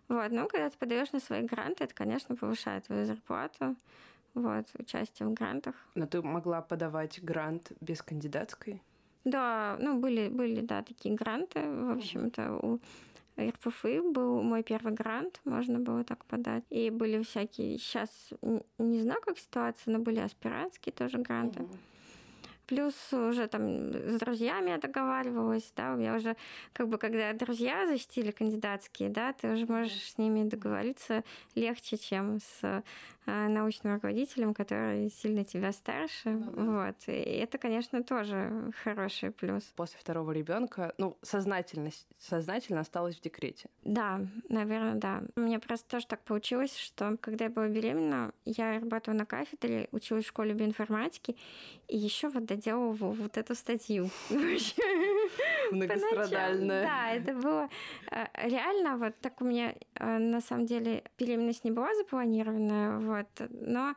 Вот. 0.07 0.31
Ну, 0.31 0.47
когда 0.47 0.69
ты 0.69 0.77
подаешь 0.77 1.11
на 1.11 1.19
свои 1.19 1.41
гранты, 1.41 1.83
это, 1.83 1.93
конечно, 1.93 2.35
повышает 2.35 2.85
твою 2.85 3.05
зарплату 3.05 3.75
вот, 4.33 4.65
участие 4.77 5.27
в 5.27 5.33
грантах. 5.33 5.75
Но 5.95 6.05
ты 6.05 6.21
могла 6.21 6.61
подавать 6.61 7.23
грант 7.23 7.71
без 7.81 8.01
кандидатской? 8.01 8.81
Да, 9.23 9.77
ну 9.79 9.99
были, 9.99 10.29
были, 10.29 10.61
да, 10.61 10.81
такие 10.81 11.15
гранты, 11.15 11.59
в 11.59 11.97
общем-то, 11.97 12.53
у 12.53 12.79
РФФИ 13.39 14.11
был 14.11 14.41
мой 14.41 14.63
первый 14.63 14.93
грант, 14.93 15.39
можно 15.45 15.79
было 15.79 16.03
так 16.03 16.25
подать. 16.25 16.63
И 16.69 16.89
были 16.89 17.21
всякие, 17.23 17.77
сейчас 17.77 18.09
не 18.77 19.01
знаю, 19.01 19.21
как 19.21 19.37
ситуация, 19.37 19.93
но 19.93 19.99
были 19.99 20.19
аспирантские 20.19 20.93
тоже 20.93 21.17
гранты. 21.17 21.61
Mm-hmm. 21.61 21.77
Плюс 22.67 22.95
уже 23.11 23.47
там 23.47 23.91
с 23.91 24.17
друзьями 24.17 24.69
я 24.69 24.77
договаривалась, 24.77 25.73
да, 25.75 25.93
у 25.93 25.97
меня 25.97 26.15
уже 26.15 26.37
как 26.71 26.87
бы, 26.87 26.97
когда 26.97 27.33
друзья 27.33 27.85
защитили 27.85 28.31
кандидатские, 28.31 29.09
да, 29.09 29.33
ты 29.33 29.51
уже 29.51 29.65
можешь 29.65 30.11
с 30.11 30.17
ними 30.17 30.47
договориться 30.47 31.25
легче, 31.53 31.97
чем 31.97 32.39
с 32.39 32.83
научным 33.25 33.93
руководителем, 33.93 34.53
который 34.53 35.09
сильно 35.09 35.43
тебя 35.43 35.71
старше. 35.71 36.29
Ну, 36.29 36.51
да. 36.51 36.61
Вот. 36.61 36.95
И 37.07 37.11
это, 37.11 37.57
конечно, 37.57 38.03
тоже 38.03 38.71
хороший 38.83 39.31
плюс. 39.31 39.63
После 39.75 39.99
второго 39.99 40.31
ребенка, 40.31 40.93
ну, 40.97 41.17
сознательность, 41.21 42.07
сознательно 42.17 42.81
осталась 42.81 43.15
в 43.15 43.21
декрете. 43.21 43.69
Да, 43.83 44.21
наверное, 44.49 44.95
да. 44.95 45.21
У 45.35 45.41
меня 45.41 45.59
просто 45.59 45.87
тоже 45.89 46.07
так 46.07 46.21
получилось, 46.21 46.75
что 46.75 47.17
когда 47.21 47.45
я 47.45 47.51
была 47.51 47.67
беременна, 47.67 48.33
я 48.45 48.79
работала 48.79 49.15
на 49.15 49.25
кафедре, 49.25 49.87
училась 49.91 50.25
в 50.25 50.29
школе 50.29 50.53
биоинформатики, 50.53 51.35
и 51.87 51.97
еще 51.97 52.29
вот 52.29 52.45
доделала 52.45 52.93
вот 52.93 53.37
эту 53.37 53.55
статью. 53.55 54.09
Многострадальная. 55.71 56.83
Да, 56.83 57.11
это 57.11 57.33
было 57.33 57.69
э, 58.11 58.25
реально 58.47 58.97
вот 58.97 59.15
так 59.21 59.41
у 59.41 59.45
меня 59.45 59.75
э, 59.95 60.17
на 60.17 60.41
самом 60.41 60.65
деле 60.65 61.03
беременность 61.17 61.63
не 61.63 61.71
была 61.71 61.93
запланированная, 61.95 62.99
вот, 63.17 63.49
но 63.49 63.95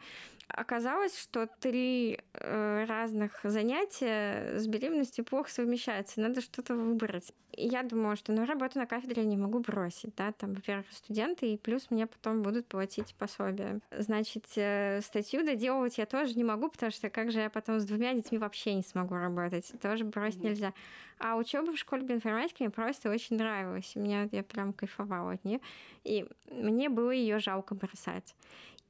оказалось, 0.48 1.18
что 1.18 1.48
три 1.60 2.20
э, 2.34 2.84
разных 2.86 3.40
занятия 3.42 4.58
с 4.58 4.66
беременностью 4.66 5.24
плохо 5.24 5.50
совмещаются, 5.50 6.20
надо 6.20 6.40
что-то 6.40 6.74
выбрать. 6.74 7.32
И 7.52 7.66
я 7.66 7.82
думала, 7.82 8.16
что 8.16 8.32
ну, 8.32 8.44
работу 8.44 8.78
на 8.78 8.86
кафедре 8.86 9.22
я 9.22 9.28
не 9.28 9.36
могу 9.36 9.60
бросить, 9.60 10.14
да, 10.16 10.32
там, 10.32 10.54
во-первых, 10.54 10.86
студенты, 10.90 11.52
и 11.52 11.56
плюс 11.56 11.90
мне 11.90 12.06
потом 12.06 12.42
будут 12.42 12.66
платить 12.66 13.14
пособие. 13.14 13.80
Значит, 13.96 14.46
э, 14.56 15.00
статью 15.02 15.44
доделывать 15.44 15.98
я 15.98 16.06
тоже 16.06 16.34
не 16.34 16.44
могу, 16.44 16.68
потому 16.68 16.92
что 16.92 17.10
как 17.10 17.30
же 17.30 17.40
я 17.40 17.50
потом 17.50 17.80
с 17.80 17.84
двумя 17.84 18.12
детьми 18.14 18.38
вообще 18.38 18.74
не 18.74 18.82
смогу 18.82 19.14
работать, 19.14 19.72
тоже 19.80 20.04
бросить 20.04 20.40
mm-hmm. 20.40 20.44
нельзя. 20.44 20.72
А 21.18 21.36
учеба 21.36 21.70
в 21.72 21.78
школе 21.78 22.02
биоинформатики 22.02 22.62
мне 22.62 22.70
просто 22.70 23.08
очень 23.08 23.36
нравилась. 23.36 23.92
Мне 23.94 24.28
я 24.32 24.42
прям 24.42 24.72
кайфовала 24.72 25.32
от 25.32 25.44
нее. 25.44 25.60
И 26.02 26.26
мне 26.50 26.88
было 26.88 27.10
ее 27.12 27.38
жалко 27.38 27.74
бросать. 27.74 28.34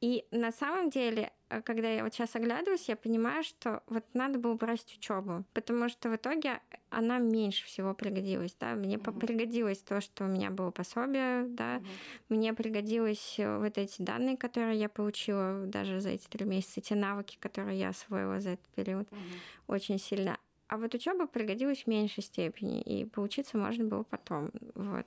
И 0.01 0.27
на 0.31 0.53
самом 0.53 0.91
деле, 0.91 1.33
э, 1.49 1.63
когда 1.63 1.89
я 1.91 2.05
вот 2.05 2.13
сейчас 2.13 2.37
оглядываюсь, 2.37 2.89
я 2.89 2.97
понимаю, 2.97 3.43
что 3.43 3.83
вот 3.87 4.05
надо 4.13 4.39
было 4.39 4.55
брать 4.55 4.85
учебу, 4.97 5.45
потому 5.55 5.89
что 5.89 6.11
в 6.11 6.17
итоге 6.17 6.61
она 6.91 7.19
меньше 7.19 7.65
всего 7.65 7.95
пригодилась, 7.95 8.57
да, 8.61 8.75
мне 8.75 8.97
mm-hmm. 8.97 9.19
пригодилось 9.19 9.79
то, 9.79 10.01
что 10.01 10.25
у 10.25 10.27
меня 10.27 10.51
было 10.51 10.71
пособие, 10.71 11.47
да, 11.49 11.77
mm-hmm. 11.77 11.85
мне 12.29 12.55
пригодилось 12.55 13.37
э, 13.39 13.59
вот 13.59 13.79
эти 13.79 14.03
данные, 14.03 14.37
которые 14.37 14.79
я 14.79 14.89
получила 14.89 15.65
даже 15.67 16.01
за 16.01 16.11
эти 16.11 16.27
три 16.29 16.45
месяца, 16.45 16.81
те 16.81 16.95
навыки, 16.95 17.39
которые 17.41 17.79
я 17.79 17.89
освоила 17.89 18.41
за 18.41 18.51
этот 18.51 18.69
период, 18.75 19.09
mm-hmm. 19.09 19.39
очень 19.69 19.99
сильно. 19.99 20.39
А 20.69 20.77
вот 20.77 20.95
учеба 20.95 21.27
пригодилась 21.27 21.85
в 21.85 21.87
меньшей 21.87 22.23
степени, 22.23 22.81
и 22.83 23.05
поучиться 23.05 23.57
можно 23.57 23.85
было 23.85 24.03
потом, 24.03 24.51
вот. 24.75 25.07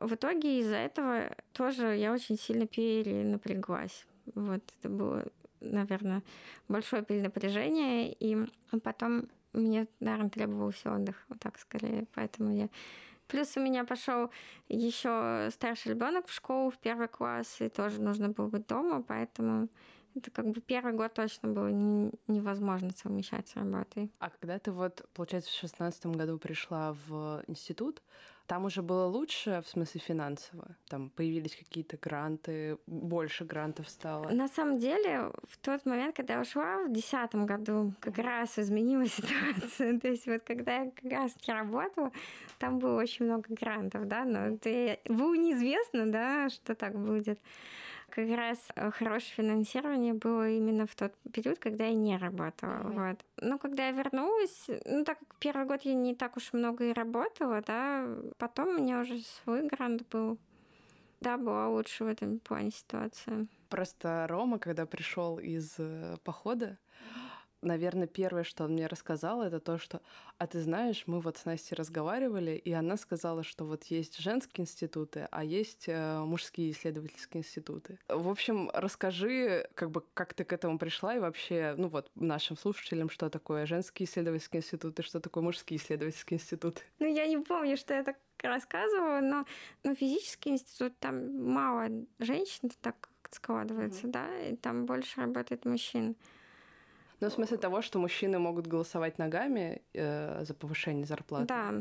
В 0.00 0.14
итоге 0.14 0.60
из-за 0.60 0.76
этого 0.76 1.34
тоже 1.52 1.96
я 1.96 2.12
очень 2.12 2.38
сильно 2.38 2.66
перенапряглась. 2.66 4.06
Вот 4.34 4.62
это 4.78 4.88
было, 4.88 5.24
наверное, 5.60 6.22
большое 6.68 7.02
перенапряжение, 7.02 8.12
и 8.12 8.36
потом 8.82 9.28
мне, 9.52 9.86
наверное, 10.00 10.30
требовался 10.30 10.94
отдых, 10.94 11.24
вот 11.28 11.40
так 11.40 11.58
скорее. 11.58 12.06
Поэтому 12.14 12.54
я 12.54 12.68
Плюс 13.28 13.58
у 13.58 13.60
меня 13.60 13.84
пошел 13.84 14.30
еще 14.68 15.50
старший 15.52 15.92
ребенок 15.92 16.26
в 16.26 16.32
школу 16.32 16.70
в 16.70 16.78
первый 16.78 17.08
класс, 17.08 17.60
и 17.60 17.68
тоже 17.68 18.00
нужно 18.00 18.30
было 18.30 18.48
быть 18.48 18.66
дома, 18.66 19.02
поэтому 19.02 19.68
это 20.14 20.30
как 20.30 20.48
бы 20.48 20.62
первый 20.62 20.94
год 20.94 21.12
точно 21.12 21.50
было 21.50 21.68
невозможно 21.68 22.90
совмещать 22.90 23.46
с 23.46 23.54
работой. 23.54 24.10
А 24.18 24.30
когда 24.30 24.58
ты 24.58 24.72
вот, 24.72 25.06
получается, 25.12 25.50
в 25.50 25.54
шестнадцатом 25.54 26.12
году 26.12 26.38
пришла 26.38 26.96
в 27.06 27.44
институт, 27.46 28.02
там 28.48 28.64
уже 28.64 28.82
было 28.82 29.04
лучше, 29.04 29.62
в 29.64 29.68
смысле 29.68 30.00
финансово? 30.00 30.74
Там 30.88 31.10
появились 31.10 31.54
какие-то 31.54 31.98
гранты, 31.98 32.78
больше 32.86 33.44
грантов 33.44 33.88
стало? 33.90 34.30
На 34.30 34.48
самом 34.48 34.78
деле, 34.78 35.30
в 35.44 35.58
тот 35.58 35.84
момент, 35.84 36.16
когда 36.16 36.34
я 36.34 36.40
ушла, 36.40 36.84
в 36.84 36.90
десятом 36.92 37.44
году, 37.44 37.92
как 38.00 38.16
раз 38.16 38.58
изменилась 38.58 39.12
ситуация. 39.14 40.00
То 40.00 40.08
есть 40.08 40.26
вот 40.26 40.42
когда 40.42 40.78
я 40.78 40.90
как 40.90 41.12
раз 41.12 41.36
работала, 41.46 42.10
там 42.58 42.78
было 42.78 42.98
очень 42.98 43.26
много 43.26 43.54
грантов, 43.54 44.08
да, 44.08 44.24
но 44.24 44.54
это 44.54 44.98
было 45.04 45.34
неизвестно, 45.34 46.10
да, 46.10 46.48
что 46.48 46.74
так 46.74 46.98
будет 46.98 47.38
как 48.10 48.28
раз 48.36 48.58
э, 48.74 48.90
хорошее 48.90 49.32
финансирование 49.36 50.14
было 50.14 50.48
именно 50.50 50.86
в 50.86 50.94
тот 50.94 51.12
период, 51.32 51.58
когда 51.58 51.86
я 51.86 51.94
не 51.94 52.16
работала. 52.16 52.80
Mm-hmm. 52.82 53.08
Вот. 53.08 53.24
Ну, 53.40 53.58
когда 53.58 53.86
я 53.86 53.92
вернулась, 53.92 54.66
ну, 54.84 55.04
так 55.04 55.18
как 55.18 55.34
первый 55.38 55.66
год 55.66 55.82
я 55.82 55.94
не 55.94 56.14
так 56.14 56.36
уж 56.36 56.52
много 56.52 56.84
и 56.84 56.92
работала, 56.92 57.62
да, 57.62 58.06
потом 58.38 58.68
у 58.68 58.78
меня 58.78 59.00
уже 59.00 59.18
свой 59.18 59.66
грант 59.66 60.06
был. 60.08 60.38
Да, 61.20 61.36
была 61.36 61.68
лучше 61.68 62.04
в 62.04 62.06
этом 62.06 62.38
плане 62.38 62.70
ситуация. 62.70 63.46
Просто 63.68 64.26
Рома, 64.28 64.58
когда 64.58 64.86
пришел 64.86 65.38
из 65.38 65.74
э, 65.78 66.16
похода, 66.24 66.78
наверное, 67.62 68.06
первое, 68.06 68.44
что 68.44 68.64
он 68.64 68.72
мне 68.72 68.86
рассказал, 68.86 69.42
это 69.42 69.60
то, 69.60 69.78
что, 69.78 70.00
а 70.38 70.46
ты 70.46 70.60
знаешь, 70.60 71.04
мы 71.06 71.20
вот 71.20 71.36
с 71.36 71.44
Настей 71.44 71.74
разговаривали, 71.76 72.52
и 72.52 72.72
она 72.72 72.96
сказала, 72.96 73.42
что 73.42 73.64
вот 73.64 73.84
есть 73.84 74.18
женские 74.18 74.62
институты, 74.62 75.28
а 75.30 75.44
есть 75.44 75.84
э, 75.88 76.18
мужские 76.20 76.70
исследовательские 76.70 77.40
институты. 77.40 77.98
В 78.08 78.28
общем, 78.28 78.70
расскажи, 78.72 79.68
как 79.74 79.90
бы, 79.90 80.04
как 80.14 80.34
ты 80.34 80.44
к 80.44 80.52
этому 80.52 80.78
пришла 80.78 81.16
и 81.16 81.18
вообще, 81.18 81.74
ну 81.76 81.88
вот, 81.88 82.10
нашим 82.14 82.56
слушателям, 82.56 83.10
что 83.10 83.30
такое 83.30 83.66
женские 83.66 84.08
исследовательские 84.08 84.60
институты, 84.60 85.02
что 85.02 85.20
такое 85.20 85.42
мужские 85.42 85.78
исследовательские 85.78 86.38
институты. 86.38 86.82
Ну, 86.98 87.06
я 87.06 87.26
не 87.26 87.38
помню, 87.38 87.76
что 87.76 87.94
я 87.94 88.02
так 88.04 88.16
рассказывала, 88.42 89.20
но 89.20 89.44
ну, 89.82 89.94
физический 89.94 90.50
институт, 90.50 90.98
там 90.98 91.42
мало 91.42 91.88
женщин, 92.18 92.70
так 92.80 93.08
складывается, 93.30 94.06
mm-hmm. 94.06 94.10
да, 94.10 94.40
и 94.40 94.56
там 94.56 94.86
больше 94.86 95.20
работает 95.20 95.64
мужчин. 95.64 96.16
Ну, 97.20 97.28
в 97.28 97.32
смысле 97.32 97.56
того, 97.56 97.82
что 97.82 97.98
мужчины 97.98 98.38
могут 98.38 98.66
голосовать 98.66 99.18
ногами 99.18 99.82
э, 99.92 100.44
за 100.44 100.54
повышение 100.54 101.04
зарплаты. 101.04 101.46
Да, 101.46 101.74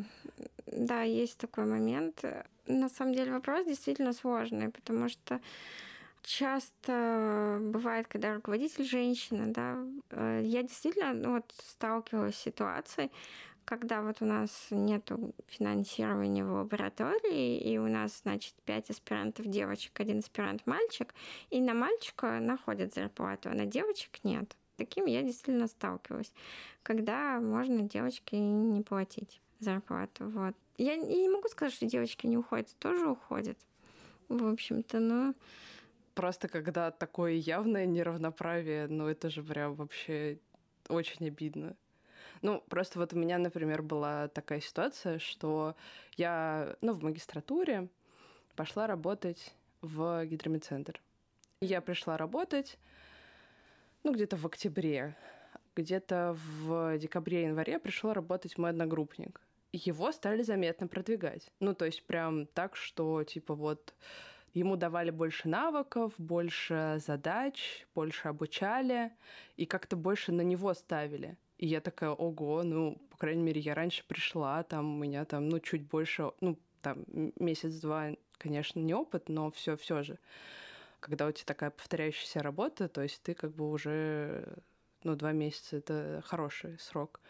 да, 0.65 1.03
есть 1.03 1.37
такой 1.37 1.65
момент. 1.65 2.23
На 2.65 2.89
самом 2.89 3.13
деле 3.13 3.31
вопрос 3.31 3.65
действительно 3.65 4.13
сложный, 4.13 4.69
потому 4.69 5.09
что 5.09 5.39
часто 6.23 7.59
бывает, 7.61 8.07
когда 8.07 8.33
руководитель 8.33 8.83
женщина, 8.83 9.53
да, 9.53 9.77
э, 10.09 10.41
я 10.43 10.63
действительно 10.63 11.13
ну, 11.13 11.35
вот 11.35 11.53
сталкивалась 11.63 12.35
с 12.35 12.41
ситуацией, 12.41 13.11
когда 13.63 14.01
вот 14.01 14.21
у 14.21 14.25
нас 14.25 14.67
нет 14.71 15.11
финансирования 15.47 16.43
в 16.43 16.53
лаборатории, 16.53 17.59
и 17.59 17.77
у 17.77 17.87
нас, 17.87 18.21
значит, 18.23 18.55
пять 18.65 18.89
аспирантов 18.89 19.45
девочек, 19.45 19.99
один 19.99 20.19
аспирант 20.19 20.65
мальчик, 20.65 21.13
и 21.49 21.61
на 21.61 21.73
мальчика 21.73 22.39
находят 22.39 22.93
зарплату, 22.95 23.49
а 23.49 23.53
на 23.53 23.65
девочек 23.65 24.23
нет 24.23 24.55
таким 24.77 25.05
я 25.05 25.23
действительно 25.23 25.67
сталкивалась, 25.67 26.31
когда 26.83 27.39
можно 27.39 27.81
девочке 27.81 28.39
не 28.39 28.81
платить 28.81 29.41
зарплату. 29.59 30.29
Вот. 30.29 30.55
Я, 30.77 30.93
я 30.93 30.97
не 30.97 31.29
могу 31.29 31.47
сказать, 31.49 31.73
что 31.73 31.85
девочки 31.85 32.27
не 32.27 32.37
уходят, 32.37 32.73
тоже 32.79 33.07
уходят. 33.07 33.57
В 34.29 34.45
общем-то, 34.47 34.99
но... 34.99 35.33
Просто 36.13 36.47
когда 36.47 36.91
такое 36.91 37.33
явное 37.33 37.85
неравноправие, 37.85 38.87
ну 38.87 39.07
это 39.07 39.29
же 39.29 39.43
прям 39.43 39.75
вообще 39.75 40.39
очень 40.89 41.27
обидно. 41.27 41.75
Ну, 42.41 42.63
просто 42.69 42.99
вот 42.99 43.13
у 43.13 43.17
меня, 43.17 43.37
например, 43.37 43.81
была 43.81 44.27
такая 44.27 44.61
ситуация, 44.61 45.19
что 45.19 45.75
я, 46.15 46.75
ну, 46.81 46.93
в 46.93 47.03
магистратуре 47.03 47.87
пошла 48.55 48.87
работать 48.87 49.55
в 49.81 50.25
гидромедцентр. 50.25 51.01
Я 51.61 51.81
пришла 51.81 52.17
работать, 52.17 52.77
ну, 54.03 54.13
где-то 54.13 54.35
в 54.37 54.45
октябре, 54.45 55.15
где-то 55.75 56.35
в 56.37 56.97
декабре-январе 56.97 57.79
пришел 57.79 58.13
работать 58.13 58.57
мой 58.57 58.71
одногруппник. 58.71 59.41
Его 59.73 60.11
стали 60.11 60.41
заметно 60.41 60.87
продвигать. 60.87 61.51
Ну, 61.59 61.73
то 61.73 61.85
есть 61.85 62.03
прям 62.03 62.47
так, 62.47 62.75
что 62.75 63.23
типа 63.23 63.53
вот 63.53 63.93
ему 64.53 64.75
давали 64.75 65.11
больше 65.11 65.47
навыков, 65.47 66.13
больше 66.17 66.99
задач, 67.05 67.85
больше 67.93 68.27
обучали, 68.27 69.11
и 69.55 69.65
как-то 69.65 69.95
больше 69.95 70.31
на 70.31 70.41
него 70.41 70.73
ставили. 70.73 71.37
И 71.57 71.67
я 71.67 71.81
такая, 71.81 72.11
ого, 72.11 72.63
ну, 72.63 72.97
по 73.09 73.17
крайней 73.17 73.43
мере, 73.43 73.61
я 73.61 73.73
раньше 73.75 74.03
пришла, 74.07 74.63
там 74.63 74.95
у 74.95 75.03
меня 75.03 75.25
там, 75.25 75.49
ну, 75.49 75.59
чуть 75.59 75.83
больше, 75.83 76.31
ну, 76.39 76.57
там, 76.81 77.03
месяц-два, 77.39 78.11
конечно, 78.37 78.79
не 78.79 78.93
опыт, 78.93 79.29
но 79.29 79.49
все, 79.51 79.75
все 79.75 80.03
же 80.03 80.19
когда 81.07 81.27
у 81.27 81.31
тебя 81.31 81.45
такая 81.45 81.69
повторяющаяся 81.69 82.43
работа, 82.43 82.89
то 82.89 83.01
есть 83.01 83.21
ты 83.23 83.33
как 83.33 83.55
бы 83.55 83.69
уже, 83.69 84.57
ну, 85.03 85.15
два 85.15 85.31
месяца— 85.31 85.77
это 85.77 86.21
хороший 86.25 86.77
срок. 86.79 87.21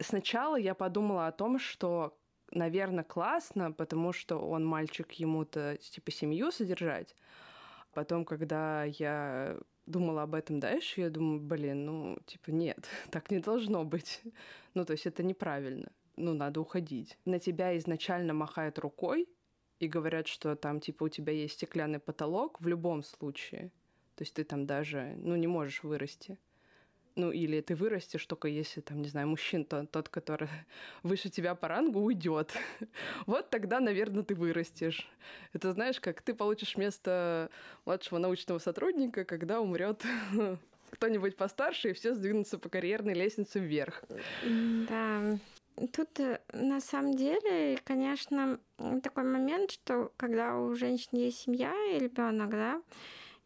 Сначала 0.00 0.56
я 0.56 0.74
подумала 0.74 1.26
о 1.26 1.32
том, 1.32 1.58
что, 1.58 2.16
наверное, 2.50 3.04
классно, 3.04 3.72
потому 3.72 4.14
что 4.14 4.38
он 4.38 4.64
мальчик, 4.64 5.12
ему-то 5.12 5.76
типа 5.76 6.10
семью 6.10 6.50
содержать. 6.50 7.14
Потом, 7.92 8.24
когда 8.24 8.84
я 8.84 9.58
думала 9.84 10.22
об 10.22 10.34
этом 10.34 10.58
дальше, 10.58 11.02
я 11.02 11.10
думаю, 11.10 11.40
блин, 11.40 11.84
ну, 11.84 12.18
типа, 12.24 12.50
нет, 12.50 12.88
так 13.10 13.30
не 13.30 13.40
должно 13.40 13.84
быть. 13.84 14.22
Ну, 14.72 14.86
то 14.86 14.92
есть 14.92 15.06
это 15.06 15.22
неправильно. 15.22 15.92
Ну, 16.16 16.32
надо 16.32 16.60
уходить. 16.60 17.18
На 17.26 17.38
тебя 17.38 17.76
изначально 17.76 18.32
махают 18.32 18.78
рукой 18.78 19.28
и 19.80 19.88
говорят, 19.88 20.26
что 20.26 20.56
там, 20.56 20.80
типа, 20.80 21.04
у 21.04 21.08
тебя 21.08 21.32
есть 21.32 21.54
стеклянный 21.54 21.98
потолок 21.98 22.60
в 22.60 22.66
любом 22.66 23.02
случае. 23.02 23.70
То 24.16 24.22
есть 24.22 24.34
ты 24.34 24.44
там 24.44 24.66
даже, 24.66 25.14
ну, 25.18 25.36
не 25.36 25.46
можешь 25.46 25.82
вырасти. 25.82 26.38
Ну, 27.14 27.32
или 27.32 27.60
ты 27.60 27.74
вырастешь 27.74 28.24
только 28.26 28.46
если, 28.48 28.80
там, 28.80 29.02
не 29.02 29.08
знаю, 29.08 29.28
мужчин, 29.28 29.64
то, 29.64 29.86
тот, 29.86 30.08
который 30.08 30.48
выше 31.02 31.30
тебя 31.30 31.54
по 31.54 31.68
рангу, 31.68 32.00
уйдет. 32.00 32.52
вот 33.26 33.50
тогда, 33.50 33.80
наверное, 33.80 34.22
ты 34.22 34.34
вырастешь. 34.34 35.08
Это 35.52 35.72
знаешь, 35.72 36.00
как 36.00 36.22
ты 36.22 36.34
получишь 36.34 36.76
место 36.76 37.50
младшего 37.84 38.18
научного 38.18 38.58
сотрудника, 38.58 39.24
когда 39.24 39.60
умрет 39.60 40.04
кто-нибудь 40.90 41.36
постарше, 41.36 41.90
и 41.90 41.92
все 41.92 42.14
сдвинутся 42.14 42.58
по 42.58 42.68
карьерной 42.68 43.14
лестнице 43.14 43.58
вверх. 43.58 44.04
Да. 44.88 45.38
Тут 45.92 46.20
э, 46.20 46.40
на 46.52 46.80
самом 46.80 47.14
деле, 47.14 47.78
конечно, 47.84 48.58
такой 49.02 49.24
момент, 49.24 49.70
что 49.70 50.12
когда 50.16 50.58
у 50.58 50.74
женщин 50.74 51.10
есть 51.12 51.40
семья 51.40 51.72
и 51.92 51.98
ребенок, 51.98 52.50
да, 52.50 52.82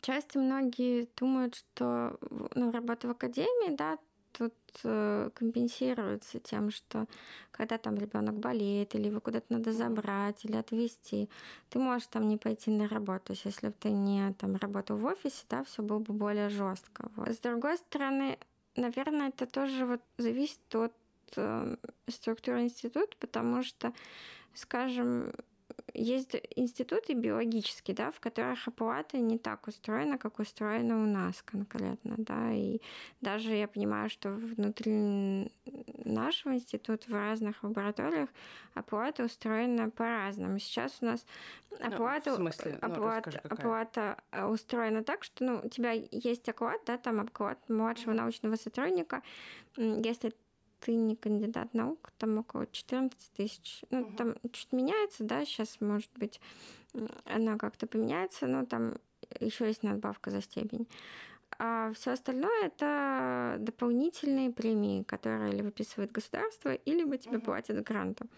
Часто 0.02 0.40
многие 0.40 1.08
думают, 1.16 1.54
что 1.54 2.18
ну, 2.56 2.72
работа 2.72 3.06
в 3.06 3.12
академии, 3.12 3.76
да, 3.76 3.98
тут 4.32 4.54
э, 4.82 5.30
компенсируется 5.32 6.40
тем, 6.40 6.72
что 6.72 7.06
когда 7.52 7.78
там 7.78 7.94
ребенок 7.94 8.34
болеет, 8.34 8.96
или 8.96 9.06
его 9.06 9.20
куда-то 9.20 9.46
надо 9.50 9.72
забрать, 9.72 10.44
или 10.44 10.56
отвезти, 10.56 11.30
ты 11.70 11.78
можешь 11.78 12.08
там 12.08 12.26
не 12.26 12.36
пойти 12.36 12.72
на 12.72 12.88
работу. 12.88 13.26
То 13.26 13.32
есть, 13.34 13.44
если 13.44 13.68
бы 13.68 13.74
ты 13.78 13.90
не 13.90 14.32
там 14.34 14.56
работал 14.56 14.96
в 14.96 15.04
офисе, 15.04 15.44
да, 15.48 15.62
все 15.62 15.82
было 15.82 16.00
бы 16.00 16.12
более 16.12 16.48
жестко. 16.48 17.08
Вот. 17.14 17.28
С 17.28 17.38
другой 17.38 17.78
стороны, 17.78 18.38
наверное, 18.74 19.28
это 19.28 19.46
тоже 19.46 19.86
вот 19.86 20.00
зависит 20.18 20.74
от 20.74 20.92
э, 21.36 21.76
структуры 22.08 22.62
института, 22.62 23.16
потому 23.18 23.62
что, 23.62 23.92
скажем, 24.54 25.32
есть 25.94 26.36
институты 26.56 27.14
биологические, 27.14 27.94
да, 27.94 28.10
в 28.10 28.20
которых 28.20 28.66
оплата 28.66 29.18
не 29.18 29.38
так 29.38 29.66
устроена, 29.68 30.18
как 30.18 30.38
устроена 30.38 31.02
у 31.02 31.06
нас 31.06 31.42
конкретно, 31.42 32.14
да, 32.18 32.52
и 32.52 32.80
даже 33.20 33.54
я 33.54 33.68
понимаю, 33.68 34.08
что 34.08 34.30
внутри 34.30 35.50
нашего 36.04 36.54
института 36.54 37.08
в 37.08 37.12
разных 37.12 37.62
лабораториях 37.62 38.28
оплата 38.74 39.24
устроена 39.24 39.90
по-разному. 39.90 40.58
Сейчас 40.58 40.98
у 41.00 41.06
нас 41.06 41.26
оплата, 41.80 42.30
ну, 42.30 42.36
в 42.36 42.36
смысле? 42.36 42.78
Ну, 42.80 42.88
оплата, 42.88 43.30
расскажи, 43.30 43.48
оплата 43.48 44.22
э, 44.30 44.46
устроена 44.46 45.04
так, 45.04 45.24
что 45.24 45.44
ну, 45.44 45.60
у 45.64 45.68
тебя 45.68 45.92
есть 45.92 46.48
оклад, 46.48 46.80
да, 46.86 46.98
там 46.98 47.20
оклад 47.20 47.58
младшего 47.68 48.12
научного 48.12 48.56
сотрудника, 48.56 49.22
если 49.76 50.34
ты 50.82 50.94
не 50.96 51.16
кандидат 51.16 51.74
наук, 51.74 52.12
там 52.18 52.38
около 52.38 52.66
14 52.66 53.32
тысяч. 53.32 53.82
Ну, 53.90 54.02
угу. 54.02 54.16
там 54.16 54.34
чуть 54.50 54.72
меняется, 54.72 55.24
да, 55.24 55.44
сейчас, 55.44 55.80
может 55.80 56.10
быть, 56.16 56.40
она 57.24 57.56
как-то 57.56 57.86
поменяется, 57.86 58.46
но 58.46 58.66
там 58.66 58.94
еще 59.40 59.66
есть 59.66 59.82
надбавка 59.82 60.30
за 60.30 60.42
степень. 60.42 60.88
А 61.58 61.92
все 61.92 62.12
остальное 62.12 62.66
это 62.66 63.56
дополнительные 63.60 64.50
премии, 64.50 65.02
которые 65.04 65.52
или 65.52 65.62
выписывает 65.62 66.10
государство, 66.10 66.74
или 66.74 67.04
бы 67.04 67.18
тебе 67.18 67.38
угу. 67.38 67.46
платят 67.46 67.82
грантом. 67.84 68.28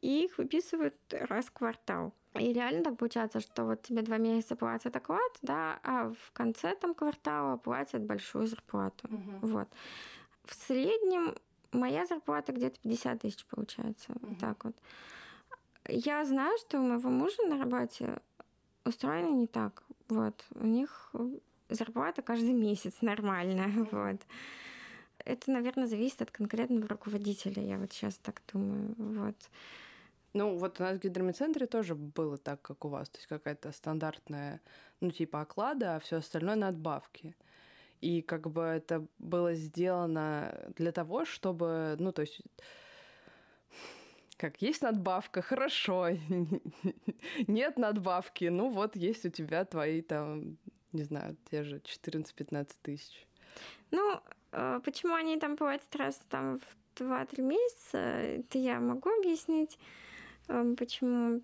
И 0.00 0.24
их 0.24 0.38
выписывают 0.38 0.94
раз 1.10 1.46
в 1.46 1.52
квартал. 1.52 2.12
И 2.34 2.52
реально 2.52 2.84
так 2.84 2.96
получается, 2.96 3.40
что 3.40 3.64
вот 3.64 3.82
тебе 3.82 4.02
два 4.02 4.18
месяца 4.18 4.54
платят 4.54 4.94
оклад, 4.94 5.32
да, 5.42 5.80
а 5.82 6.10
в 6.10 6.32
конце 6.32 6.74
там 6.76 6.94
квартала 6.94 7.56
платят 7.56 8.02
большую 8.02 8.46
зарплату. 8.46 9.08
Угу. 9.08 9.46
Вот. 9.46 9.68
В 10.44 10.54
среднем 10.54 11.34
Моя 11.72 12.06
зарплата 12.06 12.52
где-то 12.52 12.78
50 12.80 13.20
тысяч 13.20 13.46
получается. 13.46 14.12
Mm-hmm. 14.12 14.28
Вот 14.28 14.38
так 14.38 14.64
вот. 14.64 14.76
Я 15.88 16.24
знаю, 16.24 16.56
что 16.58 16.78
у 16.78 16.82
моего 16.82 17.10
мужа 17.10 17.42
на 17.46 17.58
работе 17.58 18.18
устроено 18.84 19.30
не 19.34 19.46
так. 19.46 19.82
Вот. 20.08 20.44
У 20.54 20.66
них 20.66 21.12
зарплата 21.68 22.22
каждый 22.22 22.52
месяц 22.68 22.94
нормальная. 23.00 23.72
Вот. 23.90 24.20
Это, 25.24 25.50
наверное, 25.50 25.86
зависит 25.86 26.22
от 26.22 26.30
конкретного 26.30 26.88
руководителя, 26.88 27.62
я 27.62 27.78
вот 27.78 27.92
сейчас 27.92 28.16
так 28.16 28.40
думаю. 28.52 28.94
Вот. 28.96 29.36
Ну, 30.32 30.56
вот 30.56 30.80
у 30.80 30.82
нас 30.82 30.98
в 30.98 31.02
гидромедцентре 31.02 31.66
тоже 31.66 31.94
было 31.94 32.38
так, 32.38 32.62
как 32.62 32.84
у 32.84 32.88
вас. 32.88 33.08
То 33.08 33.18
есть 33.18 33.28
какая-то 33.28 33.72
стандартная, 33.72 34.60
ну, 35.00 35.10
типа 35.10 35.40
оклада, 35.40 35.96
а 35.96 36.00
все 36.00 36.16
остальное 36.16 36.54
надбавки. 36.54 37.34
И 38.00 38.22
как 38.22 38.50
бы 38.50 38.62
это 38.62 39.06
было 39.18 39.54
сделано 39.54 40.72
для 40.76 40.92
того, 40.92 41.24
чтобы, 41.24 41.96
ну, 41.98 42.12
то 42.12 42.22
есть 42.22 42.40
как 44.38 44.62
есть 44.62 44.82
надбавка, 44.82 45.42
хорошо. 45.42 46.10
Нет 47.48 47.76
надбавки, 47.76 48.44
ну 48.44 48.70
вот 48.70 48.94
есть 48.94 49.26
у 49.26 49.30
тебя 49.30 49.64
твои 49.64 50.00
там, 50.00 50.58
не 50.92 51.02
знаю, 51.02 51.36
те 51.50 51.64
же 51.64 51.78
14-15 51.78 52.70
тысяч. 52.82 53.26
Ну, 53.90 54.20
а 54.52 54.80
почему 54.80 55.14
они 55.14 55.38
там 55.38 55.56
платят 55.56 55.94
раз 55.96 56.20
там 56.28 56.60
в 56.60 57.02
2-3 57.02 57.42
месяца, 57.42 57.98
это 57.98 58.58
я 58.58 58.80
могу 58.80 59.10
объяснить, 59.10 59.78
эм, 60.48 60.76
почему. 60.76 61.42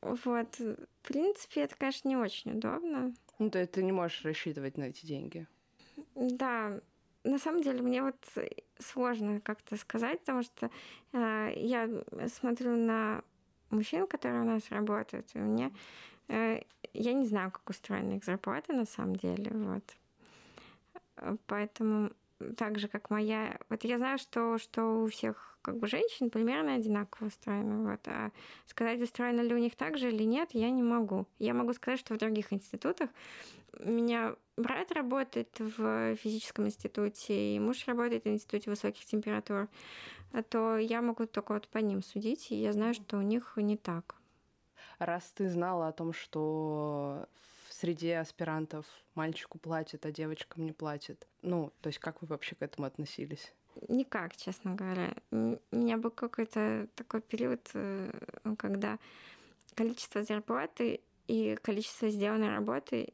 Вот, 0.00 0.58
в 0.58 0.76
принципе, 1.02 1.62
это, 1.62 1.76
конечно, 1.76 2.08
не 2.08 2.16
очень 2.16 2.52
удобно. 2.52 3.14
Ну, 3.40 3.50
то 3.50 3.58
есть 3.58 3.72
ты 3.72 3.82
не 3.82 3.90
можешь 3.90 4.22
рассчитывать 4.22 4.76
на 4.76 4.84
эти 4.84 5.06
деньги. 5.06 5.46
Да, 6.14 6.78
на 7.24 7.38
самом 7.38 7.62
деле 7.62 7.80
мне 7.80 8.02
вот 8.02 8.16
сложно 8.78 9.40
как-то 9.40 9.76
сказать, 9.78 10.20
потому 10.20 10.42
что 10.42 10.70
э, 11.12 11.52
я 11.56 11.88
смотрю 12.28 12.76
на 12.76 13.22
мужчин, 13.70 14.06
которые 14.06 14.42
у 14.42 14.44
нас 14.44 14.70
работают, 14.70 15.26
и 15.32 15.38
мне 15.38 15.72
э, 16.28 16.60
я 16.92 17.12
не 17.14 17.26
знаю, 17.26 17.50
как 17.50 17.70
устроена 17.70 18.16
их 18.16 18.24
зарплата 18.24 18.74
на 18.74 18.84
самом 18.84 19.16
деле, 19.16 19.50
вот. 19.54 19.84
Поэтому 21.46 22.12
так 22.56 22.78
же, 22.78 22.88
как 22.88 23.10
моя... 23.10 23.58
Вот 23.68 23.84
я 23.84 23.98
знаю, 23.98 24.18
что, 24.18 24.58
что 24.58 25.02
у 25.02 25.06
всех 25.06 25.58
как 25.62 25.78
бы 25.78 25.86
женщин 25.86 26.30
примерно 26.30 26.74
одинаково 26.74 27.26
устроено. 27.26 27.90
Вот. 27.90 28.00
А 28.06 28.30
сказать, 28.66 29.00
устроено 29.02 29.40
ли 29.40 29.54
у 29.54 29.58
них 29.58 29.76
так 29.76 29.98
же 29.98 30.08
или 30.08 30.24
нет, 30.24 30.50
я 30.52 30.70
не 30.70 30.82
могу. 30.82 31.26
Я 31.38 31.54
могу 31.54 31.72
сказать, 31.74 32.00
что 32.00 32.14
в 32.14 32.18
других 32.18 32.52
институтах 32.52 33.10
у 33.78 33.88
меня 33.88 34.34
брат 34.56 34.92
работает 34.92 35.48
в 35.58 36.16
физическом 36.16 36.66
институте, 36.66 37.54
и 37.54 37.58
муж 37.58 37.86
работает 37.86 38.24
в 38.24 38.28
институте 38.28 38.70
высоких 38.70 39.04
температур, 39.04 39.68
а 40.32 40.42
то 40.42 40.76
я 40.76 41.02
могу 41.02 41.26
только 41.26 41.54
вот 41.54 41.68
по 41.68 41.78
ним 41.78 42.02
судить, 42.02 42.50
и 42.50 42.56
я 42.56 42.72
знаю, 42.72 42.94
что 42.94 43.18
у 43.18 43.22
них 43.22 43.52
не 43.56 43.76
так. 43.76 44.16
Раз 44.98 45.30
ты 45.34 45.48
знала 45.48 45.88
о 45.88 45.92
том, 45.92 46.12
что 46.12 47.26
среди 47.80 48.10
аспирантов 48.10 48.86
мальчику 49.14 49.58
платят, 49.58 50.04
а 50.04 50.12
девочкам 50.12 50.66
не 50.66 50.72
платят, 50.72 51.26
ну, 51.42 51.72
то 51.80 51.88
есть 51.88 51.98
как 51.98 52.20
вы 52.20 52.28
вообще 52.28 52.54
к 52.54 52.62
этому 52.62 52.86
относились? 52.86 53.52
Никак, 53.88 54.36
честно 54.36 54.74
говоря. 54.74 55.14
У 55.30 55.56
меня 55.72 55.96
был 55.96 56.10
какой-то 56.10 56.88
такой 56.94 57.20
период, 57.20 57.70
э, 57.74 58.10
когда 58.58 58.98
количество 59.74 60.22
зарплаты 60.22 61.00
и 61.28 61.56
количество 61.62 62.08
сделанной 62.10 62.50
работы 62.50 63.12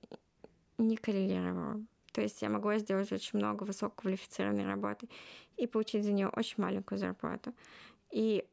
не 0.79 0.97
коррелировало. 0.97 1.85
То 2.13 2.23
есть 2.23 2.43
я 2.43 2.49
могла 2.49 2.79
сделать 2.79 3.13
очень 3.13 3.39
много 3.39 3.65
высококвалифицированной 3.65 4.67
работы 4.67 5.09
и 5.57 5.67
получить 5.67 6.05
за 6.05 6.13
нее 6.13 6.29
очень 6.29 6.63
маленькую 6.63 6.99
зарплату. 6.99 7.53
И 8.11 8.47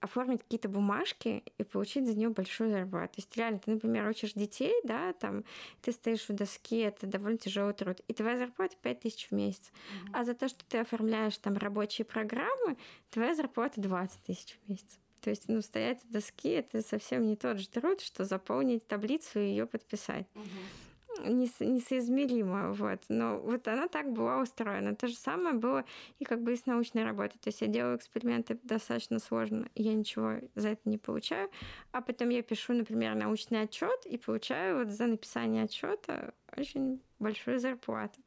оформить 0.00 0.42
какие-то 0.42 0.68
бумажки 0.68 1.42
и 1.58 1.64
получить 1.64 2.06
за 2.06 2.14
нее 2.14 2.28
большую 2.28 2.70
зарплату. 2.70 3.14
То 3.16 3.20
есть 3.20 3.36
реально, 3.36 3.58
ты, 3.58 3.70
например, 3.72 4.08
учишь 4.08 4.32
детей, 4.32 4.74
да, 4.84 5.12
там, 5.12 5.44
ты 5.82 5.92
стоишь 5.92 6.28
у 6.30 6.32
доски, 6.32 6.78
это 6.78 7.06
довольно 7.06 7.38
тяжелый 7.38 7.74
труд, 7.74 8.00
и 8.06 8.14
твоя 8.14 8.38
зарплата 8.38 8.76
5 8.80 9.00
тысяч 9.00 9.28
в 9.28 9.32
месяц. 9.32 9.70
Mm-hmm. 9.70 10.10
А 10.12 10.24
за 10.24 10.34
то, 10.34 10.48
что 10.48 10.64
ты 10.64 10.78
оформляешь 10.78 11.36
там 11.38 11.56
рабочие 11.56 12.04
программы, 12.04 12.76
твоя 13.10 13.34
зарплата 13.34 13.80
20 13.80 14.22
тысяч 14.22 14.58
в 14.64 14.70
месяц. 14.70 14.98
То 15.20 15.30
есть, 15.30 15.48
ну, 15.48 15.60
стоять 15.62 16.00
у 16.08 16.12
доски 16.12 16.50
это 16.50 16.80
совсем 16.80 17.26
не 17.26 17.34
тот 17.34 17.58
же 17.58 17.68
труд, 17.68 18.00
что 18.00 18.24
заполнить 18.24 18.86
таблицу 18.86 19.40
и 19.40 19.48
ее 19.48 19.66
подписать. 19.66 20.26
Mm-hmm 20.34 20.87
несоизмеримо, 21.24 22.72
вот. 22.72 23.02
Но 23.08 23.38
вот 23.38 23.66
она 23.68 23.88
так 23.88 24.12
была 24.12 24.40
устроена. 24.40 24.94
То 24.94 25.08
же 25.08 25.14
самое 25.14 25.54
было 25.54 25.84
и 26.18 26.24
как 26.24 26.42
бы 26.42 26.52
и 26.52 26.56
с 26.56 26.66
научной 26.66 27.04
работой. 27.04 27.38
То 27.38 27.48
есть 27.48 27.60
я 27.60 27.66
делаю 27.66 27.96
эксперименты 27.96 28.58
достаточно 28.62 29.18
сложно, 29.18 29.68
и 29.74 29.82
я 29.82 29.94
ничего 29.94 30.40
за 30.54 30.70
это 30.70 30.88
не 30.88 30.98
получаю, 30.98 31.50
а 31.92 32.00
потом 32.00 32.28
я 32.30 32.42
пишу, 32.42 32.72
например, 32.72 33.14
научный 33.14 33.62
отчет 33.62 34.06
и 34.06 34.18
получаю 34.18 34.78
вот 34.78 34.88
за 34.88 35.06
написание 35.06 35.64
отчета 35.64 36.32
очень 36.56 37.00
большую 37.18 37.58
зарплату. 37.58 38.20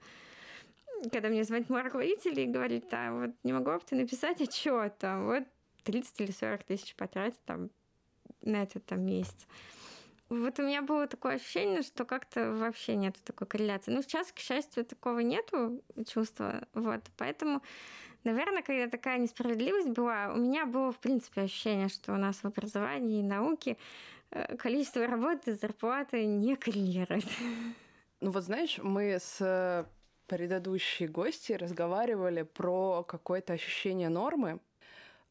когда 1.12 1.30
мне 1.30 1.44
звонит 1.44 1.70
мой 1.70 1.82
руководитель 1.82 2.40
и 2.40 2.46
говорит, 2.46 2.86
да, 2.92 3.12
вот 3.12 3.32
не 3.44 3.54
могу 3.54 3.72
бы 3.72 3.80
ты 3.86 3.96
написать 3.96 4.42
отчет, 4.42 4.98
там, 5.00 5.26
вот 5.26 5.44
30 5.84 6.22
или 6.22 6.32
40 6.32 6.64
тысяч 6.64 6.96
потратить 6.96 7.44
там 7.46 7.70
на 8.42 8.64
этот 8.64 8.86
там 8.86 9.06
месяц. 9.06 9.48
Вот 10.32 10.60
у 10.60 10.64
меня 10.64 10.82
было 10.82 11.08
такое 11.08 11.36
ощущение, 11.36 11.82
что 11.82 12.06
как-то 12.06 12.54
вообще 12.54 12.96
нету 12.96 13.20
такой 13.26 13.48
корреляции. 13.48 13.92
Ну, 13.92 14.02
сейчас, 14.02 14.32
к 14.32 14.40
счастью, 14.40 14.86
такого 14.86 15.20
нету 15.20 15.84
чувства. 16.08 16.66
Вот. 16.74 17.02
Поэтому, 17.18 17.62
наверное, 18.24 18.62
когда 18.62 18.88
такая 18.88 19.20
несправедливость 19.20 19.90
была, 19.90 20.32
у 20.34 20.38
меня 20.38 20.66
было, 20.66 20.94
в 20.94 21.00
принципе, 21.00 21.42
ощущение, 21.42 21.90
что 21.90 22.14
у 22.14 22.16
нас 22.16 22.38
в 22.38 22.46
образовании 22.46 23.20
и 23.20 23.24
науке 23.24 23.76
э, 24.30 24.56
количество 24.56 25.06
работы, 25.06 25.54
зарплаты 25.54 26.26
не 26.26 26.56
коррелирует. 26.56 27.26
Ну 28.22 28.32
вот 28.32 28.44
знаешь, 28.44 28.80
мы 28.82 29.18
с 29.20 29.86
предыдущей 30.28 31.08
гости 31.08 31.52
разговаривали 31.52 32.44
про 32.44 33.04
какое-то 33.04 33.52
ощущение 33.52 34.08
нормы, 34.08 34.62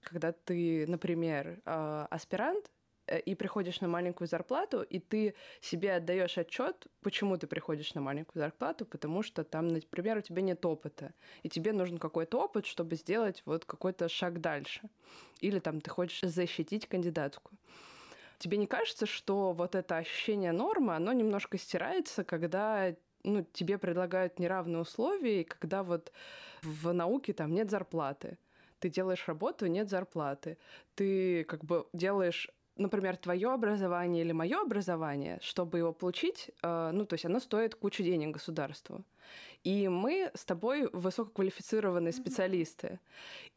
когда 0.03 0.33
ты, 0.33 0.85
например, 0.87 1.63
э, 1.65 2.07
аспирант, 2.11 2.71
и 3.19 3.35
приходишь 3.35 3.81
на 3.81 3.89
маленькую 3.89 4.29
зарплату, 4.29 4.83
и 4.83 4.99
ты 4.99 5.35
себе 5.61 5.95
отдаешь 5.95 6.39
отчет, 6.39 6.87
почему 7.03 7.37
ты 7.37 7.47
приходишь 7.47 7.95
на 7.95 8.01
маленькую 8.01 8.43
зарплату, 8.43 8.85
потому 8.85 9.23
что 9.23 9.45
там, 9.45 9.69
например, 9.69 10.19
у 10.19 10.21
тебя 10.21 10.43
нет 10.43 10.65
опыта, 10.65 11.13
и 11.43 11.49
тебе 11.49 11.73
нужен 11.73 11.99
какой-то 11.99 12.41
опыт, 12.41 12.67
чтобы 12.67 12.97
сделать 12.97 13.43
вот 13.47 13.65
какой-то 13.65 14.09
шаг 14.09 14.41
дальше. 14.41 14.83
Или 15.41 15.59
там 15.59 15.81
ты 15.81 15.91
хочешь 15.91 16.21
защитить 16.23 16.87
кандидатскую. 16.87 17.59
Тебе 18.39 18.57
не 18.57 18.67
кажется, 18.67 19.07
что 19.07 19.53
вот 19.53 19.75
это 19.75 19.99
ощущение 19.99 20.53
нормы, 20.53 20.95
оно 20.95 21.13
немножко 21.13 21.59
стирается, 21.59 22.25
когда 22.25 22.95
ну, 23.23 23.45
тебе 23.53 23.77
предлагают 23.79 24.39
неравные 24.39 24.81
условия, 24.81 25.43
и 25.43 25.45
когда 25.45 25.83
вот 25.83 26.13
в 26.63 26.93
науке 26.93 27.33
там 27.33 27.53
нет 27.53 27.71
зарплаты. 27.71 28.39
Ты 28.79 28.89
делаешь 28.89 29.29
работу, 29.29 29.67
нет 29.67 29.91
зарплаты. 29.91 30.57
Ты 30.95 31.45
как 31.45 31.65
бы 31.65 31.87
делаешь 31.93 32.51
например, 32.81 33.17
твое 33.17 33.53
образование 33.53 34.25
или 34.25 34.33
мое 34.33 34.61
образование, 34.61 35.39
чтобы 35.43 35.79
его 35.79 35.93
получить, 35.93 36.51
э, 36.63 36.91
ну, 36.93 37.05
то 37.05 37.15
есть 37.15 37.27
оно 37.27 37.39
стоит 37.41 37.75
кучу 37.75 38.03
денег 38.03 38.35
государству. 38.35 39.05
И 39.63 39.89
мы 39.89 40.31
с 40.35 40.45
тобой 40.45 40.89
высококвалифицированные 40.93 42.13
специалисты. 42.13 42.99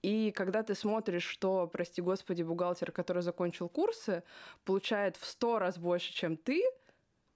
И 0.01 0.31
когда 0.31 0.61
ты 0.61 0.75
смотришь, 0.75 1.23
что, 1.23 1.67
прости 1.67 2.01
господи, 2.01 2.43
бухгалтер, 2.43 2.91
который 2.91 3.23
закончил 3.23 3.69
курсы, 3.69 4.23
получает 4.65 5.15
в 5.15 5.25
сто 5.25 5.59
раз 5.59 5.77
больше, 5.77 6.13
чем 6.13 6.35
ты, 6.35 6.61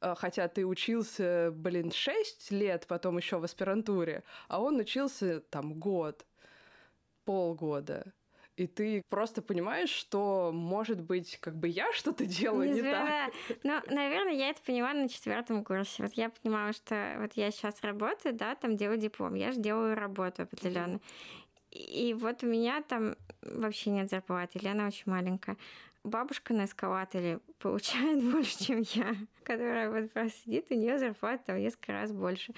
э, 0.02 0.16
хотя 0.18 0.48
ты 0.50 0.66
учился, 0.66 1.52
блин, 1.54 1.92
6 1.92 2.52
лет, 2.52 2.86
потом 2.88 3.18
еще 3.18 3.38
в 3.38 3.44
аспирантуре, 3.46 4.24
а 4.50 4.62
он 4.62 4.78
учился 4.80 5.40
там 5.40 5.74
год, 5.80 6.26
полгода 7.24 8.14
и 8.58 8.66
ты 8.66 9.04
просто 9.10 9.44
понимаешь, 9.44 9.92
что, 9.92 10.52
может 10.52 11.00
быть, 11.00 11.38
как 11.40 11.56
бы 11.56 11.68
я 11.68 11.94
что-то 11.94 12.26
делаю 12.26 12.74
не, 12.74 12.82
не 12.82 12.92
так. 12.92 13.32
Ну, 13.64 13.80
наверное, 13.88 14.34
я 14.34 14.50
это 14.50 14.62
поняла 14.64 14.94
на 14.94 15.08
четвертом 15.08 15.64
курсе. 15.64 16.04
Вот 16.04 16.14
я 16.14 16.30
понимала, 16.30 16.74
что 16.74 17.18
вот 17.20 17.34
я 17.34 17.52
сейчас 17.52 17.82
работаю, 17.84 18.34
да, 18.34 18.56
там 18.56 18.76
делаю 18.76 18.98
диплом, 18.98 19.36
я 19.36 19.52
же 19.52 19.60
делаю 19.60 19.96
работу 19.96 20.44
определенно. 20.44 21.00
И 21.70 22.16
вот 22.18 22.44
у 22.44 22.48
меня 22.48 22.82
там 22.82 23.16
вообще 23.42 23.92
нет 23.92 24.10
зарплаты, 24.10 24.58
или 24.58 24.68
она 24.68 24.88
очень 24.88 25.04
маленькая. 25.06 25.58
Бабушка 26.04 26.54
на 26.54 26.66
эскалаторе 26.66 27.40
получает 27.60 28.24
больше, 28.24 28.64
чем 28.64 28.82
я, 28.94 29.16
которая 29.44 29.92
вот 29.92 30.12
просто 30.12 30.40
сидит, 30.40 30.68
у 30.72 30.74
нее 30.74 30.98
зарплата 30.98 31.44
там 31.48 31.60
несколько 31.60 31.92
раз 31.92 32.12
больше. 32.12 32.54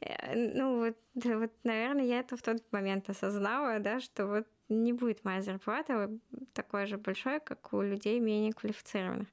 Э, 0.00 0.34
ну 0.34 0.78
вот, 0.78 0.96
вот, 1.14 1.52
наверное, 1.64 2.04
я 2.04 2.20
это 2.20 2.38
в 2.38 2.42
тот 2.42 2.62
момент 2.72 3.10
осознала, 3.10 3.80
да, 3.80 4.00
что 4.00 4.26
вот 4.26 4.46
не 4.74 4.92
будет 4.92 5.24
моя 5.24 5.42
зарплата 5.42 6.10
такой 6.52 6.86
же 6.86 6.98
большой, 6.98 7.40
как 7.40 7.72
у 7.72 7.82
людей 7.82 8.20
менее 8.20 8.52
квалифицированных. 8.52 9.28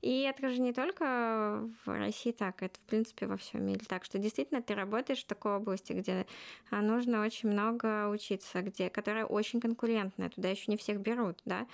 И 0.00 0.22
это 0.22 0.48
же 0.48 0.60
не 0.60 0.72
только 0.72 1.68
в 1.84 1.98
России 1.98 2.32
так, 2.32 2.62
это 2.62 2.78
в 2.78 2.82
принципе 2.82 3.26
во 3.26 3.36
всем 3.36 3.64
мире 3.64 3.80
так, 3.86 4.04
что 4.04 4.18
действительно 4.18 4.62
ты 4.62 4.74
работаешь 4.74 5.22
в 5.22 5.26
такой 5.26 5.56
области, 5.56 5.92
где 5.92 6.26
а, 6.70 6.82
нужно 6.82 7.22
очень 7.22 7.50
много 7.50 8.08
учиться, 8.08 8.62
где, 8.62 8.90
которая 8.90 9.26
очень 9.26 9.60
конкурентная, 9.60 10.28
туда 10.30 10.48
еще 10.48 10.64
не 10.70 10.76
всех 10.76 10.98
берут, 10.98 11.38
да, 11.44 11.66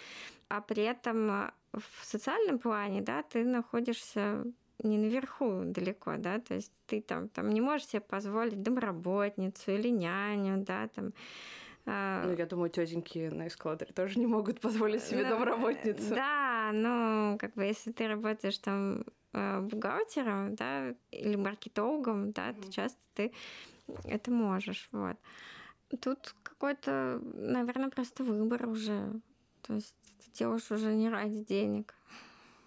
а 0.49 0.61
при 0.61 0.83
этом 0.83 1.51
в 1.73 2.05
социальном 2.05 2.59
плане, 2.59 3.03
да, 3.03 3.23
ты 3.23 3.45
находишься 3.45 4.45
не 4.83 4.97
наверху 4.97 5.63
далеко, 5.65 6.17
да, 6.19 6.39
то 6.39 6.55
есть 6.55 6.73
ты 6.87 7.01
там, 7.01 7.29
там 7.29 7.51
не 7.51 7.61
можешь 7.61 7.89
себе 7.89 8.01
позволить 8.01 8.63
домработницу 8.63 9.73
или 9.73 9.89
няню, 9.89 10.65
да, 10.65 10.89
там 10.89 11.07
а, 11.07 11.13
ну, 11.89 12.35
я 12.35 12.47
думаю, 12.47 12.71
тетеньки 12.71 13.31
на 13.31 13.49
эскалаторе 13.49 13.93
тоже 13.93 14.19
не 14.19 14.27
могут 14.27 14.61
позволить 14.61 15.03
себе 15.03 15.23
да, 15.23 15.31
домработницу. 15.31 16.15
Да, 16.15 16.71
ну, 16.73 17.39
как 17.39 17.55
бы, 17.55 17.65
если 17.65 17.93
ты 17.93 18.09
работаешь 18.09 18.59
там 18.59 19.05
э, 19.33 19.61
бухгалтером, 19.61 20.55
да, 20.55 20.95
или 21.11 21.37
маркетологом, 21.37 22.33
да, 22.33 22.51
mm-hmm. 22.51 22.63
то 22.63 22.73
часто 22.73 23.01
ты 23.15 23.33
это 24.05 24.31
можешь, 24.31 24.89
вот. 24.93 25.17
Тут 26.03 26.35
какой-то, 26.43 27.21
наверное, 27.23 27.89
просто 27.89 28.23
выбор 28.23 28.69
уже. 28.69 29.11
То 29.63 29.75
есть 29.75 29.97
ты 30.19 30.31
делаешь 30.39 30.71
уже 30.71 30.95
не 30.95 31.09
ради 31.09 31.45
денег. 31.45 31.95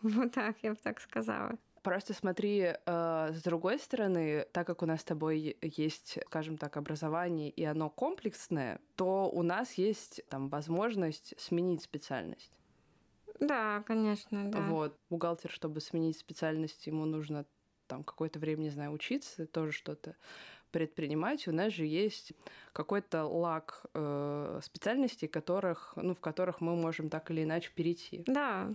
Вот 0.02 0.32
так, 0.32 0.56
я 0.64 0.72
бы 0.72 0.78
так 0.82 1.00
сказала. 1.00 1.60
Просто 1.84 2.14
смотри, 2.14 2.76
э, 2.86 3.34
с 3.34 3.42
другой 3.42 3.80
стороны, 3.80 4.46
так 4.52 4.68
как 4.68 4.84
у 4.84 4.86
нас 4.86 5.02
с 5.02 5.04
тобой 5.04 5.58
есть, 5.62 6.20
скажем 6.28 6.58
так, 6.58 6.78
образование, 6.78 7.50
и 7.50 7.64
оно 7.64 7.90
комплексное, 7.90 8.80
то 8.96 9.30
у 9.30 9.42
нас 9.42 9.74
есть 9.74 10.22
там 10.30 10.50
возможность 10.50 11.34
сменить 11.40 11.82
специальность. 11.82 12.52
Да, 13.40 13.84
конечно, 13.88 14.52
да. 14.52 14.60
Вот. 14.60 14.96
Бухгалтер, 15.10 15.50
чтобы 15.50 15.82
сменить 15.82 16.20
специальность, 16.20 16.86
ему 16.86 17.06
нужно 17.06 17.46
там 17.88 18.04
какое-то 18.04 18.38
время, 18.38 18.62
не 18.62 18.70
знаю, 18.70 18.92
учиться, 18.92 19.48
тоже 19.48 19.72
что-то 19.72 20.16
предпринимать. 20.72 21.48
У 21.48 21.52
нас 21.52 21.74
же 21.74 21.86
есть 21.86 22.34
какой-то 22.74 23.26
лак 23.26 23.86
э, 23.94 24.60
специальностей, 24.64 25.28
которых, 25.28 25.94
ну, 25.96 26.14
в 26.14 26.22
которых 26.22 26.62
мы 26.62 26.76
можем 26.76 27.10
так 27.10 27.32
или 27.32 27.44
иначе 27.44 27.72
перейти. 27.76 28.24
Да, 28.28 28.72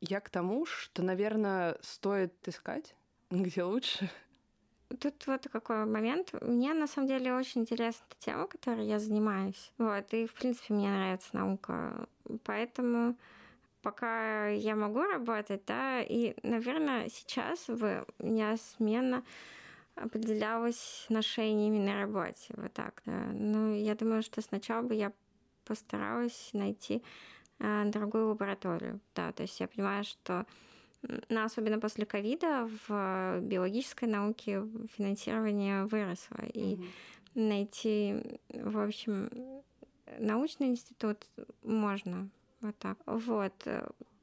я 0.00 0.20
к 0.20 0.30
тому, 0.30 0.66
что, 0.66 1.02
наверное, 1.02 1.76
стоит 1.80 2.32
искать, 2.46 2.94
где 3.30 3.62
лучше. 3.62 4.10
Тут 5.00 5.26
вот 5.26 5.46
какой 5.52 5.84
момент. 5.84 6.32
Мне 6.40 6.72
на 6.72 6.86
самом 6.86 7.08
деле 7.08 7.34
очень 7.34 7.62
интересна 7.62 8.06
тема, 8.18 8.46
которой 8.46 8.86
я 8.86 8.98
занимаюсь. 8.98 9.70
Вот, 9.76 10.14
и 10.14 10.26
в 10.26 10.32
принципе 10.32 10.72
мне 10.72 10.88
нравится 10.88 11.28
наука. 11.32 12.08
Поэтому 12.44 13.14
пока 13.82 14.48
я 14.48 14.74
могу 14.74 15.02
работать, 15.02 15.62
да, 15.66 16.00
и, 16.00 16.34
наверное, 16.42 17.10
сейчас 17.10 17.66
бы 17.66 18.06
у 18.18 18.26
меня 18.26 18.56
смена 18.56 19.24
определялась 19.94 21.04
отношениями 21.08 21.78
на 21.78 22.00
работе. 22.00 22.54
Вот 22.56 22.72
так, 22.72 23.02
да. 23.04 23.26
Ну, 23.32 23.74
я 23.74 23.94
думаю, 23.94 24.22
что 24.22 24.40
сначала 24.40 24.82
бы 24.82 24.94
я 24.94 25.12
постаралась 25.64 26.50
найти 26.54 27.02
Э, 27.60 27.84
дорогую 27.86 28.28
лабораторию. 28.28 29.00
Да, 29.14 29.32
то 29.32 29.42
есть 29.42 29.58
я 29.60 29.68
понимаю, 29.68 30.04
что 30.04 30.46
но 31.28 31.44
особенно 31.44 31.78
после 31.78 32.04
ковида 32.06 32.68
в 32.88 33.40
биологической 33.42 34.06
науке 34.06 34.64
финансирование 34.96 35.84
выросло. 35.84 36.44
И 36.52 36.74
mm-hmm. 36.74 36.88
найти, 37.34 38.40
в 38.48 38.78
общем, 38.78 39.30
научный 40.18 40.68
институт 40.68 41.24
можно 41.62 42.28
вот 42.60 42.76
так. 42.78 42.98
Вот. 43.06 43.52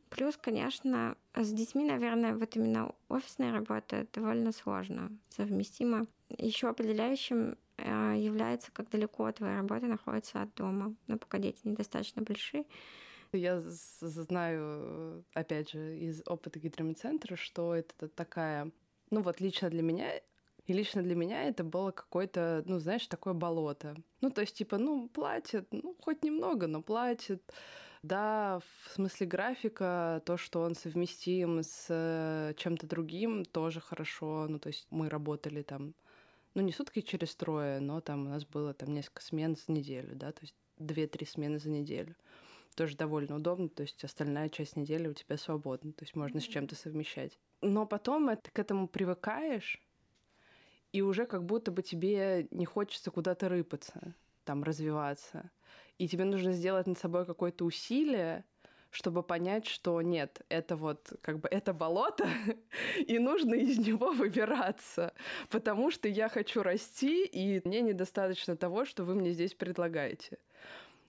Плюс, 0.09 0.37
конечно, 0.37 1.15
с 1.33 1.51
детьми, 1.51 1.83
наверное, 1.85 2.35
вот 2.35 2.55
именно 2.55 2.91
офисная 3.09 3.53
работа 3.53 4.05
довольно 4.13 4.51
сложно 4.51 5.11
совместима. 5.29 6.07
Еще 6.29 6.67
определяющим 6.67 7.57
э, 7.77 8.15
является, 8.17 8.71
как 8.71 8.89
далеко 8.89 9.31
твоя 9.31 9.57
работа 9.57 9.87
находится 9.87 10.41
от 10.41 10.53
дома. 10.55 10.93
Но 11.07 11.17
пока 11.17 11.37
дети 11.37 11.59
недостаточно 11.63 12.21
большие, 12.21 12.65
я 13.37 13.61
знаю, 13.61 15.25
опять 15.33 15.71
же, 15.71 15.97
из 15.97 16.21
опыта 16.25 16.59
гидромедцентра, 16.59 17.35
что 17.35 17.75
это 17.75 18.07
такая, 18.09 18.71
ну 19.09 19.21
вот 19.21 19.39
лично 19.39 19.69
для 19.69 19.81
меня 19.81 20.11
и 20.65 20.73
лично 20.73 21.03
для 21.03 21.15
меня 21.15 21.43
это 21.43 21.63
было 21.63 21.91
какое-то, 21.91 22.63
ну, 22.65 22.79
знаешь, 22.79 23.05
такое 23.07 23.33
болото. 23.33 23.95
Ну, 24.21 24.31
то 24.31 24.41
есть, 24.41 24.55
типа, 24.55 24.77
ну, 24.77 25.07
платят, 25.07 25.67
ну, 25.71 25.95
хоть 26.01 26.23
немного, 26.23 26.67
но 26.67 26.81
платят. 26.81 27.41
Да, 28.01 28.59
в 28.83 28.93
смысле 28.93 29.27
графика, 29.27 30.21
то, 30.25 30.37
что 30.37 30.61
он 30.61 30.75
совместим 30.75 31.61
с 31.63 31.87
э, 31.89 32.53
чем-то 32.57 32.87
другим, 32.87 33.45
тоже 33.45 33.79
хорошо. 33.79 34.47
Ну, 34.47 34.59
то 34.59 34.67
есть 34.67 34.87
мы 34.91 35.09
работали 35.09 35.61
там, 35.61 35.93
ну, 36.55 36.61
не 36.61 36.71
сутки 36.71 37.01
через 37.01 37.35
трое, 37.35 37.79
но 37.79 38.01
там 38.01 38.25
у 38.25 38.29
нас 38.29 38.45
было 38.45 38.73
там 38.73 38.93
несколько 38.93 39.21
смен 39.21 39.55
за 39.55 39.71
неделю, 39.71 40.15
да, 40.15 40.31
то 40.31 40.41
есть 40.41 40.55
две-три 40.77 41.25
смены 41.25 41.59
за 41.59 41.69
неделю 41.69 42.15
тоже 42.75 42.95
довольно 42.95 43.37
удобно, 43.37 43.69
то 43.69 43.83
есть 43.83 44.03
остальная 44.03 44.49
часть 44.49 44.75
недели 44.75 45.07
у 45.07 45.13
тебя 45.13 45.37
свободна, 45.37 45.93
то 45.93 46.03
есть 46.03 46.15
можно 46.15 46.39
с 46.39 46.43
чем-то 46.43 46.75
совмещать. 46.75 47.39
Но 47.61 47.85
потом 47.85 48.29
это, 48.29 48.51
к 48.51 48.59
этому 48.59 48.87
привыкаешь, 48.87 49.81
и 50.91 51.01
уже 51.01 51.25
как 51.25 51.43
будто 51.43 51.71
бы 51.71 51.81
тебе 51.81 52.47
не 52.51 52.65
хочется 52.65 53.11
куда-то 53.11 53.49
рыпаться, 53.49 54.13
там 54.43 54.63
развиваться. 54.63 55.51
И 55.97 56.07
тебе 56.07 56.25
нужно 56.25 56.53
сделать 56.53 56.87
над 56.87 56.97
собой 56.97 57.25
какое-то 57.25 57.65
усилие, 57.65 58.45
чтобы 58.91 59.23
понять, 59.23 59.65
что 59.65 60.01
нет, 60.01 60.41
это 60.47 60.77
вот 60.77 61.11
как 61.21 61.39
бы 61.39 61.49
это 61.49 61.73
болото, 61.73 62.27
и 63.07 63.19
нужно 63.19 63.55
из 63.55 63.77
него 63.77 64.11
выбираться, 64.11 65.13
потому 65.49 65.91
что 65.91 66.07
я 66.07 66.29
хочу 66.29 66.63
расти, 66.63 67.25
и 67.25 67.61
мне 67.67 67.81
недостаточно 67.81 68.55
того, 68.55 68.85
что 68.85 69.03
вы 69.03 69.15
мне 69.15 69.31
здесь 69.31 69.53
предлагаете. 69.53 70.37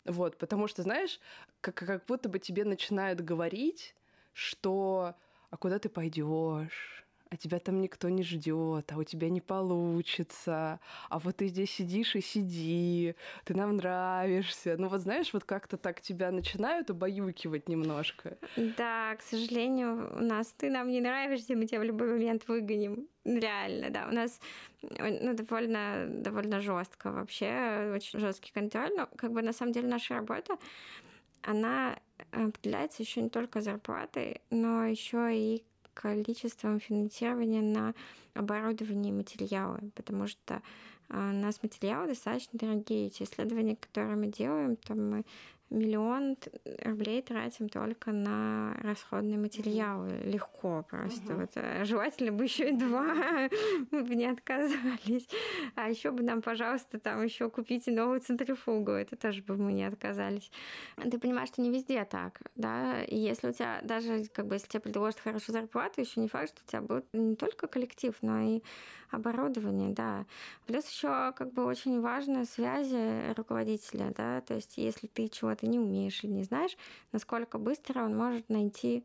Вот, 0.06 0.38
потому 0.38 0.68
что, 0.68 0.82
знаешь, 0.82 1.20
как, 1.60 1.74
как 1.74 2.04
будто 2.06 2.28
бы 2.28 2.38
тебе 2.38 2.64
начинают 2.64 3.20
говорить, 3.20 3.94
что 4.32 5.14
а 5.50 5.56
куда 5.56 5.78
ты 5.78 5.88
пойдешь? 5.88 7.05
А 7.30 7.36
тебя 7.36 7.58
там 7.58 7.80
никто 7.80 8.08
не 8.08 8.22
ждет, 8.22 8.92
а 8.92 8.98
у 8.98 9.04
тебя 9.04 9.28
не 9.28 9.40
получится, 9.40 10.80
а 11.08 11.18
вот 11.18 11.36
ты 11.36 11.48
здесь 11.48 11.70
сидишь 11.70 12.14
и 12.14 12.20
сиди, 12.20 13.14
ты 13.44 13.54
нам 13.54 13.76
нравишься. 13.76 14.76
Ну 14.78 14.88
вот 14.88 15.00
знаешь, 15.00 15.32
вот 15.32 15.44
как-то 15.44 15.76
так 15.76 16.00
тебя 16.00 16.30
начинают 16.30 16.90
убаюкивать 16.90 17.68
немножко. 17.68 18.38
Да, 18.56 19.16
к 19.16 19.22
сожалению, 19.22 20.10
у 20.16 20.22
нас 20.22 20.54
ты 20.56 20.70
нам 20.70 20.88
не 20.88 21.00
нравишься, 21.00 21.56
мы 21.56 21.66
тебя 21.66 21.80
в 21.80 21.84
любой 21.84 22.08
момент 22.12 22.46
выгоним. 22.46 23.08
Реально, 23.24 23.90
да. 23.90 24.06
У 24.08 24.14
нас 24.14 24.40
ну, 24.82 25.34
довольно, 25.34 26.06
довольно 26.08 26.60
жестко 26.60 27.10
вообще, 27.10 27.92
очень 27.94 28.20
жесткий 28.20 28.52
контроль. 28.52 28.92
Но 28.96 29.08
как 29.16 29.32
бы 29.32 29.42
на 29.42 29.52
самом 29.52 29.72
деле 29.72 29.88
наша 29.88 30.14
работа, 30.14 30.58
она 31.42 31.98
определяется 32.30 33.02
еще 33.02 33.20
не 33.20 33.30
только 33.30 33.60
зарплатой, 33.60 34.40
но 34.50 34.84
еще 34.84 35.36
и 35.36 35.64
количеством 35.96 36.78
финансирования 36.78 37.62
на 37.62 37.94
оборудование 38.34 39.12
и 39.12 39.16
материалы, 39.16 39.90
потому 39.94 40.26
что 40.28 40.62
а, 41.08 41.30
у 41.30 41.34
нас 41.34 41.62
материалы 41.62 42.08
достаточно 42.08 42.58
дорогие. 42.58 43.06
Эти 43.06 43.22
исследования, 43.22 43.76
которые 43.76 44.16
мы 44.16 44.26
делаем, 44.26 44.76
там 44.76 45.10
мы 45.10 45.24
миллион 45.70 46.36
рублей 46.84 47.22
тратим 47.22 47.68
только 47.68 48.12
на 48.12 48.74
расходные 48.82 49.38
материалы. 49.38 50.08
Mm-hmm. 50.08 50.30
Легко 50.30 50.84
просто. 50.88 51.32
Mm-hmm. 51.32 51.40
Вот, 51.40 51.50
э, 51.54 51.84
желательно 51.84 52.32
бы 52.32 52.44
еще 52.44 52.70
и 52.70 52.72
два, 52.72 53.48
мы 53.90 54.04
бы 54.04 54.14
не 54.14 54.26
отказались. 54.26 55.28
А 55.74 55.88
еще 55.88 56.10
бы 56.10 56.22
нам, 56.22 56.42
пожалуйста, 56.42 56.98
там 57.00 57.22
еще 57.24 57.50
купите 57.50 57.90
новую 57.90 58.20
центрифугу. 58.20 58.92
Это 58.92 59.16
тоже 59.16 59.42
бы 59.42 59.56
мы 59.56 59.72
не 59.72 59.84
отказались. 59.84 60.50
Ты 60.96 61.18
понимаешь, 61.18 61.48
что 61.48 61.62
не 61.62 61.70
везде 61.70 62.04
так, 62.04 62.40
да? 62.54 63.02
И 63.04 63.16
если 63.16 63.48
у 63.48 63.52
тебя 63.52 63.80
даже, 63.82 64.24
как 64.32 64.46
бы, 64.46 64.54
если 64.54 64.68
тебе 64.68 64.80
предложат 64.80 65.20
хорошую 65.20 65.52
зарплату, 65.52 66.00
еще 66.00 66.20
не 66.20 66.28
факт, 66.28 66.50
что 66.50 66.62
у 66.64 66.68
тебя 66.68 66.80
будет 66.82 67.06
не 67.12 67.34
только 67.36 67.66
коллектив, 67.66 68.14
но 68.22 68.40
и 68.40 68.62
оборудование, 69.10 69.92
да. 69.92 70.24
Плюс 70.66 70.88
еще 70.88 71.32
как 71.36 71.52
бы 71.52 71.64
очень 71.64 72.00
важно 72.00 72.44
связи 72.44 73.32
руководителя, 73.34 74.12
да, 74.16 74.40
то 74.40 74.54
есть 74.54 74.76
если 74.76 75.06
ты 75.06 75.28
чего-то 75.28 75.66
не 75.66 75.78
умеешь 75.78 76.22
или 76.24 76.32
не 76.32 76.44
знаешь, 76.44 76.76
насколько 77.12 77.58
быстро 77.58 78.02
он 78.02 78.16
может 78.16 78.48
найти 78.48 79.04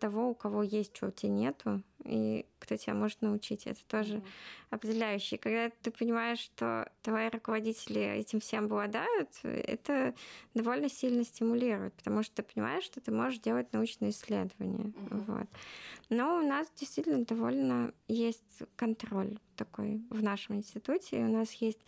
того, 0.00 0.30
у 0.30 0.34
кого 0.34 0.62
есть, 0.62 0.92
чего 0.92 1.08
у 1.08 1.12
тебя 1.12 1.32
нету, 1.32 1.82
и 2.04 2.46
кто 2.58 2.76
тебя 2.76 2.94
может 2.94 3.22
научить. 3.22 3.66
Это 3.66 3.80
тоже 3.86 4.16
mm-hmm. 4.16 4.24
определяющий. 4.70 5.36
Когда 5.36 5.70
ты 5.82 5.90
понимаешь, 5.90 6.38
что 6.38 6.90
твои 7.02 7.28
руководители 7.28 8.00
этим 8.00 8.40
всем 8.40 8.64
обладают, 8.64 9.28
это 9.42 10.14
довольно 10.54 10.88
сильно 10.88 11.24
стимулирует, 11.24 11.94
потому 11.94 12.22
что 12.22 12.36
ты 12.36 12.42
понимаешь, 12.42 12.84
что 12.84 13.00
ты 13.00 13.12
можешь 13.12 13.40
делать 13.40 13.72
научные 13.72 14.10
исследования. 14.10 14.92
Mm-hmm. 14.92 15.24
Вот. 15.26 15.46
Но 16.08 16.38
у 16.38 16.42
нас 16.42 16.70
действительно 16.76 17.24
довольно 17.24 17.92
есть 18.08 18.62
контроль 18.76 19.38
такой 19.56 20.02
в 20.10 20.22
нашем 20.22 20.56
институте. 20.56 21.20
И 21.20 21.24
у 21.24 21.28
нас 21.28 21.52
есть 21.54 21.80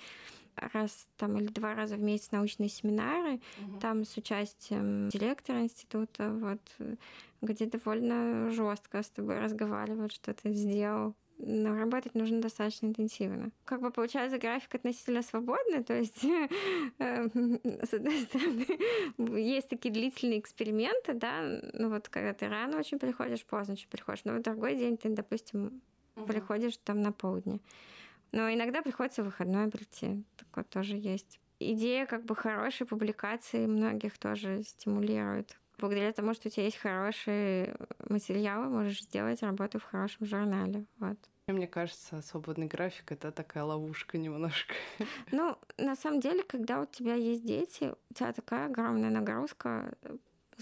раз 0.57 1.07
там 1.17 1.39
или 1.39 1.47
два 1.47 1.75
раза 1.75 1.97
в 1.97 2.01
месяц 2.01 2.31
научные 2.31 2.69
семинары, 2.69 3.41
угу. 3.61 3.81
там 3.81 4.05
с 4.05 4.17
участием 4.17 5.09
директора 5.09 5.63
института, 5.63 6.31
вот, 6.33 6.61
где 7.41 7.67
довольно 7.67 8.51
жестко 8.51 9.03
с 9.03 9.11
тобой 9.11 9.39
разговаривают, 9.39 10.13
что 10.13 10.35
ты 10.35 10.53
сделал. 10.53 11.15
Но 11.45 11.75
работать 11.75 12.15
нужно 12.15 12.41
достаточно 12.41 12.87
интенсивно. 12.87 13.51
Как 13.65 13.81
бы 13.81 13.91
получается 13.91 14.39
график 14.39 14.77
относительно 14.77 15.23
свободный, 15.23 15.83
то 15.83 15.93
есть 15.93 16.25
э, 16.99 17.29
с 17.83 17.93
одной 17.93 18.21
стороны 18.21 18.67
есть 19.37 19.69
такие 19.69 19.93
длительные 19.93 20.39
эксперименты, 20.39 21.15
да, 21.15 21.61
ну 21.73 21.89
вот 21.89 22.09
когда 22.09 22.33
ты 22.33 22.49
рано 22.49 22.79
очень 22.79 23.01
приходишь, 23.01 23.45
поздно 23.45 23.75
очень 23.75 23.89
приходишь, 23.89 24.25
но 24.25 24.35
в 24.35 24.43
другой 24.43 24.77
день 24.77 24.97
ты, 24.97 25.09
допустим, 25.09 25.81
приходишь 26.27 26.77
там 26.85 27.01
на 27.01 27.11
полдня. 27.11 27.59
Но 28.33 28.53
иногда 28.53 28.83
приходится 28.83 29.22
в 29.22 29.26
выходной 29.26 29.70
прийти. 29.70 30.24
Такое 30.37 30.64
тоже 30.64 30.97
есть. 30.97 31.39
Идея 31.61 32.07
как 32.07 32.24
бы 32.24 32.35
хорошей 32.35 32.87
публикации 32.87 33.66
многих 33.66 34.18
тоже 34.18 34.62
стимулирует. 34.64 35.59
Благодаря 35.78 36.12
тому, 36.12 36.35
что 36.35 36.49
у 36.49 36.51
тебя 36.51 36.64
есть 36.64 36.78
хорошие 36.78 37.76
материалы, 38.09 38.68
можешь 38.68 39.03
сделать 39.03 39.43
работу 39.43 39.78
в 39.78 39.85
хорошем 39.85 40.26
журнале. 40.26 40.87
Вот. 40.99 41.18
Мне 41.49 41.66
кажется, 41.66 42.22
свободный 42.22 42.66
график— 42.66 43.05
это 43.12 43.33
такая 43.33 43.64
ловушка 43.64 44.16
немножко. 44.16 44.74
Ну, 45.33 45.59
на 45.76 45.97
самом 45.97 46.20
деле, 46.20 46.43
когда 46.45 46.80
у 46.80 46.87
тебя 46.87 47.14
есть 47.14 47.45
дети, 47.45 47.93
у 48.11 48.14
тебя 48.14 48.33
такая 48.33 48.66
огромная 48.66 49.11
нагрузка 49.11 49.95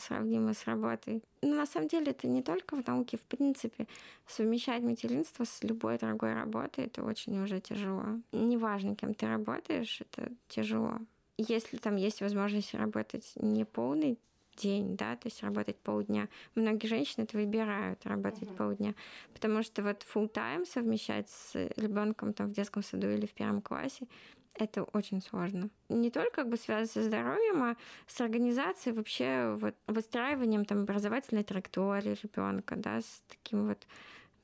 сравнимо 0.00 0.54
с 0.54 0.64
работой. 0.66 1.22
Но 1.42 1.54
на 1.54 1.66
самом 1.66 1.88
деле 1.88 2.10
это 2.10 2.26
не 2.26 2.42
только 2.42 2.76
в 2.76 2.86
науке, 2.86 3.16
в 3.16 3.22
принципе. 3.22 3.86
Совмещать 4.26 4.82
материнство 4.82 5.44
с 5.44 5.62
любой 5.62 5.98
другой 5.98 6.34
работой— 6.34 6.84
это 6.86 7.02
очень 7.02 7.38
уже 7.42 7.60
тяжело. 7.60 8.04
Неважно, 8.32 8.96
кем 8.96 9.14
ты 9.14 9.26
работаешь, 9.28 10.00
это 10.00 10.32
тяжело. 10.48 10.98
Если 11.38 11.76
там 11.76 11.96
есть 11.96 12.20
возможность 12.20 12.74
работать 12.74 13.32
не 13.36 13.64
полный 13.64 14.18
день, 14.56 14.96
да, 14.96 15.16
то 15.16 15.28
есть 15.28 15.42
работать 15.42 15.76
полдня. 15.76 16.28
Многие 16.54 16.86
женщины 16.86 17.24
это 17.24 17.36
выбирают 17.36 18.04
работать 18.04 18.42
uh-huh. 18.42 18.56
полдня, 18.56 18.94
потому 19.32 19.62
что 19.62 19.82
вот 19.82 20.04
full 20.14 20.30
time 20.30 20.66
совмещать 20.66 21.30
с 21.30 21.54
ребенком 21.76 22.32
там 22.32 22.46
в 22.48 22.52
детском 22.52 22.82
саду 22.82 23.08
или 23.08 23.26
в 23.26 23.32
первом 23.32 23.62
классе 23.62 24.06
это 24.54 24.84
очень 24.84 25.22
сложно. 25.22 25.70
Не 25.88 26.10
только 26.10 26.30
как 26.30 26.48
бы 26.48 26.56
связано 26.56 26.86
со 26.86 27.02
здоровьем, 27.02 27.62
а 27.62 27.76
с 28.06 28.20
организацией 28.20 28.94
вообще 28.94 29.56
вот 29.58 29.74
выстраиванием 29.86 30.64
там 30.64 30.80
образовательной 30.82 31.44
траектории 31.44 32.16
ребенка, 32.22 32.76
да, 32.76 33.00
с 33.00 33.22
таким 33.28 33.66
вот 33.66 33.86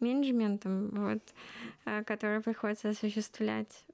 менеджментом, 0.01 0.91
вот, 0.91 1.23
э, 1.85 2.05
который 2.05 2.41
приходится 2.41 2.91
осуществлять 2.91 3.85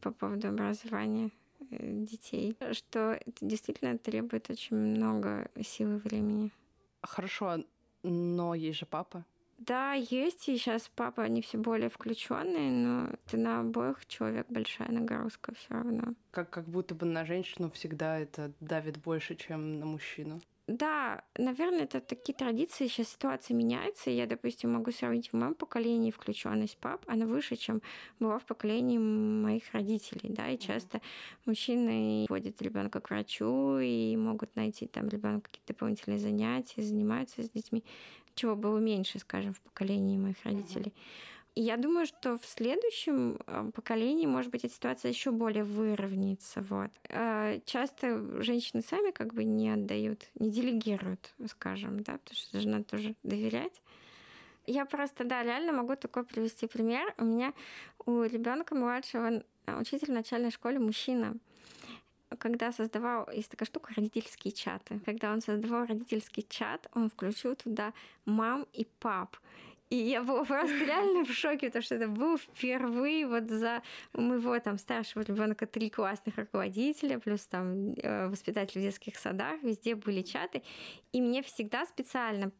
по 0.00 0.10
поводу 0.10 0.48
образования 0.48 1.30
э, 1.70 1.92
детей, 1.92 2.56
что 2.72 3.18
это 3.24 3.32
действительно 3.40 3.98
требует 3.98 4.50
очень 4.50 4.76
много 4.76 5.50
сил 5.62 5.96
и 5.96 6.00
времени. 6.00 6.50
Хорошо, 7.02 7.64
но 8.02 8.54
есть 8.54 8.78
же 8.78 8.86
папа. 8.86 9.24
Да, 9.66 9.92
есть, 9.92 10.48
и 10.48 10.56
сейчас 10.56 10.90
папа, 10.96 11.22
они 11.22 11.40
все 11.40 11.56
более 11.56 11.88
включенные, 11.88 12.72
но 12.72 13.10
это 13.10 13.36
на 13.36 13.60
обоих 13.60 14.06
человек 14.06 14.46
большая 14.48 14.90
нагрузка 14.90 15.54
все 15.54 15.74
равно. 15.74 16.14
Как, 16.32 16.50
как 16.50 16.64
будто 16.64 16.96
бы 16.96 17.06
на 17.06 17.24
женщину 17.24 17.70
всегда 17.70 18.18
это 18.18 18.52
давит 18.58 18.98
больше, 18.98 19.36
чем 19.36 19.78
на 19.78 19.86
мужчину. 19.86 20.40
Да, 20.66 21.22
наверное, 21.36 21.84
это 21.84 22.00
такие 22.00 22.34
традиции. 22.34 22.86
Сейчас 22.86 23.10
ситуация 23.10 23.54
меняется. 23.54 24.10
Я, 24.10 24.26
допустим, 24.26 24.72
могу 24.72 24.90
сравнить 24.90 25.28
в 25.28 25.32
моем 25.34 25.54
поколении 25.54 26.10
включенность 26.10 26.78
пап, 26.78 27.04
она 27.06 27.26
выше, 27.26 27.56
чем 27.56 27.82
была 28.18 28.38
в 28.38 28.44
поколении 28.44 28.98
моих 28.98 29.72
родителей, 29.72 30.30
да, 30.30 30.48
и 30.48 30.58
часто 30.58 31.00
мужчины 31.46 32.26
водят 32.28 32.62
ребенка 32.62 33.00
к 33.00 33.10
врачу 33.10 33.78
и 33.78 34.16
могут 34.16 34.56
найти 34.56 34.86
там 34.86 35.08
ребенку 35.08 35.42
какие-то 35.42 35.72
дополнительные 35.72 36.18
занятия, 36.18 36.82
занимаются 36.82 37.42
с 37.42 37.50
детьми 37.50 37.84
чего 38.34 38.56
было 38.56 38.78
меньше, 38.78 39.18
скажем, 39.18 39.54
в 39.54 39.60
поколении 39.60 40.18
моих 40.18 40.42
родителей. 40.44 40.92
И 41.54 41.60
я 41.60 41.76
думаю, 41.76 42.06
что 42.06 42.38
в 42.38 42.46
следующем 42.46 43.38
э, 43.46 43.70
поколении, 43.74 44.26
может 44.26 44.50
быть, 44.50 44.64
эта 44.64 44.72
ситуация 44.72 45.10
еще 45.10 45.32
более 45.32 45.64
выровняется. 45.64 46.62
Вот. 46.62 46.90
Э, 47.10 47.60
часто 47.66 48.42
женщины 48.42 48.82
сами 48.82 49.10
как 49.10 49.34
бы 49.34 49.44
не 49.44 49.68
отдают, 49.68 50.28
не 50.38 50.50
делегируют, 50.50 51.34
скажем, 51.48 52.02
да, 52.02 52.12
потому 52.14 52.34
что 52.34 52.58
же 52.58 52.68
надо 52.68 52.84
тоже 52.84 53.14
доверять. 53.22 53.82
Я 54.66 54.86
просто, 54.86 55.24
да, 55.24 55.42
реально 55.42 55.72
могу 55.72 55.94
такой 55.96 56.24
привести 56.24 56.66
пример. 56.66 57.12
У 57.18 57.24
меня 57.24 57.52
у 58.06 58.22
ребенка 58.22 58.74
младшего 58.74 59.42
учитель 59.78 60.08
в 60.08 60.14
начальной 60.14 60.50
школе 60.50 60.78
мужчина 60.78 61.36
когда 62.38 62.72
создавал, 62.72 63.28
есть 63.32 63.50
такая 63.50 63.66
штука, 63.66 63.92
родительские 63.96 64.52
чаты. 64.52 65.00
Когда 65.04 65.32
он 65.32 65.40
создавал 65.40 65.86
родительский 65.86 66.46
чат, 66.48 66.88
он 66.94 67.10
включил 67.10 67.54
туда 67.54 67.92
мам 68.24 68.66
и 68.72 68.86
пап. 68.98 69.36
И 69.92 69.96
я 69.96 70.22
была 70.22 70.44
просто 70.44 70.74
реально 70.86 71.26
в 71.26 71.32
шоке, 71.32 71.66
потому 71.66 71.82
что 71.82 71.96
это 71.96 72.08
был 72.08 72.38
впервые 72.38 73.26
вот 73.26 73.50
за 73.50 73.82
моего 74.14 74.58
там 74.58 74.78
старшего 74.78 75.22
ребенка 75.22 75.66
три 75.66 75.90
классных 75.90 76.38
руководителя, 76.38 77.18
плюс 77.18 77.46
там 77.46 77.92
э, 77.92 78.28
воспитатели 78.28 78.78
в 78.78 78.82
детских 78.84 79.18
садах, 79.18 79.62
везде 79.62 79.94
были 79.94 80.22
чаты. 80.22 80.62
И 81.12 81.20
мне 81.20 81.42
всегда 81.42 81.84
специально 81.84 82.52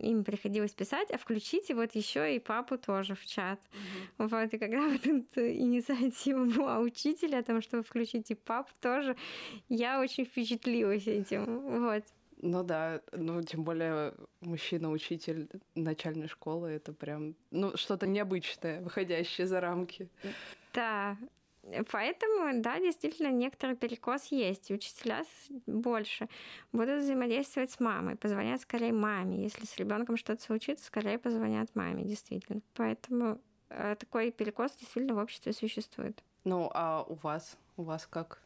им 0.00 0.24
приходилось 0.24 0.72
писать, 0.72 1.10
а 1.10 1.18
включите 1.18 1.74
вот 1.74 1.94
еще 1.94 2.34
и 2.34 2.38
папу 2.38 2.78
тоже 2.78 3.14
в 3.14 3.24
чат. 3.26 3.60
Угу. 4.18 4.28
Вот, 4.28 4.54
и 4.54 4.58
когда 4.58 4.88
вот 4.88 5.06
эта 5.06 5.56
инициатива 5.56 6.44
была 6.44 6.78
учителя 6.78 7.38
о 7.38 7.42
том, 7.42 7.62
чтобы 7.62 7.82
включить 7.82 8.30
и 8.30 8.34
пап 8.34 8.70
тоже, 8.80 9.16
я 9.68 10.00
очень 10.00 10.24
впечатлилась 10.24 11.06
этим. 11.06 11.44
Вот. 11.84 12.04
Ну 12.42 12.62
да, 12.62 13.02
ну 13.12 13.42
тем 13.42 13.64
более 13.64 14.14
мужчина-учитель 14.40 15.48
начальной 15.74 16.28
школы, 16.28 16.70
это 16.70 16.92
прям, 16.92 17.34
ну 17.50 17.76
что-то 17.76 18.06
необычное, 18.06 18.80
выходящее 18.80 19.46
за 19.46 19.60
рамки. 19.60 20.08
Да, 20.72 21.18
Поэтому, 21.90 22.62
да, 22.62 22.80
действительно, 22.80 23.30
некоторый 23.30 23.76
перекос 23.76 24.26
есть. 24.26 24.70
Учителя 24.70 25.24
больше 25.66 26.28
будут 26.72 27.02
взаимодействовать 27.02 27.70
с 27.70 27.80
мамой, 27.80 28.16
позвонят 28.16 28.60
скорее 28.60 28.92
маме. 28.92 29.42
Если 29.42 29.66
с 29.66 29.76
ребенком 29.76 30.16
что-то 30.16 30.42
случится, 30.42 30.86
скорее 30.86 31.18
позвонят 31.18 31.74
маме, 31.74 32.04
действительно. 32.04 32.62
Поэтому 32.74 33.40
э, 33.68 33.96
такой 33.98 34.30
перекос 34.30 34.72
действительно 34.76 35.14
в 35.14 35.18
обществе 35.18 35.52
существует. 35.52 36.22
Ну, 36.44 36.70
а 36.72 37.02
у 37.02 37.14
вас? 37.14 37.58
У 37.76 37.82
вас 37.82 38.06
как? 38.06 38.42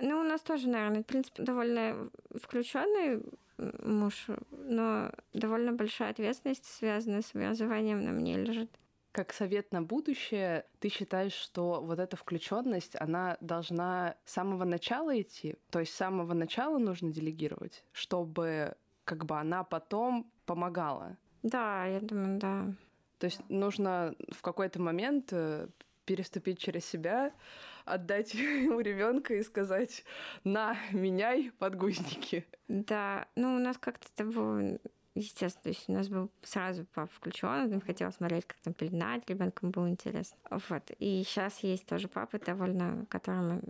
Ну, 0.00 0.20
у 0.20 0.24
нас 0.24 0.40
тоже, 0.42 0.68
наверное, 0.68 1.02
в 1.02 1.06
принципе, 1.06 1.42
довольно 1.42 2.08
включенный 2.34 3.22
муж, 3.56 4.26
но 4.50 5.10
довольно 5.32 5.72
большая 5.72 6.10
ответственность, 6.10 6.64
связанная 6.64 7.22
с 7.22 7.34
образованием, 7.34 8.04
на 8.04 8.10
мне 8.10 8.36
лежит. 8.36 8.70
Как 9.14 9.32
совет 9.32 9.70
на 9.72 9.80
будущее, 9.80 10.66
ты 10.80 10.88
считаешь, 10.88 11.34
что 11.34 11.80
вот 11.80 12.00
эта 12.00 12.16
включенность, 12.16 12.96
она 12.98 13.36
должна 13.40 14.16
с 14.24 14.32
самого 14.32 14.64
начала 14.64 15.20
идти? 15.20 15.54
То 15.70 15.78
есть 15.78 15.92
с 15.92 15.96
самого 15.96 16.34
начала 16.34 16.78
нужно 16.78 17.12
делегировать, 17.12 17.84
чтобы 17.92 18.74
как 19.04 19.24
бы 19.24 19.38
она 19.38 19.62
потом 19.62 20.28
помогала? 20.46 21.16
Да, 21.44 21.86
я 21.86 22.00
думаю, 22.00 22.40
да. 22.40 22.74
То 23.20 23.26
есть 23.26 23.40
нужно 23.48 24.16
в 24.32 24.42
какой-то 24.42 24.82
момент 24.82 25.28
э, 25.30 25.68
переступить 26.06 26.58
через 26.58 26.84
себя, 26.84 27.32
отдать 27.84 28.34
ему 28.34 28.80
ребенка 28.80 29.34
и 29.34 29.44
сказать, 29.44 30.04
на, 30.42 30.76
меняй 30.90 31.52
подгузники. 31.60 32.46
Да, 32.66 33.28
ну 33.36 33.54
у 33.54 33.58
нас 33.60 33.78
как-то 33.78 34.08
это 34.12 34.24
было 34.24 34.76
естественно, 35.14 35.62
то 35.62 35.68
есть 35.68 35.88
у 35.88 35.92
нас 35.92 36.08
был 36.08 36.30
сразу 36.42 36.86
папа 36.94 37.10
включен, 37.12 37.72
он 37.72 37.80
хотел 37.80 38.12
смотреть, 38.12 38.46
как 38.46 38.58
там 38.58 38.72
пеленать, 38.74 39.28
ребенком 39.28 39.70
было 39.70 39.88
интересно. 39.88 40.36
Вот. 40.50 40.90
И 40.98 41.22
сейчас 41.24 41.60
есть 41.60 41.86
тоже 41.86 42.08
папы 42.08 42.38
довольно, 42.38 43.06
которым, 43.08 43.62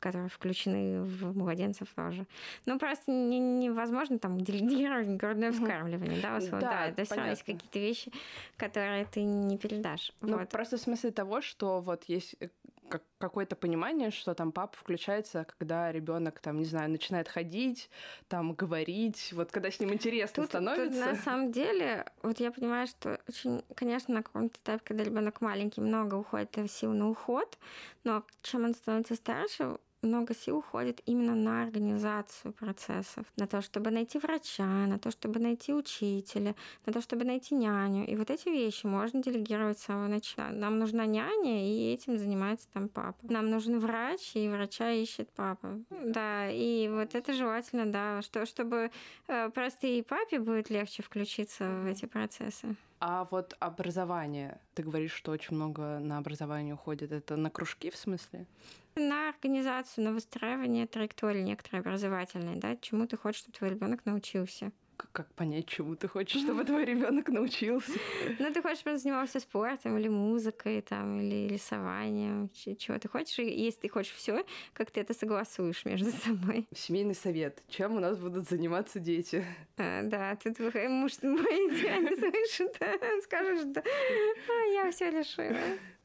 которые 0.00 0.28
включены 0.28 1.02
в 1.02 1.36
младенцев 1.36 1.88
тоже. 1.94 2.26
Ну, 2.66 2.78
просто 2.78 3.10
не, 3.10 3.38
невозможно 3.38 4.18
там 4.18 4.40
делегировать 4.40 5.08
грудное 5.08 5.52
вскармливание, 5.52 6.20
да, 6.20 6.36
условно. 6.36 6.60
Да, 6.60 6.70
да 6.70 6.86
это 6.86 7.04
все 7.04 7.14
равно 7.14 7.30
есть 7.30 7.42
какие-то 7.42 7.78
вещи, 7.78 8.12
которые 8.56 9.04
ты 9.06 9.22
не 9.22 9.58
передашь. 9.58 10.12
Ну, 10.20 10.38
вот. 10.38 10.48
просто 10.48 10.76
в 10.76 10.80
смысле 10.80 11.10
того, 11.10 11.40
что 11.40 11.80
вот 11.80 12.04
есть 12.04 12.36
э, 12.40 12.48
как, 12.88 13.02
какое-то 13.18 13.56
понимание, 13.56 14.10
что 14.10 14.34
там 14.34 14.52
папа 14.52 14.76
включается, 14.76 15.44
когда 15.44 15.90
ребенок 15.92 16.40
там, 16.40 16.58
не 16.58 16.64
знаю, 16.64 16.90
начинает 16.90 17.28
ходить, 17.28 17.90
там 18.28 18.54
говорить, 18.54 19.32
вот 19.32 19.50
когда 19.50 19.70
с 19.70 19.80
ним 19.80 19.92
интересно 19.92 20.42
тут, 20.42 20.50
становится. 20.50 20.90
Тут 20.90 21.16
на 21.16 21.16
самом 21.16 21.52
деле, 21.52 22.06
вот 22.22 22.40
я 22.40 22.52
понимаю, 22.52 22.86
что 22.86 23.20
очень, 23.28 23.62
конечно, 23.74 24.14
на 24.14 24.22
каком-то 24.22 24.58
этапе, 24.58 24.82
когда 24.84 25.04
ребенок 25.04 25.40
маленький, 25.40 25.80
много 25.80 26.14
уходит 26.14 26.58
сил 26.70 26.92
на 26.92 27.10
уход, 27.10 27.58
но 28.04 28.24
чем 28.42 28.64
он 28.64 28.74
становится 28.74 29.14
старше, 29.14 29.78
много 30.04 30.34
сил 30.34 30.58
уходит 30.58 31.00
именно 31.06 31.34
на 31.34 31.62
организацию 31.62 32.52
процессов, 32.52 33.24
на 33.36 33.46
то, 33.46 33.62
чтобы 33.62 33.90
найти 33.90 34.18
врача, 34.18 34.64
на 34.64 34.98
то, 34.98 35.10
чтобы 35.10 35.40
найти 35.40 35.72
учителя, 35.72 36.54
на 36.86 36.92
то, 36.92 37.00
чтобы 37.00 37.24
найти 37.24 37.54
няню. 37.54 38.06
И 38.06 38.16
вот 38.16 38.30
эти 38.30 38.48
вещи 38.48 38.86
можно 38.86 39.22
делегировать 39.22 39.78
с 39.78 39.84
самого 39.84 40.08
начала. 40.08 40.50
Нам 40.50 40.78
нужна 40.78 41.06
няня, 41.06 41.68
и 41.68 41.92
этим 41.92 42.18
занимается 42.18 42.68
там 42.72 42.88
папа. 42.88 43.18
Нам 43.22 43.50
нужен 43.50 43.78
врач, 43.78 44.32
и 44.34 44.48
врача 44.48 44.90
ищет 44.90 45.30
папа. 45.34 45.80
Да, 45.90 46.50
и 46.50 46.88
вот 46.88 47.14
это 47.14 47.32
желательно, 47.32 47.86
да, 47.86 48.22
что, 48.22 48.46
чтобы 48.46 48.90
э, 49.28 49.50
просто 49.50 49.86
и 49.86 50.02
папе 50.02 50.38
будет 50.38 50.70
легче 50.70 51.02
включиться 51.02 51.64
в 51.82 51.86
эти 51.86 52.06
процессы. 52.06 52.76
А 53.00 53.28
вот 53.30 53.56
образование, 53.60 54.60
ты 54.74 54.82
говоришь, 54.82 55.12
что 55.12 55.32
очень 55.32 55.56
много 55.56 55.98
на 55.98 56.18
образование 56.18 56.74
уходит. 56.74 57.12
Это 57.12 57.36
на 57.36 57.50
кружки 57.50 57.90
в 57.90 57.96
смысле? 57.96 58.46
На 58.94 59.30
организацию, 59.30 60.04
на 60.04 60.12
выстраивание 60.12 60.86
траектории 60.86 61.42
некоторые 61.42 61.80
образовательные, 61.80 62.56
да, 62.56 62.76
чему 62.76 63.06
ты 63.06 63.16
хочешь, 63.16 63.40
чтобы 63.40 63.58
твой 63.58 63.70
ребенок 63.70 64.06
научился 64.06 64.72
как 64.96 65.26
понять, 65.34 65.66
чему 65.66 65.96
ты 65.96 66.08
хочешь, 66.08 66.42
чтобы 66.42 66.64
твой 66.64 66.84
ребенок 66.84 67.28
научился? 67.28 67.92
Ну, 68.38 68.52
ты 68.52 68.62
хочешь, 68.62 68.78
чтобы 68.78 68.94
он 68.94 68.98
занимался 69.00 69.40
спортом 69.40 69.96
или 69.98 70.08
музыкой, 70.08 70.82
там, 70.82 71.20
или 71.20 71.48
рисованием, 71.48 72.50
чего 72.78 72.98
ты 72.98 73.08
хочешь. 73.08 73.38
И 73.38 73.44
если 73.44 73.80
ты 73.80 73.88
хочешь 73.88 74.12
все, 74.12 74.44
как 74.72 74.90
ты 74.90 75.00
это 75.00 75.14
согласуешь 75.14 75.84
между 75.84 76.10
собой. 76.24 76.66
Семейный 76.74 77.14
совет. 77.14 77.62
Чем 77.68 77.96
у 77.96 78.00
нас 78.00 78.18
будут 78.18 78.48
заниматься 78.48 78.98
дети? 79.00 79.44
А, 79.76 80.02
да, 80.02 80.36
тут 80.36 80.58
муж 80.58 81.12
мой 81.22 81.42
идеально 81.42 82.10
слышит, 82.16 82.76
скажешь, 83.22 83.70
что 83.70 83.80
а, 83.82 84.72
я 84.72 84.90
все 84.90 85.10
решила. 85.10 85.58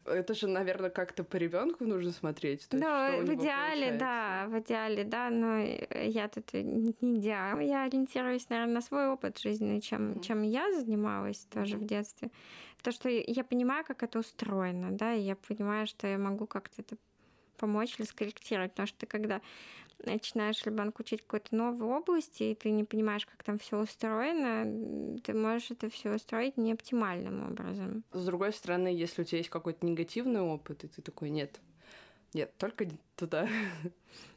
Это 0.10 0.34
же, 0.34 0.48
наверное, 0.48 0.90
как-то 0.90 1.24
по 1.24 1.38
ребенку 1.38 1.86
нужно 1.86 2.12
смотреть. 2.12 2.68
То 2.70 2.78
ну, 2.78 3.26
в 3.26 3.34
идеале, 3.36 3.98
да, 3.98 4.48
в 4.48 4.60
идеале, 4.60 5.04
да, 5.04 5.30
но 5.30 5.60
я 5.60 6.28
тут 6.28 6.54
не 6.54 6.92
идеал. 7.00 7.60
Я 7.60 7.86
ориентируюсь, 7.86 8.50
наверное, 8.50 8.76
на 8.76 8.82
свой 8.82 9.08
опыт 9.08 9.38
жизненный, 9.40 9.82
чем, 9.82 10.12
mm-hmm. 10.12 10.22
чем 10.22 10.42
я 10.42 10.72
занималась 10.74 11.46
тоже 11.46 11.78
в 11.78 11.86
детстве. 11.86 12.32
То, 12.82 12.92
что 12.92 13.10
я 13.10 13.44
понимаю, 13.44 13.84
как 13.86 14.04
это 14.04 14.20
устроено, 14.20 14.92
да, 14.92 15.14
и 15.14 15.22
я 15.22 15.36
понимаю, 15.36 15.86
что 15.88 16.08
я 16.08 16.18
могу 16.18 16.48
как-то 16.48 16.82
это 16.82 16.98
помочь 17.58 18.00
или 18.00 18.06
скорректировать, 18.06 18.72
потому 18.72 18.88
что 18.88 19.06
когда 19.06 19.42
начинаешь 20.04 20.64
ребенка 20.66 21.02
учить 21.02 21.22
какой-то 21.22 21.56
новой 21.56 21.88
области, 21.88 22.44
и 22.44 22.56
ты 22.56 22.72
не 22.72 22.84
понимаешь, 22.84 23.26
как 23.26 23.44
там 23.44 23.58
все 23.58 23.80
устроено, 23.80 25.20
ты 25.24 25.34
можешь 25.34 25.72
это 25.72 25.90
все 25.90 26.14
устроить 26.14 26.58
не 26.58 26.74
оптимальным 26.74 27.52
образом. 27.52 28.04
С 28.12 28.26
другой 28.26 28.54
стороны, 28.54 28.88
если 28.88 29.22
у 29.22 29.26
тебя 29.26 29.40
есть 29.40 29.50
какой-то 29.50 29.86
негативный 29.86 30.42
опыт, 30.42 30.84
и 30.84 30.88
ты 30.88 31.02
такой, 31.02 31.30
нет, 31.30 31.60
нет, 32.34 32.56
только 32.58 32.88
туда. 33.16 33.48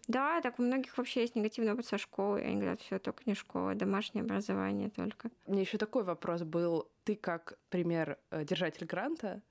Да, 0.09 0.41
так 0.41 0.59
у 0.59 0.63
многих 0.63 0.99
вообще 0.99 1.21
есть 1.21 1.37
негативный 1.37 1.73
опыт 1.73 1.87
со 1.87 1.97
школы. 1.97 2.41
Они 2.41 2.57
говорят, 2.57 2.81
все, 2.81 2.99
только 2.99 3.23
не 3.25 3.35
школа, 3.35 3.75
домашнее 3.75 4.23
образование 4.23 4.91
только. 4.91 5.31
Мне 5.47 5.61
еще 5.61 5.79
такой 5.79 6.03
вопрос 6.03 6.43
был. 6.43 6.91
Ты 7.05 7.15
как 7.15 7.57
пример 7.71 8.19
э, 8.31 8.45
держатель 8.45 8.85
гранта, 8.85 9.43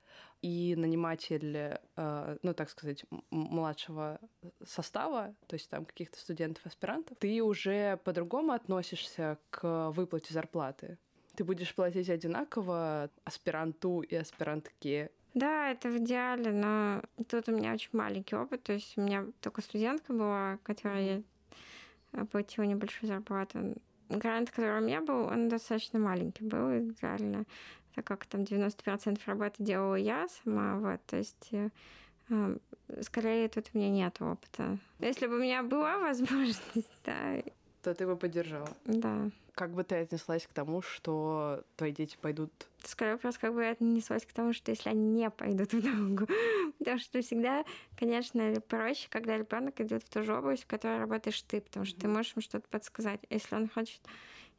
и 0.42 0.74
наниматель, 0.76 1.78
э, 1.96 2.36
ну, 2.42 2.52
так 2.52 2.68
сказать, 2.68 3.04
младшего 3.30 4.20
состава, 4.66 5.34
то 5.46 5.54
есть 5.54 5.70
там 5.70 5.84
каких-то 5.84 6.18
студентов-аспирантов, 6.18 7.16
ты 7.18 7.42
уже 7.42 7.98
по-другому 8.04 8.52
относишься 8.52 9.38
к 9.50 9.90
выплате 9.90 10.34
зарплаты. 10.34 10.98
Ты 11.36 11.44
будешь 11.44 11.74
платить 11.74 12.10
одинаково 12.10 13.10
аспиранту 13.24 14.00
и 14.00 14.14
аспирантке 14.16 15.10
да, 15.34 15.70
это 15.70 15.88
в 15.88 15.96
идеале, 15.96 16.52
но 16.52 17.02
тут 17.26 17.48
у 17.48 17.52
меня 17.52 17.72
очень 17.72 17.88
маленький 17.92 18.36
опыт. 18.36 18.64
То 18.64 18.74
есть 18.74 18.98
у 18.98 19.00
меня 19.00 19.26
только 19.40 19.62
студентка 19.62 20.12
была, 20.12 20.58
которая 20.62 21.22
платила 22.30 22.64
небольшую 22.64 23.08
зарплату. 23.08 23.76
Грант, 24.10 24.50
который 24.50 24.78
у 24.78 24.84
меня 24.84 25.00
был, 25.00 25.24
он 25.24 25.48
достаточно 25.48 25.98
маленький 25.98 26.44
был, 26.44 26.92
реально 27.00 27.46
так 27.94 28.04
как 28.04 28.26
там 28.26 28.42
90% 28.42 29.20
работы 29.26 29.56
делала 29.58 29.94
я 29.94 30.28
сама, 30.42 30.78
вот, 30.78 31.00
то 31.06 31.16
есть 31.16 31.48
э, 31.52 31.68
скорее 33.00 33.48
тут 33.48 33.70
у 33.72 33.78
меня 33.78 33.90
нет 33.90 34.20
опыта. 34.20 34.78
Если 34.98 35.26
бы 35.26 35.36
у 35.36 35.40
меня 35.40 35.62
была 35.62 35.98
возможность, 36.00 36.88
да. 37.04 37.42
То 37.82 37.94
ты 37.94 38.06
бы 38.06 38.16
поддержала? 38.16 38.68
Да. 38.84 39.30
Как 39.54 39.72
бы 39.72 39.84
ты 39.84 39.96
отнеслась 39.96 40.46
к 40.46 40.52
тому, 40.52 40.80
что 40.80 41.62
твои 41.76 41.92
дети 41.92 42.16
пойдут? 42.20 42.50
Скорее 42.84 43.14
вопрос, 43.14 43.36
как 43.38 43.52
бы 43.52 43.64
я 43.64 43.70
отнеслась 43.70 44.24
к 44.24 44.32
тому, 44.32 44.52
что 44.52 44.70
если 44.70 44.88
они 44.88 45.04
не 45.04 45.28
пойдут 45.28 45.72
в 45.72 45.84
науку. 45.84 46.32
потому 46.78 46.98
что 46.98 47.20
всегда, 47.20 47.64
конечно, 47.96 48.60
проще, 48.68 49.08
когда 49.10 49.36
ребенок 49.36 49.80
идет 49.80 50.04
в 50.04 50.08
ту 50.08 50.22
же 50.22 50.34
область, 50.34 50.64
в 50.64 50.66
которой 50.66 50.98
работаешь 50.98 51.42
ты, 51.42 51.60
потому 51.60 51.84
что 51.84 52.00
ты 52.00 52.08
можешь 52.08 52.32
ему 52.32 52.42
что-то 52.42 52.66
подсказать. 52.68 53.20
Если 53.30 53.54
он 53.54 53.68
хочет 53.68 54.00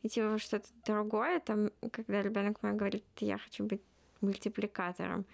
идти 0.04 0.22
во 0.22 0.38
что-то 0.38 0.68
другое, 0.86 1.40
там, 1.40 1.72
когда 1.92 2.22
ребенок 2.22 2.62
мой 2.62 2.74
говорит, 2.74 3.06
я 3.20 3.38
хочу 3.38 3.64
быть 3.64 3.82
мультипликатором. 4.22 5.26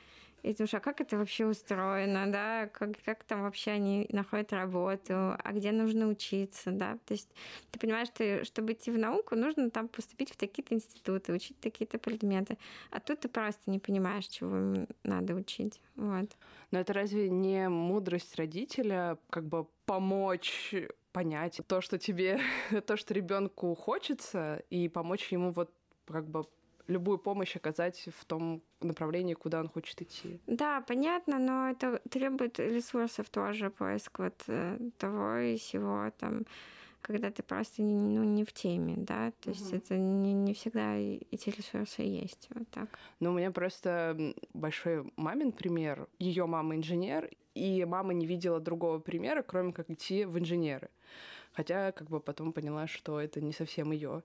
И 0.43 0.53
думаешь, 0.53 0.73
а 0.73 0.79
как 0.79 1.01
это 1.01 1.17
вообще 1.17 1.45
устроено, 1.45 2.31
да, 2.31 2.67
как, 2.67 2.91
как 3.03 3.23
там 3.23 3.41
вообще 3.43 3.71
они 3.71 4.07
находят 4.11 4.53
работу, 4.53 5.13
а 5.13 5.51
где 5.53 5.71
нужно 5.71 6.07
учиться, 6.07 6.71
да, 6.71 6.97
то 7.05 7.13
есть 7.13 7.29
ты 7.71 7.79
понимаешь, 7.79 8.07
что 8.07 8.43
чтобы 8.45 8.73
идти 8.73 8.91
в 8.91 8.97
науку, 8.97 9.35
нужно 9.35 9.69
там 9.69 9.87
поступить 9.87 10.31
в 10.31 10.37
такие-то 10.37 10.75
институты, 10.75 11.33
учить 11.33 11.59
такие-то 11.59 11.97
предметы, 11.97 12.57
а 12.91 12.99
тут 12.99 13.21
ты 13.21 13.29
просто 13.29 13.69
не 13.69 13.79
понимаешь, 13.79 14.27
чего 14.27 14.85
надо 15.03 15.35
учить, 15.35 15.81
вот. 15.95 16.29
Но 16.71 16.79
это 16.79 16.93
разве 16.93 17.29
не 17.29 17.67
мудрость 17.69 18.35
родителя, 18.35 19.17
как 19.29 19.45
бы 19.45 19.65
помочь 19.85 20.73
понять 21.11 21.59
то, 21.67 21.81
что 21.81 21.97
тебе, 21.97 22.39
то, 22.87 22.97
что 22.97 23.13
ребенку 23.13 23.73
хочется, 23.75 24.63
и 24.69 24.87
помочь 24.87 25.31
ему 25.31 25.51
вот 25.51 25.71
как 26.05 26.27
бы 26.27 26.45
любую 26.89 27.17
помощь 27.17 27.55
оказать 27.55 28.09
в 28.17 28.25
том 28.25 28.61
направлении, 28.81 29.35
куда 29.35 29.59
он 29.59 29.69
хочет 29.69 30.01
идти. 30.01 30.39
Да, 30.47 30.81
понятно, 30.81 31.39
но 31.39 31.69
это 31.69 32.01
требует 32.09 32.59
ресурсов 32.59 33.29
тоже, 33.29 33.69
поиск 33.69 34.19
вот 34.19 34.43
э, 34.47 34.77
того 34.97 35.37
и 35.37 35.57
всего 35.57 36.11
там 36.19 36.45
когда 37.01 37.31
ты 37.31 37.43
просто 37.43 37.81
ну, 37.81 38.23
не 38.23 38.43
в 38.43 38.51
теме, 38.51 38.95
да, 38.97 39.31
то 39.39 39.51
есть 39.51 39.69
угу. 39.69 39.77
это 39.77 39.97
не, 39.97 40.33
не 40.33 40.53
всегда 40.53 40.95
эти 40.95 41.49
ресурсы 41.49 42.01
есть, 42.01 42.49
вот 42.53 42.67
так. 42.69 42.99
Ну, 43.19 43.31
у 43.31 43.33
меня 43.33 43.51
просто 43.51 44.33
большой 44.53 45.09
мамин 45.15 45.51
пример. 45.51 46.07
Ее 46.19 46.45
мама 46.45 46.75
инженер, 46.75 47.29
и 47.55 47.85
мама 47.85 48.13
не 48.13 48.25
видела 48.25 48.59
другого 48.59 48.99
примера, 48.99 49.43
кроме 49.43 49.71
как 49.71 49.89
идти 49.89 50.25
в 50.25 50.37
инженеры. 50.37 50.89
Хотя, 51.53 51.91
как 51.91 52.09
бы 52.09 52.19
потом 52.19 52.53
поняла, 52.53 52.87
что 52.87 53.19
это 53.19 53.41
не 53.41 53.53
совсем 53.53 53.91
ее. 53.91 54.23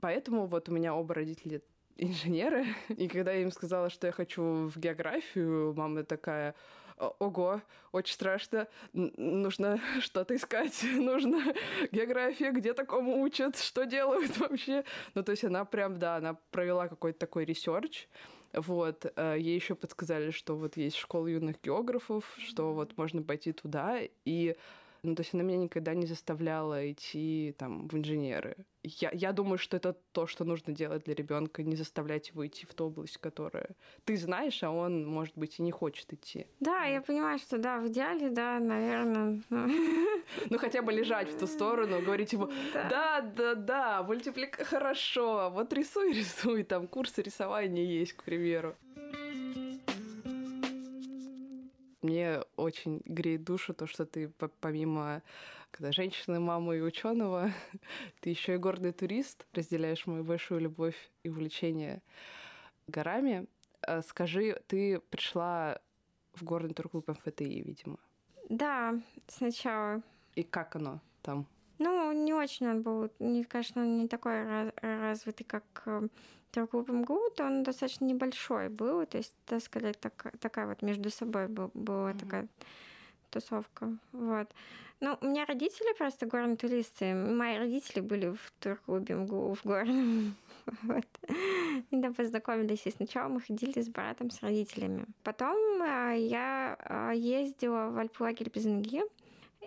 Поэтому 0.00 0.46
вот 0.46 0.68
у 0.68 0.72
меня 0.72 0.94
оба 0.94 1.14
родители 1.14 1.62
инженеры, 1.96 2.66
и 2.88 3.08
когда 3.08 3.32
я 3.32 3.42
им 3.42 3.50
сказала, 3.50 3.90
что 3.90 4.06
я 4.06 4.12
хочу 4.12 4.68
в 4.68 4.76
географию, 4.78 5.74
мама 5.74 6.04
такая, 6.04 6.54
ого, 6.98 7.60
очень 7.92 8.14
страшно, 8.14 8.68
нужно 8.92 9.80
что-то 10.00 10.36
искать, 10.36 10.82
нужно 10.94 11.54
география, 11.92 12.50
где 12.52 12.74
такому 12.74 13.20
учат, 13.22 13.58
что 13.58 13.84
делают 13.84 14.36
вообще. 14.38 14.84
Ну, 15.14 15.22
то 15.22 15.32
есть 15.32 15.44
она 15.44 15.64
прям, 15.64 15.98
да, 15.98 16.16
она 16.16 16.34
провела 16.50 16.88
какой-то 16.88 17.18
такой 17.18 17.44
research, 17.44 18.08
вот, 18.52 19.12
э, 19.16 19.36
ей 19.38 19.54
еще 19.56 19.74
подсказали, 19.74 20.30
что 20.30 20.56
вот 20.56 20.76
есть 20.76 20.96
школа 20.96 21.26
юных 21.26 21.56
географов, 21.62 22.24
что 22.38 22.72
вот 22.72 22.96
можно 22.96 23.22
пойти 23.22 23.52
туда, 23.52 23.98
и 24.24 24.56
ну, 25.02 25.14
то 25.14 25.22
есть 25.22 25.34
она 25.34 25.42
меня 25.42 25.58
никогда 25.58 25.94
не 25.94 26.06
заставляла 26.06 26.90
идти 26.90 27.54
там 27.58 27.88
в 27.88 27.94
инженеры. 27.94 28.56
Я, 28.82 29.10
я 29.12 29.32
думаю, 29.32 29.58
что 29.58 29.76
это 29.76 29.96
то, 30.12 30.26
что 30.26 30.44
нужно 30.44 30.72
делать 30.72 31.04
для 31.04 31.14
ребенка, 31.14 31.62
не 31.62 31.74
заставлять 31.74 32.28
его 32.28 32.46
идти 32.46 32.66
в 32.66 32.74
ту 32.74 32.86
область, 32.86 33.18
которая 33.18 33.70
ты 34.04 34.16
знаешь, 34.16 34.62
а 34.62 34.70
он, 34.70 35.04
может 35.06 35.36
быть, 35.36 35.58
и 35.58 35.62
не 35.62 35.72
хочет 35.72 36.12
идти. 36.12 36.46
Да, 36.60 36.84
я 36.84 37.00
понимаю, 37.02 37.38
что 37.38 37.58
да, 37.58 37.78
в 37.78 37.88
идеале, 37.88 38.30
да, 38.30 38.60
наверное. 38.60 39.42
Ну, 39.50 40.58
хотя 40.58 40.82
бы 40.82 40.92
бежать 40.92 41.28
в 41.28 41.38
ту 41.38 41.46
сторону, 41.46 42.00
говорить 42.00 42.32
ему, 42.32 42.50
да, 42.72 43.20
да, 43.20 43.54
да, 43.54 44.02
мультиплика 44.02 44.64
хорошо, 44.64 45.50
вот 45.52 45.72
рисуй, 45.72 46.12
рисуй, 46.12 46.62
там 46.62 46.86
курсы 46.86 47.22
рисования 47.22 47.84
есть, 47.84 48.12
к 48.12 48.22
примеру. 48.22 48.76
Мне 52.06 52.42
очень 52.54 53.02
греет 53.04 53.42
душу 53.42 53.74
то, 53.74 53.88
что 53.88 54.06
ты 54.06 54.28
помимо 54.60 55.22
когда 55.72 55.90
женщины, 55.90 56.38
мамы 56.38 56.78
и 56.78 56.80
ученого, 56.80 57.50
ты 58.20 58.30
еще 58.30 58.54
и 58.54 58.58
гордый 58.58 58.92
турист, 58.92 59.44
разделяешь 59.52 60.06
мою 60.06 60.22
большую 60.22 60.60
любовь 60.60 60.94
и 61.24 61.28
увлечение 61.28 62.00
горами. 62.86 63.48
А 63.82 64.02
скажи, 64.02 64.62
ты 64.68 65.00
пришла 65.00 65.80
в 66.34 66.44
горный 66.44 66.74
турклуб 66.74 67.08
МФТИ, 67.08 67.42
видимо? 67.42 67.98
Да, 68.48 68.94
сначала. 69.26 70.00
И 70.36 70.44
как 70.44 70.76
оно 70.76 71.00
там? 71.22 71.44
Ну, 71.78 72.12
не 72.12 72.32
очень 72.32 72.68
он 72.68 72.82
был, 72.82 73.10
не, 73.18 73.44
конечно, 73.44 73.84
не 73.84 74.08
такой 74.08 74.70
развитый, 74.80 75.46
как 75.46 75.64
э, 75.86 76.08
Турклуб 76.52 76.88
МГУ, 76.88 77.30
то 77.36 77.44
он 77.44 77.62
достаточно 77.62 78.06
небольшой 78.06 78.68
был, 78.68 79.04
то 79.06 79.18
есть 79.18 79.34
это 79.46 79.60
скорее 79.60 79.92
так, 79.92 80.32
такая 80.40 80.66
вот 80.66 80.82
между 80.82 81.10
собой 81.10 81.48
был, 81.48 81.70
была 81.74 82.12
mm-hmm. 82.12 82.18
такая 82.18 82.48
тусовка. 83.30 83.98
Вот. 84.12 84.48
Ну, 85.00 85.18
у 85.20 85.26
меня 85.26 85.44
родители 85.44 85.94
просто 85.98 86.24
горные 86.24 86.56
туристы. 86.56 87.14
Мои 87.14 87.58
родители 87.58 88.00
были 88.00 88.30
в 88.30 88.52
турклубе 88.60 89.14
МГУ 89.14 89.54
в 89.54 89.64
горном. 89.64 90.34
Вот. 90.82 91.06
И 91.92 92.02
там 92.02 92.12
познакомились, 92.12 92.86
и 92.86 92.90
сначала 92.90 93.28
мы 93.28 93.40
ходили 93.40 93.80
с 93.80 93.88
братом, 93.88 94.30
с 94.30 94.42
родителями. 94.42 95.06
Потом 95.22 95.56
э, 95.80 96.16
я 96.18 96.76
э, 96.80 97.12
ездила 97.14 97.90
в 97.90 97.98
Альплагерь 97.98 98.50
Безанги, 98.50 99.02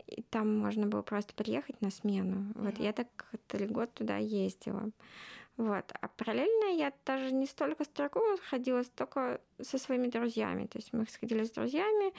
и 0.07 0.21
там 0.23 0.57
можно 0.57 0.87
было 0.87 1.01
просто 1.01 1.33
приехать 1.33 1.81
на 1.81 1.89
смену. 1.89 2.51
Вот 2.55 2.75
mm-hmm. 2.75 2.83
я 2.83 2.93
так 2.93 3.07
три 3.47 3.65
года 3.65 3.87
туда 3.93 4.17
ездила. 4.17 4.91
Вот. 5.57 5.91
А 5.99 6.07
параллельно 6.07 6.77
я 6.77 6.93
даже 7.05 7.33
не 7.33 7.45
столько 7.45 7.83
с 7.83 7.87
Тарковым 7.89 8.37
ходила, 8.37 8.81
столько 8.83 9.41
со 9.61 9.77
своими 9.77 10.07
друзьями. 10.07 10.67
То 10.67 10.77
есть 10.77 10.93
мы 10.93 11.05
сходили 11.05 11.43
с 11.43 11.51
друзьями, 11.51 12.13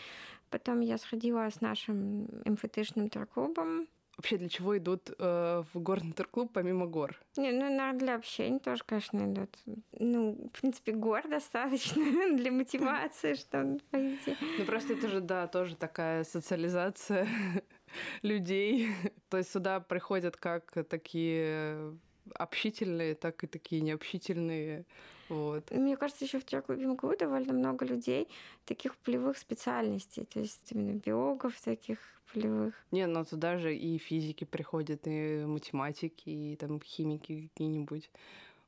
потом 0.50 0.80
я 0.80 0.98
сходила 0.98 1.48
с 1.48 1.62
нашим 1.62 2.28
МФТшным 2.44 3.08
турклубом. 3.08 3.88
Вообще 4.20 4.36
для 4.36 4.50
чего 4.50 4.76
идут 4.76 5.10
э, 5.18 5.62
в 5.72 5.80
горный 5.80 6.12
турклуб 6.12 6.52
помимо 6.52 6.86
гор? 6.86 7.18
Не, 7.38 7.52
ну, 7.52 7.60
наверное, 7.60 7.94
для 7.94 8.16
общения 8.16 8.58
тоже, 8.58 8.82
конечно, 8.84 9.18
идут. 9.24 9.56
Ну, 9.98 10.50
в 10.52 10.60
принципе, 10.60 10.92
гор 10.92 11.26
достаточно 11.26 12.04
для 12.36 12.52
мотивации, 12.52 13.32
что 13.32 13.78
пойти. 13.90 14.36
Ну, 14.58 14.64
просто 14.66 14.92
это 14.92 15.08
же, 15.08 15.22
да, 15.22 15.46
тоже 15.46 15.74
такая 15.74 16.24
социализация 16.24 17.26
людей. 18.22 18.88
То 19.30 19.38
есть 19.38 19.52
сюда 19.52 19.80
приходят 19.80 20.36
как 20.36 20.70
такие 20.90 21.96
общительные, 22.34 23.14
так 23.14 23.42
и 23.42 23.46
такие 23.46 23.80
необщительные. 23.80 24.84
Вот. 25.30 25.70
Мне 25.70 25.96
кажется, 25.96 26.24
еще 26.24 26.38
в 26.40 26.68
МГУ 26.68 27.16
довольно 27.16 27.52
много 27.52 27.84
людей 27.84 28.28
таких 28.64 28.96
полевых 28.96 29.38
специальностей, 29.38 30.24
то 30.24 30.40
есть 30.40 30.72
именно 30.72 30.98
биологов 30.98 31.58
таких 31.60 31.98
полевых. 32.32 32.74
Не, 32.90 33.06
но 33.06 33.24
туда 33.24 33.56
же 33.56 33.74
и 33.74 33.98
физики 33.98 34.44
приходят, 34.44 35.06
и 35.06 35.44
математики, 35.46 36.28
и 36.28 36.56
там 36.56 36.80
химики 36.80 37.48
какие-нибудь. 37.48 38.10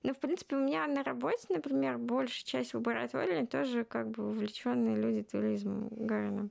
Ну, 0.05 0.15
в 0.15 0.19
принципе, 0.19 0.57
у 0.57 0.61
меня 0.61 0.87
на 0.87 1.03
работе, 1.03 1.47
например, 1.49 1.99
большая 1.99 2.45
часть 2.45 2.75
лаборатории 2.75 3.45
тоже 3.45 3.85
как 3.85 4.11
бы 4.11 4.29
увлеченные 4.29 4.97
люди 4.97 5.23
туризмом 5.23 5.89
горным. 5.91 6.51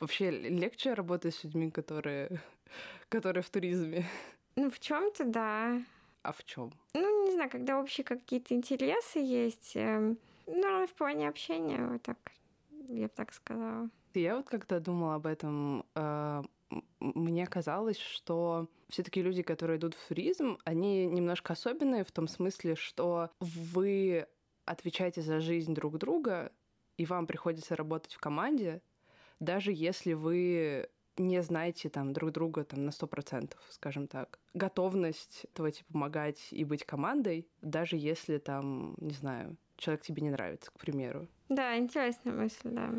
Вообще 0.00 0.30
легче 0.30 0.94
работать 0.94 1.34
с 1.34 1.44
людьми, 1.44 1.70
которые, 1.70 2.40
которые 3.08 3.42
в 3.42 3.50
туризме. 3.50 4.04
Ну, 4.56 4.70
в 4.70 4.80
чем-то 4.80 5.24
да. 5.24 5.82
А 6.24 6.32
в 6.32 6.42
чем? 6.44 6.72
Ну, 6.94 7.26
не 7.26 7.32
знаю, 7.32 7.50
когда 7.50 7.78
общие 7.78 8.02
какие-то 8.02 8.54
интересы 8.54 9.18
есть. 9.18 9.76
Э, 9.76 10.14
ну, 10.46 10.86
в 10.86 10.94
плане 10.94 11.28
общения, 11.28 11.86
вот 11.86 12.02
так, 12.02 12.16
я 12.88 13.08
бы 13.08 13.12
так 13.14 13.32
сказала. 13.34 13.90
Я 14.14 14.36
вот 14.36 14.48
когда 14.48 14.80
думала 14.80 15.16
об 15.16 15.26
этом, 15.26 15.84
э, 15.94 16.42
мне 16.98 17.46
казалось, 17.46 17.98
что 17.98 18.68
все-таки 18.88 19.20
люди, 19.20 19.42
которые 19.42 19.78
идут 19.78 19.94
в 19.94 20.08
туризм, 20.08 20.56
они 20.64 21.04
немножко 21.06 21.52
особенные 21.52 22.04
в 22.04 22.10
том 22.10 22.26
смысле, 22.26 22.74
что 22.74 23.30
вы 23.40 24.26
отвечаете 24.64 25.20
за 25.20 25.40
жизнь 25.40 25.74
друг 25.74 25.98
друга, 25.98 26.52
и 26.96 27.04
вам 27.04 27.26
приходится 27.26 27.76
работать 27.76 28.14
в 28.14 28.18
команде, 28.18 28.80
даже 29.40 29.72
если 29.72 30.14
вы 30.14 30.88
не 31.16 31.42
знаете 31.42 31.88
там 31.88 32.12
друг 32.12 32.32
друга 32.32 32.64
там 32.64 32.84
на 32.84 32.92
сто 32.92 33.06
процентов, 33.06 33.60
скажем 33.70 34.06
так. 34.08 34.38
Готовность 34.54 35.46
давайте 35.54 35.84
помогать 35.84 36.48
и 36.50 36.64
быть 36.64 36.84
командой, 36.84 37.48
даже 37.62 37.96
если 37.96 38.38
там, 38.38 38.94
не 38.98 39.14
знаю, 39.14 39.56
человек 39.76 40.02
тебе 40.02 40.22
не 40.22 40.30
нравится, 40.30 40.70
к 40.70 40.78
примеру. 40.78 41.28
Да, 41.48 41.76
интересная 41.76 42.32
мысль, 42.32 42.70
да. 42.70 42.90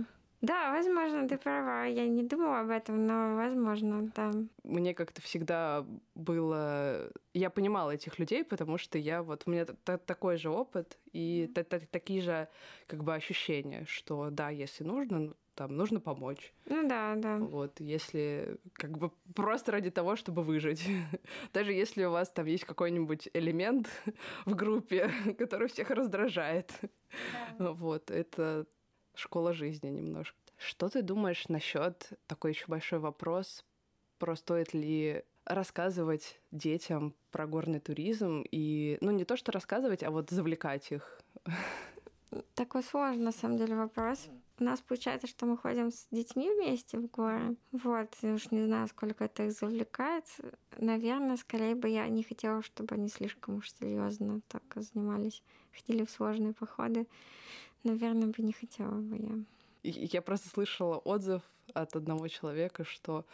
Да, 0.41 0.71
возможно, 0.71 1.27
ты 1.27 1.37
права. 1.37 1.85
Я 1.85 2.07
не 2.07 2.21
думала 2.21 2.59
об 2.59 2.69
этом, 2.69 3.07
но 3.07 3.35
возможно, 3.35 4.11
да. 4.15 4.31
Мне 4.63 4.93
как-то 4.93 5.21
всегда 5.21 5.85
было... 6.13 7.09
Я 7.33 7.49
понимала 7.49 7.91
этих 7.91 8.19
людей, 8.19 8.43
потому 8.43 8.77
что 8.77 8.99
я 8.99 9.23
вот... 9.23 9.43
У 9.45 9.51
меня 9.51 9.65
такой 9.65 10.37
же 10.37 10.49
опыт 10.49 10.99
и 11.13 11.51
такие 11.89 12.21
же 12.21 12.47
как 12.85 13.03
бы 13.03 13.15
ощущения, 13.15 13.85
что 13.87 14.29
да, 14.29 14.49
если 14.49 14.83
нужно, 14.83 15.33
там 15.55 15.75
нужно 15.75 15.99
помочь. 15.99 16.53
Ну 16.65 16.87
да, 16.87 17.15
да. 17.15 17.37
Вот, 17.37 17.79
если 17.79 18.57
как 18.73 18.97
бы 18.97 19.11
просто 19.33 19.71
ради 19.71 19.89
того, 19.89 20.15
чтобы 20.15 20.43
выжить. 20.43 20.87
Даже 21.53 21.71
если 21.73 22.03
у 22.03 22.11
вас 22.11 22.29
там 22.29 22.45
есть 22.45 22.65
какой-нибудь 22.65 23.29
элемент 23.33 23.89
в 24.45 24.55
группе, 24.55 25.09
который 25.39 25.67
всех 25.69 25.89
раздражает. 25.89 26.71
Да. 27.57 27.71
Вот, 27.71 28.11
это 28.11 28.65
школа 29.15 29.53
жизни 29.53 29.89
немножко. 29.89 30.37
Что 30.57 30.89
ты 30.89 31.01
думаешь 31.01 31.47
насчет 31.47 32.09
такой 32.27 32.51
еще 32.51 32.65
большой 32.67 32.99
вопрос 32.99 33.65
про 34.19 34.35
стоит 34.35 34.73
ли 34.73 35.23
рассказывать 35.45 36.39
детям 36.51 37.13
про 37.31 37.45
горный 37.45 37.79
туризм 37.79 38.43
и, 38.51 38.97
ну, 39.01 39.11
не 39.11 39.25
то 39.25 39.37
что 39.37 39.51
рассказывать, 39.51 40.03
а 40.03 40.11
вот 40.11 40.29
завлекать 40.31 40.91
их? 40.91 41.21
Такой 42.55 42.83
сложный, 42.83 43.23
на 43.23 43.31
самом 43.31 43.57
деле, 43.57 43.75
вопрос, 43.75 44.27
у 44.59 44.63
нас 44.63 44.79
получается, 44.81 45.27
что 45.27 45.45
мы 45.45 45.57
ходим 45.57 45.91
с 45.91 46.07
детьми 46.11 46.49
вместе 46.49 46.97
в 46.97 47.07
горы. 47.07 47.55
Вот, 47.71 48.15
и 48.21 48.27
уж 48.27 48.51
не 48.51 48.63
знаю, 48.63 48.87
сколько 48.87 49.25
это 49.25 49.43
их 49.43 49.51
завлекает. 49.51 50.25
Наверное, 50.77 51.37
скорее 51.37 51.75
бы 51.75 51.89
я 51.89 52.07
не 52.07 52.23
хотела, 52.23 52.61
чтобы 52.61 52.95
они 52.95 53.09
слишком 53.09 53.57
уж 53.57 53.71
серьезно 53.73 54.41
так 54.47 54.63
занимались, 54.75 55.43
ходили 55.73 56.05
в 56.05 56.11
сложные 56.11 56.53
походы. 56.53 57.05
Наверное, 57.83 58.27
бы 58.27 58.43
не 58.43 58.53
хотела 58.53 58.95
бы 58.95 59.17
я. 59.17 59.43
Я 59.83 60.21
просто 60.21 60.49
слышала 60.49 60.97
отзыв 60.97 61.41
от 61.73 61.95
одного 61.95 62.27
человека, 62.27 62.83
что 62.83 63.25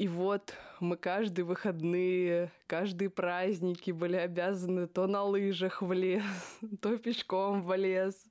И 0.00 0.08
вот 0.08 0.54
мы 0.80 0.96
каждые 0.96 1.44
выходные, 1.44 2.50
каждые 2.66 3.10
праздники 3.10 3.90
были 3.90 4.16
обязаны 4.16 4.86
то 4.86 5.06
на 5.06 5.24
лыжах 5.24 5.82
в 5.82 5.92
лес, 5.92 6.24
то 6.80 6.96
пешком 6.96 7.60
в 7.60 7.76
лес, 7.76 8.24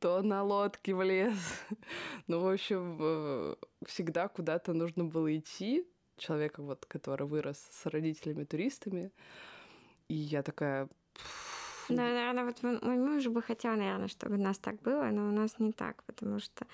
то 0.00 0.20
на 0.20 0.42
лодке 0.42 0.94
в 0.94 1.02
лес. 1.02 1.38
Ну, 2.26 2.40
в 2.40 2.52
общем, 2.52 2.98
э, 3.00 3.54
всегда 3.86 4.28
куда-то 4.28 4.74
нужно 4.74 5.06
было 5.06 5.34
идти. 5.34 5.88
Человека, 6.18 6.62
вот, 6.62 6.84
который 6.84 7.26
вырос 7.26 7.56
с 7.56 7.86
родителями-туристами. 7.86 9.10
И 10.08 10.14
я 10.14 10.42
такая... 10.42 10.90
Да, 11.88 12.02
наверное, 12.02 12.44
вот 12.44 12.62
мой 12.62 12.98
муж 12.98 13.26
бы 13.28 13.40
хотел, 13.40 13.76
наверное, 13.76 14.08
чтобы 14.08 14.34
у 14.34 14.42
нас 14.42 14.58
так 14.58 14.82
было, 14.82 15.04
но 15.04 15.28
у 15.28 15.30
нас 15.30 15.58
не 15.58 15.72
так, 15.72 16.04
потому 16.04 16.38
что 16.38 16.66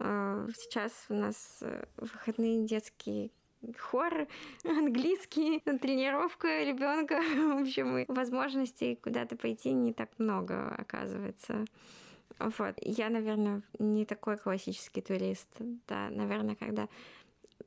э, 0.00 0.48
сейчас 0.56 0.92
у 1.08 1.14
нас 1.14 1.58
э, 1.60 1.84
выходные 1.98 2.66
детские 2.66 3.30
хор, 3.78 4.26
английский, 4.64 5.60
тренировка 5.60 6.62
ребенка. 6.64 7.20
В 7.20 7.62
общем, 7.62 8.04
возможностей 8.08 8.96
куда-то 8.96 9.36
пойти 9.36 9.72
не 9.72 9.92
так 9.92 10.10
много, 10.18 10.74
оказывается. 10.76 11.64
Вот. 12.38 12.74
Я, 12.80 13.10
наверное, 13.10 13.62
не 13.78 14.04
такой 14.06 14.38
классический 14.38 15.02
турист. 15.02 15.48
Да, 15.86 16.08
наверное, 16.10 16.54
когда 16.54 16.88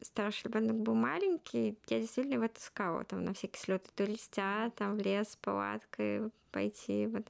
старший 0.01 0.49
ребенок 0.49 0.77
был 0.77 0.95
маленький, 0.95 1.77
я 1.87 1.99
действительно 1.99 2.35
его 2.35 2.47
таскала 2.47 3.03
там 3.03 3.23
на 3.23 3.33
всякие 3.33 3.61
слеты 3.61 3.89
туристя, 3.95 4.71
там 4.75 4.97
в 4.97 5.01
лес 5.01 5.29
с 5.29 5.35
палаткой 5.35 6.31
пойти. 6.51 7.07
Вот. 7.07 7.27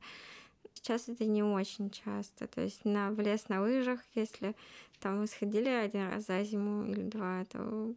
Сейчас 0.73 1.09
это 1.09 1.25
не 1.25 1.43
очень 1.43 1.89
часто. 1.89 2.47
То 2.47 2.61
есть 2.61 2.85
на, 2.85 3.11
в 3.11 3.19
лес 3.19 3.49
на 3.49 3.61
лыжах, 3.61 3.99
если 4.15 4.55
там 4.99 5.19
мы 5.19 5.27
сходили 5.27 5.67
один 5.67 6.09
раз 6.09 6.25
за 6.27 6.43
зиму 6.43 6.85
или 6.85 7.01
два, 7.01 7.43
то 7.45 7.93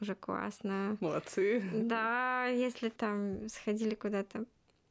уже 0.00 0.14
классно. 0.14 0.96
Молодцы. 1.00 1.62
Да, 1.72 2.46
если 2.46 2.88
там 2.88 3.48
сходили 3.48 3.94
куда-то 3.94 4.44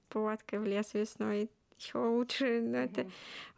палаткой 0.09 0.59
в 0.59 0.65
лес 0.65 0.93
весной, 0.93 1.49
еще 1.77 1.97
лучше. 1.97 2.61
Но 2.61 2.77
это 2.77 3.09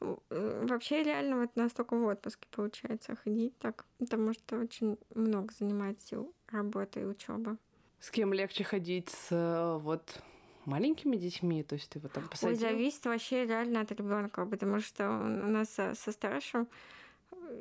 э, 0.01 0.65
вообще 0.67 1.03
реально 1.03 1.41
вот 1.41 1.55
настолько 1.55 1.95
в 1.95 2.05
отпуске 2.05 2.47
получается 2.51 3.15
ходить 3.15 3.57
так, 3.59 3.85
потому 3.99 4.33
что 4.33 4.57
очень 4.57 4.97
много 5.13 5.53
занимает 5.53 6.01
сил 6.01 6.33
работа 6.51 6.99
и 6.99 7.05
учеба. 7.05 7.57
С 7.99 8.11
кем 8.11 8.33
легче 8.33 8.63
ходить 8.63 9.09
с 9.09 9.27
э, 9.31 9.77
вот 9.79 10.21
маленькими 10.65 11.15
детьми, 11.15 11.63
то 11.63 11.75
есть 11.75 11.89
ты 11.89 11.99
вот 11.99 12.11
там 12.11 12.27
посадил? 12.27 12.49
Ой, 12.49 12.55
зависит 12.55 13.05
вообще 13.05 13.45
реально 13.45 13.81
от 13.81 13.91
ребенка, 13.91 14.45
потому 14.45 14.79
что 14.79 15.09
у 15.09 15.47
нас 15.49 15.69
со, 15.69 15.95
со 15.95 16.11
старшим 16.11 16.67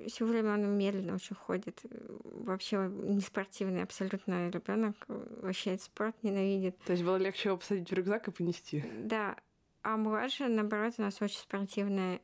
все 0.07 0.24
время 0.24 0.55
он 0.55 0.76
медленно 0.76 1.14
очень 1.14 1.37
ходит. 1.37 1.80
Вообще 2.24 2.89
не 2.91 3.20
спортивный 3.20 3.82
абсолютно 3.82 4.51
ребенок. 4.51 4.97
Вообще 5.09 5.78
спорт 5.78 6.16
ненавидит. 6.22 6.78
То 6.80 6.93
есть 6.93 7.05
было 7.05 7.16
легче 7.16 7.49
его 7.49 7.59
посадить 7.59 7.91
в 7.91 7.93
рюкзак 7.93 8.28
и 8.28 8.30
понести? 8.30 8.84
Да. 9.05 9.37
А 9.82 9.97
младшая, 9.97 10.49
наоборот, 10.49 10.95
у 10.99 11.03
нас 11.03 11.22
очень 11.22 11.39
спортивная. 11.39 12.20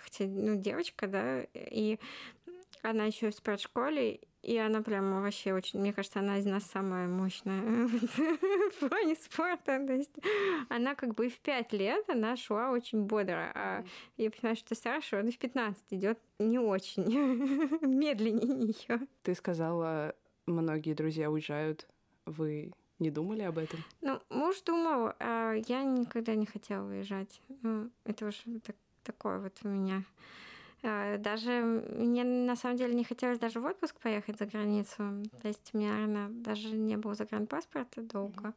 Хотя, 0.00 0.26
ну, 0.26 0.60
девочка, 0.60 1.06
да, 1.06 1.42
и 1.54 1.98
она 2.82 3.04
еще 3.04 3.30
в 3.30 3.34
спортшколе, 3.34 4.20
и 4.44 4.58
она 4.58 4.82
прямо 4.82 5.22
вообще 5.22 5.54
очень, 5.54 5.80
мне 5.80 5.92
кажется, 5.94 6.18
она 6.18 6.38
из 6.38 6.44
нас 6.44 6.64
самая 6.64 7.08
мощная 7.08 7.62
в 7.88 8.88
плане 8.88 9.16
спорта. 9.16 9.84
То 9.86 9.94
есть 9.94 10.14
она 10.68 10.94
как 10.94 11.14
бы 11.14 11.26
и 11.26 11.30
в 11.30 11.38
пять 11.38 11.72
лет 11.72 12.04
она 12.10 12.36
шла 12.36 12.70
очень 12.70 13.04
бодро. 13.04 13.50
А 13.54 13.84
я 14.18 14.30
понимаю, 14.30 14.56
что 14.56 14.74
старше, 14.74 15.16
он 15.16 15.28
и 15.28 15.32
в 15.32 15.38
15 15.38 15.82
идет 15.90 16.18
не 16.38 16.58
очень, 16.58 17.04
медленнее 17.80 18.54
нее. 18.54 19.06
Ты 19.22 19.34
сказала, 19.34 20.14
многие 20.46 20.92
друзья 20.92 21.30
уезжают. 21.30 21.88
Вы 22.26 22.72
не 22.98 23.10
думали 23.10 23.42
об 23.42 23.56
этом? 23.56 23.80
Ну, 24.02 24.20
муж 24.28 24.60
думал, 24.60 25.12
а 25.20 25.54
я 25.54 25.84
никогда 25.84 26.34
не 26.34 26.46
хотела 26.46 26.86
уезжать. 26.86 27.40
Ну, 27.62 27.90
это 28.04 28.26
уж 28.26 28.42
так, 28.62 28.76
такое 29.04 29.38
вот 29.38 29.58
у 29.62 29.68
меня 29.68 30.04
даже 31.18 31.62
мне 31.62 32.24
на 32.24 32.56
самом 32.56 32.76
деле 32.76 32.94
не 32.94 33.04
хотелось 33.04 33.38
даже 33.38 33.60
в 33.60 33.64
отпуск 33.64 33.96
поехать 34.00 34.38
за 34.38 34.46
границу. 34.46 35.22
То 35.40 35.48
есть 35.48 35.70
у 35.72 35.78
меня, 35.78 35.92
наверное, 35.92 36.28
даже 36.28 36.70
не 36.70 36.96
было 36.96 37.14
загранпаспорта 37.14 38.02
долго. 38.02 38.54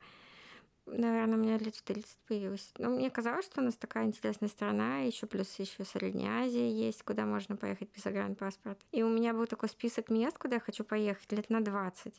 Наверное, 0.85 1.37
у 1.37 1.41
меня 1.41 1.57
лет 1.57 1.75
40 1.75 2.05
появилось. 2.27 2.71
Но 2.77 2.89
мне 2.89 3.09
казалось, 3.09 3.45
что 3.45 3.61
у 3.61 3.63
нас 3.63 3.75
такая 3.75 4.05
интересная 4.05 4.47
страна, 4.47 4.99
еще 4.99 5.27
плюс 5.27 5.53
еще 5.59 5.83
Средняя 5.83 6.45
Азия 6.45 6.69
есть, 6.69 7.03
куда 7.03 7.25
можно 7.25 7.57
поехать 7.57 7.89
без 7.93 8.03
загранпаспорта. 8.03 8.81
И 8.93 9.03
у 9.03 9.09
меня 9.09 9.33
был 9.33 9.47
такой 9.47 9.67
список 9.67 10.09
мест, 10.09 10.37
куда 10.37 10.55
я 10.55 10.59
хочу 10.61 10.85
поехать 10.85 11.31
лет 11.33 11.49
на 11.49 11.59
20. 11.61 12.13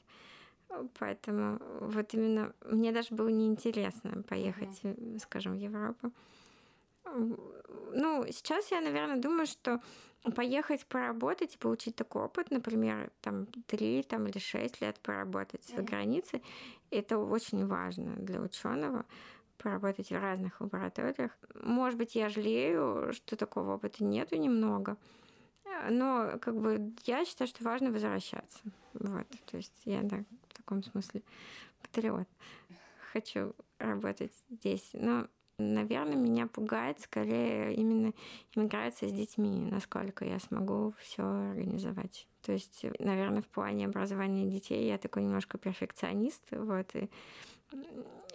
Поэтому 0.98 1.58
вот 1.80 2.12
именно 2.12 2.52
мне 2.64 2.92
даже 2.92 3.14
было 3.14 3.28
неинтересно 3.28 4.22
поехать, 4.22 4.80
mm-hmm. 4.82 5.18
скажем, 5.20 5.54
в 5.54 5.58
Европу. 5.58 6.12
Ну, 7.14 8.24
сейчас 8.30 8.70
я, 8.70 8.80
наверное, 8.80 9.16
думаю, 9.16 9.46
что 9.46 9.80
поехать 10.34 10.86
поработать 10.86 11.54
и 11.54 11.58
получить 11.58 11.96
такой 11.96 12.22
опыт, 12.22 12.50
например, 12.50 13.10
там 13.20 13.46
три 13.66 14.02
там, 14.02 14.26
или 14.26 14.38
шесть 14.38 14.80
лет 14.80 14.98
поработать 15.00 15.60
mm-hmm. 15.62 15.76
за 15.76 15.82
границей, 15.82 16.42
это 16.90 17.18
очень 17.18 17.66
важно 17.66 18.16
для 18.16 18.40
ученого 18.40 19.06
поработать 19.58 20.10
в 20.10 20.16
разных 20.16 20.60
лабораториях. 20.60 21.36
Может 21.54 21.98
быть, 21.98 22.14
я 22.14 22.28
жалею, 22.28 23.12
что 23.12 23.36
такого 23.36 23.74
опыта 23.74 24.04
нету 24.04 24.36
немного, 24.36 24.96
но 25.90 26.38
как 26.40 26.56
бы 26.60 26.92
я 27.04 27.24
считаю, 27.24 27.48
что 27.48 27.64
важно 27.64 27.90
возвращаться. 27.90 28.60
Вот, 28.94 29.26
то 29.50 29.56
есть 29.56 29.80
я 29.84 30.02
да, 30.02 30.24
в 30.48 30.56
таком 30.56 30.82
смысле 30.82 31.22
патриот. 31.82 32.28
Хочу 33.12 33.54
работать 33.78 34.32
здесь. 34.50 34.90
Но 34.92 35.28
Наверное, 35.58 36.16
меня 36.16 36.46
пугает 36.46 37.00
скорее 37.00 37.74
именно 37.74 38.12
иммиграция 38.54 39.08
с 39.08 39.12
детьми, 39.12 39.68
насколько 39.68 40.24
я 40.24 40.38
смогу 40.38 40.94
все 41.00 41.24
организовать. 41.24 42.28
То 42.42 42.52
есть, 42.52 42.84
наверное, 43.00 43.42
в 43.42 43.48
плане 43.48 43.86
образования 43.86 44.46
детей 44.46 44.86
я 44.86 44.98
такой 44.98 45.24
немножко 45.24 45.58
перфекционист, 45.58 46.42
вот, 46.52 46.94
и 46.94 47.10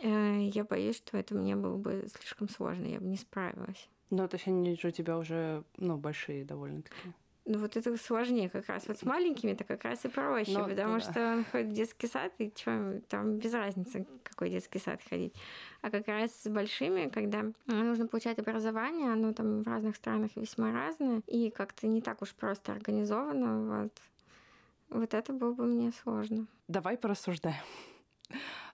э, 0.01 0.49
я 0.53 0.65
боюсь, 0.65 0.97
что 0.97 1.17
это 1.17 1.34
мне 1.34 1.55
было 1.55 1.78
бы 1.78 2.07
слишком 2.13 2.49
сложно, 2.49 2.86
я 2.88 2.99
бы 2.99 3.05
не 3.05 3.17
справилась. 3.17 3.89
Ну, 4.09 4.28
то 4.28 4.36
есть 4.36 4.47
они 4.47 4.76
же 4.76 4.89
у 4.89 4.91
тебя 4.91 5.17
уже, 5.17 5.63
ну, 5.78 5.97
большие 5.97 6.43
довольно-таки. 6.43 7.13
Ну 7.46 7.60
вот 7.60 7.76
это 7.76 7.98
сложнее 7.98 8.50
как 8.50 8.68
раз. 8.68 8.88
Вот 8.88 8.98
с 8.98 9.04
маленькими 9.04 9.52
это 9.52 9.66
как 9.66 9.84
раз 9.84 10.06
и 10.06 10.08
проще, 10.08 10.58
ну, 10.58 10.66
потому 10.66 10.94
да. 10.94 11.00
что 11.02 11.34
он 11.34 11.46
ходит 11.46 11.68
в 11.68 11.74
детский 11.74 12.08
сад, 12.08 12.32
и 12.38 12.54
что, 12.56 13.02
там 13.10 13.38
без 13.38 13.54
разницы, 13.54 14.08
какой 14.24 14.50
детский 14.50 14.80
сад 14.80 15.02
ходить. 15.10 15.36
А 15.82 15.89
как 15.89 16.08
раз 16.08 16.32
с 16.41 16.50
большими, 16.50 17.10
когда 17.10 17.44
нужно 17.66 18.08
получать 18.08 18.39
образование, 18.39 19.12
оно 19.12 19.34
там 19.34 19.62
в 19.62 19.68
разных 19.68 19.98
странах 19.98 20.32
весьма 20.36 20.72
разное, 20.72 21.22
и 21.28 21.50
как-то 21.50 21.86
не 21.88 22.02
так 22.02 22.22
уж 22.22 22.34
просто 22.34 22.72
организовано, 22.72 23.82
вот. 23.82 24.02
Вот 24.89 25.14
это 25.14 25.34
было 25.34 25.54
бы 25.54 25.66
мне 25.66 25.91
сложно. 25.91 26.48
Давай 26.70 26.98
порассуждаем. 26.98 27.64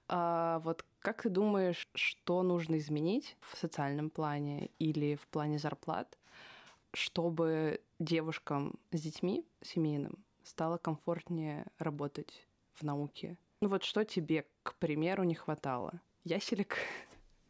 А 0.09 0.59
вот 0.59 0.85
как 0.99 1.23
ты 1.23 1.29
думаешь, 1.29 1.87
что 1.95 2.43
нужно 2.43 2.77
изменить 2.77 3.35
в 3.39 3.57
социальном 3.57 4.09
плане 4.09 4.69
или 4.77 5.15
в 5.15 5.27
плане 5.27 5.57
зарплат, 5.59 6.18
чтобы 6.93 7.81
девушкам 7.99 8.79
с 8.91 9.01
детьми 9.01 9.45
семейным 9.61 10.23
стало 10.43 10.77
комфортнее 10.77 11.65
работать 11.77 12.47
в 12.73 12.83
науке? 12.83 13.37
Ну 13.61 13.69
вот 13.69 13.83
что 13.83 14.05
тебе, 14.05 14.45
к 14.63 14.75
примеру, 14.75 15.23
не 15.23 15.35
хватало? 15.35 16.01
Яселек? 16.23 16.77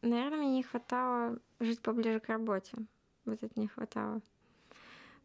Наверное, 0.01 0.39
мне 0.39 0.55
не 0.57 0.63
хватало 0.63 1.37
жить 1.59 1.81
поближе 1.81 2.19
к 2.19 2.29
работе. 2.29 2.77
Вот 3.25 3.43
это 3.43 3.59
не 3.59 3.67
хватало. 3.67 4.21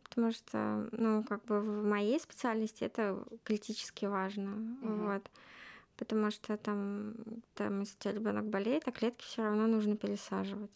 Потому 0.02 0.32
что, 0.32 0.88
ну, 0.92 1.22
как 1.24 1.44
бы 1.44 1.60
в 1.60 1.84
моей 1.84 2.20
специальности 2.20 2.84
это 2.84 3.24
критически 3.44 4.04
важно. 4.04 4.76
Угу. 4.82 4.94
Вот. 5.04 5.30
Потому 5.96 6.30
что 6.30 6.56
там, 6.56 7.14
там, 7.54 7.80
если 7.80 7.96
у 7.96 8.00
тебя 8.00 8.12
ребенок 8.12 8.46
болеет, 8.46 8.86
а 8.86 8.92
клетки 8.92 9.24
все 9.24 9.44
равно 9.44 9.66
нужно 9.66 9.96
пересаживать. 9.96 10.70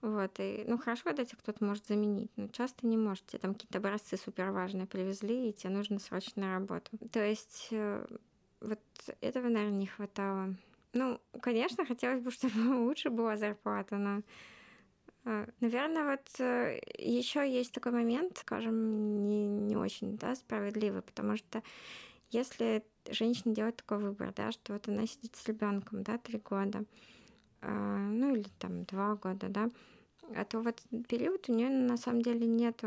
Вот, 0.00 0.38
и, 0.38 0.64
ну, 0.66 0.78
хорошо, 0.78 1.02
когда 1.04 1.24
тебе 1.24 1.38
кто-то 1.38 1.64
может 1.64 1.86
заменить, 1.86 2.30
но 2.36 2.48
часто 2.48 2.86
не 2.86 2.96
может. 2.96 3.26
Тебе 3.26 3.40
там 3.40 3.54
какие-то 3.54 3.78
образцы 3.78 4.16
супер 4.16 4.52
важные 4.52 4.86
привезли, 4.86 5.48
и 5.48 5.52
тебе 5.52 5.70
нужно 5.70 5.98
срочно 5.98 6.42
на 6.42 6.54
работу. 6.54 6.90
То 7.12 7.24
есть 7.24 7.68
э, 7.72 8.06
вот 8.60 8.80
этого, 9.20 9.48
наверное, 9.48 9.78
не 9.78 9.86
хватало. 9.86 10.54
Ну, 10.92 11.20
конечно, 11.40 11.84
хотелось 11.84 12.22
бы, 12.22 12.30
чтобы 12.30 12.76
лучше 12.76 13.10
была 13.10 13.36
зарплата, 13.36 13.96
но 13.96 14.22
э, 15.24 15.46
Наверное, 15.58 16.04
вот 16.12 16.40
э, 16.40 16.80
еще 16.96 17.50
есть 17.50 17.72
такой 17.72 17.90
момент, 17.90 18.38
скажем, 18.38 19.26
не, 19.26 19.48
не 19.48 19.76
очень 19.76 20.16
да, 20.16 20.36
справедливый, 20.36 21.02
потому 21.02 21.36
что 21.36 21.62
если 22.30 22.84
женщина 23.10 23.54
делает 23.54 23.76
такой 23.76 23.98
выбор, 23.98 24.32
да, 24.34 24.52
что 24.52 24.74
вот 24.74 24.86
она 24.88 25.06
сидит 25.06 25.34
с 25.34 25.46
ребенком, 25.48 26.02
да, 26.02 26.18
три 26.18 26.38
года, 26.38 26.84
ну 27.62 28.34
или 28.34 28.48
там 28.58 28.84
два 28.84 29.14
года, 29.16 29.48
да, 29.48 29.70
а 30.34 30.44
то 30.44 30.60
вот 30.60 30.80
период 31.08 31.48
у 31.48 31.54
нее 31.54 31.70
на 31.70 31.96
самом 31.96 32.22
деле 32.22 32.46
нет 32.46 32.82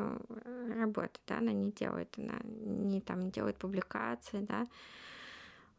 работы, 0.77 1.19
да, 1.27 1.39
она 1.39 1.51
не 1.51 1.71
делает, 1.71 2.13
она 2.17 2.39
не 2.43 3.01
там 3.01 3.31
делает 3.31 3.57
публикации, 3.57 4.39
да, 4.39 4.65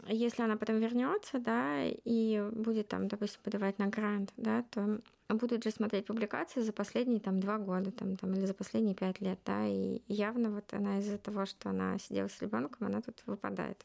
если 0.09 0.43
она 0.43 0.56
потом 0.56 0.78
вернется, 0.78 1.39
да, 1.39 1.85
и 1.85 2.48
будет 2.52 2.89
там, 2.89 3.06
допустим, 3.09 3.40
подавать 3.44 3.78
на 3.78 3.86
грант, 3.86 4.32
да, 4.36 4.64
то 4.70 5.01
будут 5.28 5.64
же 5.64 5.70
смотреть 5.70 6.06
публикации 6.06 6.60
за 6.60 6.73
последние 6.73 7.20
там 7.20 7.40
два 7.40 7.59
года 7.59 7.90
там, 7.93 8.16
там, 8.16 8.35
или 8.35 8.44
за 8.44 8.55
последние 8.55 8.94
пять 8.94 9.20
лет, 9.20 9.39
да, 9.44 9.66
и 9.66 10.02
явно 10.09 10.51
вот 10.51 10.73
она 10.73 10.98
из-за 10.98 11.19
того, 11.19 11.47
что 11.47 11.70
она 11.70 11.98
сидела 11.98 12.28
с 12.28 12.43
ребенком, 12.43 12.89
она 12.89 13.01
тут 13.01 13.23
выпадает. 13.27 13.78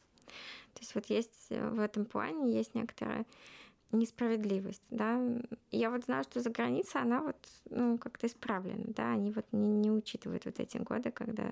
То 0.73 0.81
есть 0.81 0.95
вот 0.95 1.05
есть 1.05 1.47
э, 1.49 1.69
в 1.69 1.79
этом 1.79 2.05
плане 2.05 2.53
есть 2.53 2.75
некоторая 2.75 3.25
несправедливость, 3.91 4.83
да. 4.89 5.19
Я 5.71 5.89
вот 5.89 6.05
знаю, 6.05 6.23
что 6.23 6.41
за 6.41 6.49
границей 6.49 7.01
она 7.01 7.21
вот 7.21 7.37
ну, 7.69 7.97
как-то 7.97 8.27
исправлена, 8.27 8.85
да, 8.87 9.11
они 9.11 9.31
вот 9.31 9.45
не, 9.51 9.69
не 9.69 9.91
учитывают 9.91 10.45
вот 10.45 10.59
эти 10.59 10.77
годы, 10.77 11.11
когда 11.11 11.51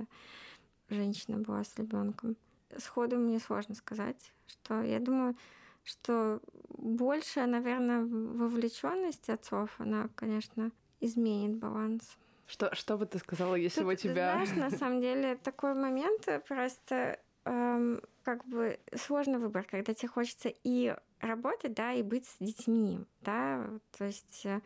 женщина 0.90 1.38
была 1.38 1.64
с 1.64 1.76
ребенком. 1.78 2.36
Сходу 2.78 3.18
мне 3.18 3.40
сложно 3.40 3.76
сказать, 3.76 4.32
что 4.48 4.82
я 4.82 5.00
думаю, 5.00 5.36
что 5.84 6.42
больше, 6.70 7.46
наверное, 7.46 8.04
вовлеченность 8.04 9.30
отцов, 9.30 9.70
она, 9.78 10.10
конечно, 10.16 10.72
изменит 11.00 11.58
баланс. 11.58 12.18
Что, 12.48 12.74
что 12.76 12.98
бы 12.98 13.06
ты 13.06 13.18
сказала, 13.20 13.56
если 13.56 13.82
Тут, 13.82 13.94
у 13.94 13.96
тебя... 13.96 14.34
Знаешь, 14.34 14.72
на 14.72 14.78
самом 14.78 15.02
деле 15.02 15.36
такой 15.36 15.74
момент 15.74 16.28
просто 16.48 17.20
эм, 17.46 18.02
как 18.26 18.44
бы 18.46 18.80
сложный 18.96 19.38
выбор, 19.38 19.64
когда 19.70 19.94
тебе 19.94 20.10
хочется 20.10 20.52
и 20.64 20.96
работать, 21.22 21.74
да, 21.76 21.94
и 21.94 22.02
быть 22.02 22.26
с 22.28 22.38
детьми, 22.40 23.06
да, 23.22 23.70
то 23.98 24.06
есть 24.06 24.46
э, 24.46 24.62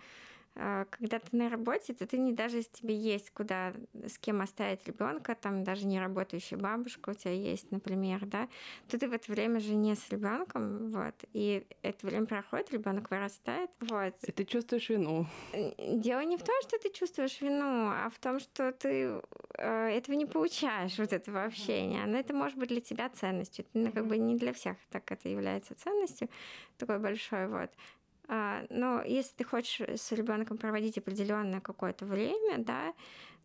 когда 0.90 1.20
ты 1.20 1.38
на 1.38 1.50
работе, 1.50 1.94
то 1.94 2.06
ты 2.06 2.18
не 2.18 2.34
даже 2.34 2.58
если 2.58 2.72
тебе 2.72 2.96
есть 2.96 3.32
куда 3.32 3.74
с 3.94 4.18
кем 4.18 4.42
оставить 4.42 4.86
ребенка, 4.88 5.36
там 5.36 5.64
даже 5.64 5.86
не 5.86 6.00
работающая 6.00 6.58
бабушка 6.58 7.12
у 7.12 7.14
тебя 7.14 7.34
есть, 7.34 7.72
например, 7.72 8.26
да, 8.26 8.48
то 8.88 9.00
ты 9.00 9.08
в 9.08 9.14
это 9.14 9.32
время 9.32 9.60
же 9.60 9.76
не 9.76 9.96
с 9.96 10.10
ребенком, 10.10 10.90
вот, 10.90 11.16
и 11.34 11.66
это 11.82 12.06
время 12.06 12.26
проходит, 12.26 12.72
ребенок 12.72 13.10
вырастает, 13.10 13.70
вот. 13.80 14.14
И 14.24 14.32
ты 14.32 14.44
чувствуешь 14.44 14.90
вину. 14.90 15.26
Дело 15.78 16.22
не 16.22 16.38
в 16.38 16.44
том, 16.44 16.56
что 16.62 16.78
ты 16.78 16.90
чувствуешь 16.90 17.40
вину, 17.42 17.90
а 17.90 18.10
в 18.14 18.20
том, 18.20 18.40
что 18.40 18.72
ты 18.72 19.22
э, 19.54 19.90
этого 19.90 20.16
не 20.16 20.26
получаешь, 20.26 20.98
вот 20.98 21.14
этого 21.14 21.44
общения. 21.44 22.06
Но 22.06 22.18
это 22.18 22.34
может 22.34 22.58
быть 22.58 22.70
для 22.70 22.82
тебя 22.82 23.10
ценностью. 23.10 23.66
Ну, 23.74 23.92
как 23.92 24.06
бы 24.08 24.18
не 24.18 24.36
для 24.36 24.54
всех 24.54 24.78
так 24.90 25.10
это 25.12 25.30
является 25.30 25.76
ценностью, 25.76 26.30
такой 26.78 27.00
большой 27.00 27.48
вот. 27.48 27.70
А, 28.32 28.64
но 28.70 29.02
если 29.02 29.38
ты 29.38 29.44
хочешь 29.44 29.82
с 29.82 30.12
ребенком 30.12 30.60
проводить 30.60 31.00
определенное 31.00 31.62
какое-то 31.62 32.06
время, 32.06 32.60
да, 32.60 32.94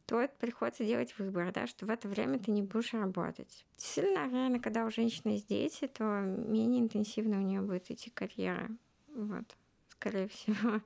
то 0.04 0.28
приходится 0.38 0.84
делать 0.84 1.18
выбор, 1.18 1.50
да, 1.52 1.66
что 1.66 1.86
в 1.86 1.90
это 1.90 2.06
время 2.06 2.38
ты 2.38 2.50
не 2.50 2.62
будешь 2.62 2.92
работать. 2.92 3.64
Сильно, 3.78 4.26
наверное, 4.26 4.60
когда 4.60 4.84
у 4.84 4.90
женщины 4.90 5.32
есть 5.32 5.48
дети, 5.48 5.86
то 5.86 6.04
менее 6.20 6.82
интенсивно 6.82 7.38
у 7.38 7.40
нее 7.40 7.62
будет 7.62 7.90
идти 7.90 8.10
карьера. 8.10 8.68
Вот 9.08 9.56
скорее 9.98 10.28
всего. 10.28 10.80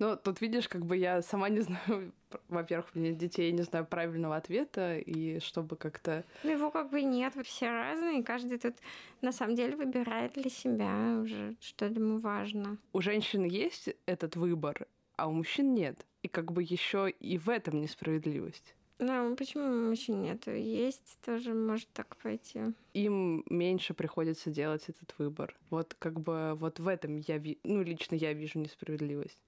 Ну, 0.00 0.16
тут 0.16 0.40
видишь, 0.40 0.68
как 0.68 0.84
бы 0.84 0.96
я 0.96 1.22
сама 1.22 1.48
не 1.48 1.60
знаю, 1.60 2.12
во-первых, 2.48 2.90
у 2.94 2.98
меня 2.98 3.12
детей, 3.12 3.52
не 3.52 3.62
знаю 3.62 3.86
правильного 3.86 4.36
ответа, 4.36 4.98
и 4.98 5.38
чтобы 5.40 5.76
как-то... 5.76 6.24
Ну, 6.42 6.50
его 6.50 6.70
как 6.70 6.90
бы 6.90 7.02
нет, 7.02 7.34
все 7.44 7.70
разные, 7.70 8.24
каждый 8.24 8.58
тут 8.58 8.74
на 9.20 9.32
самом 9.32 9.54
деле 9.54 9.76
выбирает 9.76 10.32
для 10.32 10.50
себя 10.50 11.20
уже, 11.22 11.54
что 11.60 11.86
ему 11.86 12.18
важно. 12.18 12.78
У 12.92 13.00
женщин 13.00 13.44
есть 13.44 13.90
этот 14.06 14.36
выбор, 14.36 14.86
а 15.16 15.28
у 15.28 15.32
мужчин 15.32 15.74
нет. 15.74 16.04
И 16.22 16.28
как 16.28 16.52
бы 16.52 16.62
еще 16.62 17.10
и 17.10 17.38
в 17.38 17.48
этом 17.48 17.80
несправедливость. 17.80 18.74
Ну, 18.98 19.34
почему 19.36 19.88
мужчин 19.88 20.22
нету? 20.22 20.52
Есть, 20.52 21.18
тоже 21.24 21.52
может 21.52 21.88
так 21.92 22.16
пойти. 22.16 22.60
Им 22.92 23.44
меньше 23.50 23.92
приходится 23.92 24.50
делать 24.50 24.84
этот 24.88 25.14
выбор. 25.18 25.56
Вот 25.70 25.94
как 25.98 26.20
бы 26.20 26.54
вот 26.54 26.78
в 26.78 26.86
этом 26.86 27.16
я, 27.16 27.38
ви... 27.38 27.58
ну, 27.64 27.82
лично 27.82 28.14
я 28.14 28.32
вижу 28.32 28.58
несправедливость. 28.60 29.38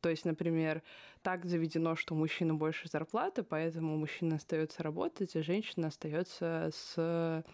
То 0.00 0.10
есть, 0.10 0.24
например, 0.24 0.82
так 1.22 1.44
заведено, 1.44 1.96
что 1.96 2.14
у 2.14 2.18
мужчины 2.18 2.54
больше 2.54 2.88
зарплаты, 2.88 3.42
поэтому 3.42 3.96
мужчина 3.96 4.36
остается 4.36 4.82
работать, 4.82 5.34
а 5.34 5.42
женщина 5.42 5.88
остается 5.88 6.70
с 6.72 7.44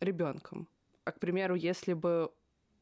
ребенком. 0.00 0.68
А, 1.04 1.12
к 1.12 1.18
примеру, 1.18 1.54
если 1.54 1.92
бы 1.92 2.30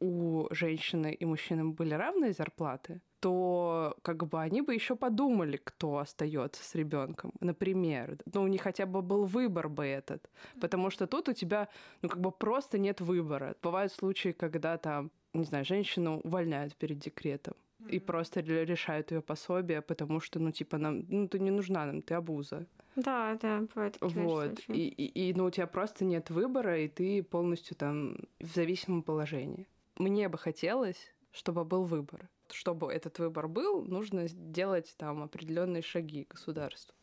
у 0.01 0.47
женщины 0.51 1.13
и 1.13 1.25
мужчины 1.25 1.65
были 1.65 1.95
равные 1.95 2.33
зарплаты, 2.33 3.01
то 3.21 3.97
как 4.03 4.27
бы 4.27 4.41
они 4.41 4.63
бы 4.63 4.75
еще 4.75 4.97
подумали, 4.97 5.61
кто 5.63 5.99
остается 5.99 6.65
с 6.65 6.75
ребенком. 6.75 7.33
Например, 7.41 8.19
ну, 8.33 8.43
у 8.43 8.47
них 8.49 8.63
хотя 8.63 8.87
бы 8.87 9.03
был 9.03 9.27
выбор 9.27 9.69
бы 9.69 9.85
этот. 9.85 10.29
Потому 10.61 10.91
что 10.91 11.07
тут 11.07 11.29
у 11.29 11.33
тебя, 11.33 11.69
ну, 12.03 12.09
как 12.09 12.21
бы 12.21 12.31
просто 12.31 12.79
нет 12.79 13.01
выбора. 13.01 13.55
Бывают 13.63 13.93
случаи, 13.93 14.33
когда 14.33 14.79
там, 14.79 15.11
не 15.35 15.45
знаю, 15.45 15.65
женщину 15.65 16.21
увольняют 16.25 16.75
перед 16.77 16.99
декретом 16.99 17.55
и 17.89 17.99
просто 17.99 18.41
решают 18.41 19.11
ее 19.11 19.21
пособие, 19.21 19.81
потому 19.81 20.21
что, 20.21 20.39
ну, 20.39 20.51
типа, 20.51 20.79
нам, 20.79 21.05
ну, 21.09 21.29
ты 21.29 21.39
не 21.39 21.51
нужна 21.51 21.87
нам, 21.87 22.03
ты 22.03 22.15
обуза. 22.15 22.67
Да, 22.97 23.39
да, 23.41 23.61
бывает. 23.75 23.97
Вот. 24.01 24.61
И, 24.69 24.89
и, 24.89 25.31
и, 25.31 25.35
ну, 25.35 25.45
у 25.45 25.51
тебя 25.51 25.67
просто 25.67 26.05
нет 26.05 26.31
выбора, 26.31 26.79
и 26.79 26.89
ты 26.89 27.23
полностью 27.23 27.77
там 27.77 28.17
в 28.39 28.55
зависимом 28.55 29.03
положении. 29.03 29.67
Мне 29.97 30.29
бы 30.29 30.39
хотелось, 30.39 31.13
чтобы 31.33 31.65
был 31.65 31.85
выбор 31.85 32.29
чтобы 32.53 32.93
этот 32.93 33.19
выбор 33.19 33.49
был, 33.49 33.85
нужно 33.85 34.29
сделать 34.29 34.95
там 34.97 35.23
определенные 35.23 35.83
шаги 35.83 36.27
государству. 36.29 36.95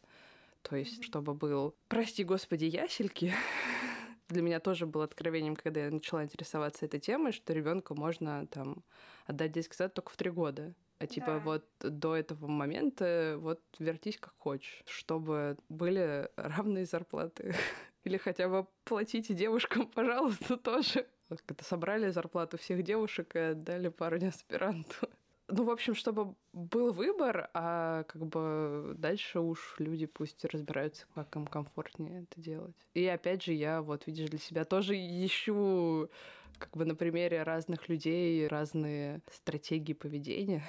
То 0.62 0.76
есть, 0.76 1.04
чтобы 1.04 1.34
был, 1.34 1.76
прости 1.88 2.24
господи, 2.24 2.66
ясельки. 2.66 3.34
Для 4.28 4.42
меня 4.42 4.60
тоже 4.60 4.86
было 4.86 5.06
откровением, 5.06 5.56
когда 5.56 5.86
я 5.86 5.92
начала 5.92 6.24
интересоваться 6.24 6.86
этой 6.86 7.00
темой, 7.00 7.32
что 7.32 7.54
ребенку 7.54 7.96
можно 7.96 8.46
там 8.48 8.84
отдать 9.26 9.54
детский 9.54 9.76
сад 9.76 9.94
только 9.94 10.12
в 10.12 10.18
три 10.18 10.30
года. 10.30 10.74
А 11.00 11.06
типа 11.06 11.28
да. 11.28 11.40
вот 11.40 11.66
до 11.80 12.16
этого 12.16 12.48
момента 12.48 13.36
вот 13.40 13.62
вертись 13.78 14.18
как 14.18 14.34
хочешь, 14.38 14.84
чтобы 14.88 15.58
были 15.70 16.30
равные 16.36 16.86
зарплаты. 16.86 17.56
Или 18.04 18.18
хотя 18.18 18.50
бы 18.50 18.68
платите 18.84 19.34
девушкам, 19.34 19.88
пожалуйста, 19.96 20.58
тоже. 20.58 21.08
Когда 21.46 21.64
собрали 21.64 22.10
зарплату 22.10 22.58
всех 22.58 22.84
девушек 22.84 23.36
и 23.36 23.40
отдали 23.40 23.90
парню 23.90 24.30
аспиранту. 24.30 25.10
Ну, 25.50 25.64
в 25.64 25.70
общем, 25.70 25.96
чтобы 25.96 26.36
был 26.52 26.92
выбор, 26.92 27.50
а 27.54 28.04
как 28.04 28.26
бы 28.26 28.96
дальше 28.98 29.40
уж 29.40 29.76
люди 29.78 30.06
пусть 30.06 30.44
разбираются, 30.44 31.06
как 31.16 31.34
им 31.38 31.48
комфортнее 31.48 32.24
это 32.24 32.42
делать. 32.42 32.76
И 32.94 33.06
опять 33.06 33.44
же, 33.44 33.54
я 33.54 33.82
вот, 33.82 34.08
видишь, 34.08 34.30
для 34.30 34.40
себя 34.40 34.66
тоже 34.66 34.96
ищу 34.96 36.10
как 36.58 36.76
бы 36.76 36.86
на 36.86 36.96
примере 36.96 37.44
разных 37.44 37.88
людей 37.88 38.46
разные 38.48 39.22
стратегии 39.32 39.94
поведения. 39.94 40.64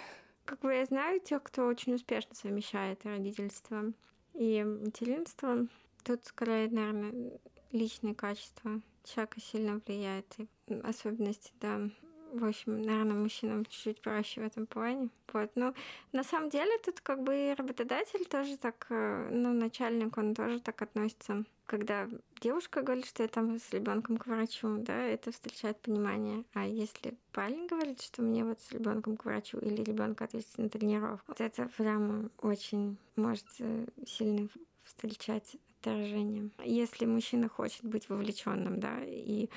Как 0.45 0.61
бы 0.61 0.73
я 0.73 0.85
знаю 0.85 1.21
тех, 1.21 1.43
кто 1.43 1.67
очень 1.67 1.95
успешно 1.95 2.35
совмещает 2.35 3.05
родительство 3.05 3.93
и 4.35 4.63
материнство. 4.63 5.67
Тут 6.05 6.25
скорее, 6.25 6.71
наверное, 6.71 7.39
личные 7.73 8.15
качества 8.15 8.81
человека 9.05 9.41
сильно 9.41 9.81
влияет, 9.85 10.37
и 10.67 10.75
особенности, 10.75 11.53
да, 11.61 11.91
в 12.33 12.45
общем, 12.45 12.83
наверное, 12.83 13.15
мужчинам 13.17 13.65
чуть-чуть 13.65 14.01
проще 14.01 14.41
в 14.41 14.45
этом 14.45 14.67
плане. 14.67 15.09
Вот. 15.33 15.51
Но 15.55 15.75
на 16.13 16.23
самом 16.23 16.51
деле 16.51 16.71
тут 16.85 17.01
как 17.01 17.23
бы 17.23 17.35
и 17.35 17.55
работодатель 17.55 18.25
тоже 18.25 18.57
так, 18.57 18.87
э, 18.91 19.29
ну, 19.31 19.53
начальник, 19.53 20.17
он 20.17 20.35
тоже 20.35 20.61
так 20.61 20.81
относится. 20.83 21.45
Когда 21.67 22.09
девушка 22.41 22.83
говорит, 22.83 23.07
что 23.07 23.23
я 23.23 23.29
там 23.29 23.59
с 23.59 23.71
ребенком 23.73 24.17
к 24.17 24.27
врачу, 24.27 24.79
да, 24.79 25.03
это 25.03 25.33
встречает 25.33 25.79
понимание. 25.81 26.45
А 26.55 26.67
если 26.67 27.15
парень 27.33 27.67
говорит, 27.67 28.01
что 28.01 28.23
мне 28.23 28.45
вот 28.45 28.61
с 28.61 28.73
ребенком 28.73 29.17
к 29.17 29.25
врачу 29.25 29.59
или 29.59 29.83
ребенка 29.83 30.25
отвезти 30.25 30.63
на 30.63 30.71
тренировку, 30.71 31.25
вот 31.29 31.41
это 31.41 31.69
прямо 31.77 32.31
очень 32.41 32.97
может 33.17 33.47
э, 33.59 33.87
сильно 34.07 34.49
встречать 34.85 35.57
отторжением. 35.79 36.53
Если 36.65 37.07
мужчина 37.07 37.49
хочет 37.49 37.85
быть 37.85 38.09
вовлеченным, 38.09 38.81
да, 38.81 39.01
и 39.05 39.49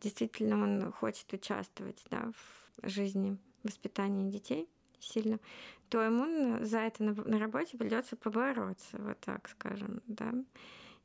действительно 0.00 0.62
он 0.62 0.92
хочет 0.92 1.32
участвовать, 1.32 2.02
да, 2.10 2.32
в 2.82 2.88
жизни 2.88 3.36
воспитания 3.62 4.30
детей 4.30 4.68
сильно, 5.00 5.38
то 5.88 6.00
ему 6.00 6.64
за 6.64 6.78
это 6.78 7.02
на, 7.04 7.38
работе 7.38 7.76
придется 7.76 8.16
побороться, 8.16 8.96
вот 8.98 9.18
так 9.20 9.48
скажем, 9.48 10.00
да, 10.06 10.32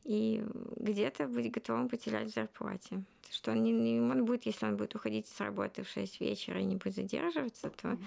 и 0.03 0.43
где-то 0.77 1.27
быть 1.27 1.51
готовым 1.51 1.89
потерять 1.89 2.31
в 2.31 2.33
зарплате. 2.33 3.03
Что 3.29 3.51
он, 3.51 3.63
не, 3.63 3.99
он 3.99 4.25
будет, 4.25 4.45
если 4.45 4.65
он 4.65 4.77
будет 4.77 4.95
уходить 4.95 5.27
с 5.27 5.39
работы 5.41 5.83
в 5.83 5.89
6 5.89 6.21
вечера 6.21 6.61
и 6.61 6.65
не 6.65 6.75
будет 6.75 6.95
задерживаться, 6.95 7.69
то 7.69 7.97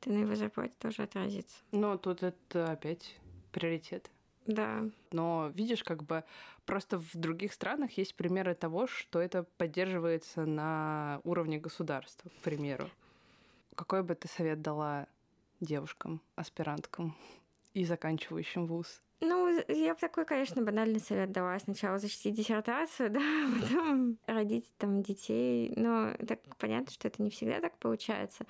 это 0.00 0.10
на 0.10 0.18
его 0.18 0.34
зарплате 0.34 0.74
тоже 0.78 1.02
отразится. 1.02 1.56
Но 1.70 1.96
тут 1.96 2.22
это 2.22 2.72
опять 2.72 3.16
приоритет. 3.52 4.10
Да. 4.48 4.82
Но 5.12 5.52
видишь, 5.54 5.84
как 5.84 6.02
бы 6.02 6.24
просто 6.64 6.98
в 6.98 7.14
других 7.14 7.52
странах 7.52 7.92
есть 7.98 8.14
примеры 8.14 8.54
того, 8.54 8.86
что 8.86 9.20
это 9.20 9.44
поддерживается 9.58 10.46
на 10.46 11.20
уровне 11.22 11.58
государства, 11.58 12.30
к 12.30 12.42
примеру. 12.42 12.90
Какой 13.74 14.02
бы 14.02 14.14
ты 14.14 14.26
совет 14.26 14.62
дала 14.62 15.06
девушкам, 15.60 16.22
аспиранткам 16.34 17.14
и 17.74 17.84
заканчивающим 17.84 18.66
вуз? 18.66 19.02
Ну, 19.20 19.47
я 19.68 19.94
бы 19.94 20.00
такой, 20.00 20.24
конечно, 20.24 20.62
банальный 20.62 21.00
совет 21.00 21.32
дала. 21.32 21.58
Сначала 21.58 21.98
защитить 21.98 22.34
диссертацию, 22.34 23.10
да, 23.10 23.20
потом 23.60 24.18
родить 24.26 24.66
там 24.78 25.02
детей. 25.02 25.72
Но 25.76 26.14
так 26.26 26.40
понятно, 26.58 26.92
что 26.92 27.08
это 27.08 27.22
не 27.22 27.30
всегда 27.30 27.60
так 27.60 27.76
получается. 27.78 28.46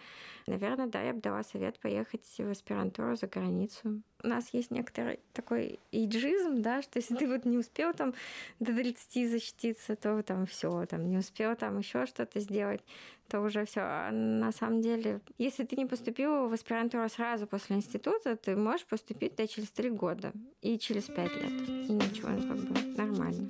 Наверное, 0.47 0.87
да, 0.87 1.03
я 1.03 1.13
бы 1.13 1.21
дала 1.21 1.43
совет 1.43 1.79
поехать 1.79 2.27
в 2.39 2.51
аспирантуру 2.51 3.17
за 3.17 3.27
границу. 3.27 4.03
У 4.23 4.27
нас 4.27 4.53
есть 4.53 4.71
некоторый 4.71 5.21
такой 5.33 5.79
иджизм, 5.93 6.61
да, 6.61 6.83
что 6.83 6.99
если 6.99 7.15
ты 7.15 7.29
вот 7.29 7.45
не 7.45 7.57
успел 7.57 7.95
там 7.95 8.15
до 8.59 8.75
30 8.75 9.31
защититься, 9.31 9.95
то 9.95 10.23
там 10.23 10.47
все, 10.47 10.87
там 10.87 11.09
не 11.09 11.19
успел 11.19 11.55
там 11.55 11.79
еще 11.79 12.05
что-то 12.07 12.41
сделать, 12.41 12.83
то 13.29 13.41
уже 13.41 13.65
все. 13.65 13.81
А 13.83 14.11
на 14.11 14.51
самом 14.53 14.81
деле, 14.81 15.21
если 15.37 15.65
ты 15.65 15.77
не 15.77 15.87
поступил 15.87 16.49
в 16.49 16.53
аспирантуру 16.53 17.09
сразу 17.09 17.47
после 17.47 17.77
института, 17.77 18.37
ты 18.37 18.57
можешь 18.57 18.87
поступить 18.87 19.37
да, 19.37 19.47
через 19.47 19.71
три 19.71 19.91
года 19.91 20.33
и 20.63 20.79
через 20.79 20.98
пять 21.07 21.35
лет. 21.35 21.53
И 21.69 21.93
ничего, 21.93 22.31
ну, 22.31 22.49
как 22.49 22.57
бы 22.57 22.97
нормально. 22.97 23.49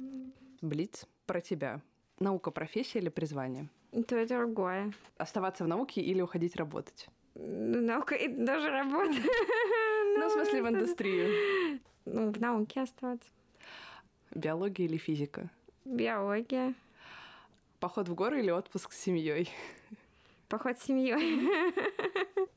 Блиц 0.60 1.06
про 1.26 1.40
тебя. 1.40 1.80
Наука, 2.20 2.50
профессия 2.50 2.98
или 2.98 3.08
призвание? 3.08 3.68
И 3.92 4.02
то 4.02 4.20
и 4.20 4.26
другое. 4.26 4.92
Оставаться 5.16 5.64
в 5.64 5.68
науке 5.68 6.00
или 6.00 6.20
уходить 6.20 6.56
работать? 6.56 7.08
Наука 7.34 8.14
и 8.14 8.28
даже 8.28 8.70
работа. 8.70 9.14
Ну, 10.18 10.28
в 10.28 10.32
смысле, 10.32 10.62
в 10.64 10.68
индустрию. 10.68 11.80
Ну, 12.04 12.32
в 12.32 12.40
науке 12.40 12.80
оставаться. 12.80 13.30
Биология 14.34 14.86
или 14.86 14.96
физика? 14.96 15.48
Биология. 15.84 16.74
Поход 17.78 18.08
в 18.08 18.14
горы 18.14 18.40
или 18.40 18.50
отпуск 18.50 18.92
с 18.92 18.98
семьей? 18.98 19.48
Поход 20.48 20.76
с 20.78 20.82
семьей. 20.82 21.48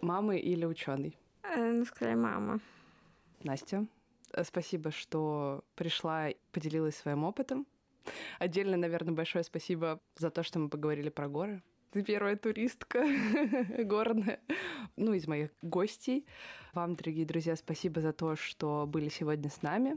Мамы 0.00 0.38
или 0.38 0.66
ученый? 0.66 1.16
Э, 1.42 1.72
ну, 1.72 1.86
скорее, 1.86 2.16
мама. 2.16 2.60
Настя, 3.42 3.86
спасибо, 4.42 4.90
что 4.90 5.64
пришла 5.74 6.30
и 6.30 6.36
поделилась 6.52 6.96
своим 6.96 7.24
опытом. 7.24 7.66
Отдельно, 8.38 8.76
наверное, 8.76 9.14
большое 9.14 9.44
спасибо 9.44 10.00
за 10.16 10.30
то, 10.30 10.42
что 10.42 10.58
мы 10.58 10.68
поговорили 10.68 11.08
про 11.08 11.28
горы. 11.28 11.62
Ты 11.92 12.02
первая 12.02 12.36
туристка 12.36 13.06
горная, 13.84 14.40
ну, 14.96 15.12
из 15.12 15.26
моих 15.26 15.50
гостей. 15.62 16.26
Вам, 16.74 16.94
дорогие 16.94 17.24
друзья, 17.24 17.56
спасибо 17.56 18.00
за 18.00 18.12
то, 18.12 18.36
что 18.36 18.86
были 18.86 19.08
сегодня 19.08 19.48
с 19.48 19.62
нами. 19.62 19.96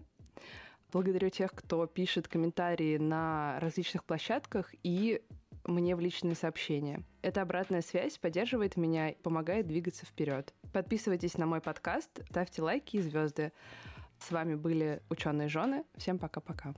Благодарю 0.92 1.30
тех, 1.30 1.52
кто 1.52 1.86
пишет 1.86 2.28
комментарии 2.28 2.98
на 2.98 3.60
различных 3.60 4.04
площадках 4.06 4.74
и 4.82 5.22
мне 5.66 5.96
в 5.96 6.00
личные 6.00 6.36
сообщения. 6.36 7.04
Эта 7.22 7.42
обратная 7.42 7.82
связь 7.82 8.18
поддерживает 8.18 8.78
меня 8.78 9.10
и 9.10 9.22
помогает 9.22 9.68
двигаться 9.68 10.06
вперед. 10.06 10.54
Подписывайтесь 10.74 11.38
на 11.38 11.46
мой 11.46 11.62
подкаст, 11.62 12.10
ставьте 12.30 12.62
лайки 12.62 12.98
и 12.98 13.02
звезды. 13.02 13.52
С 14.20 14.32
вами 14.32 14.56
были 14.56 15.02
ученые 15.10 15.50
жены. 15.50 15.84
Всем 15.98 16.20
пока-пока. 16.20 16.74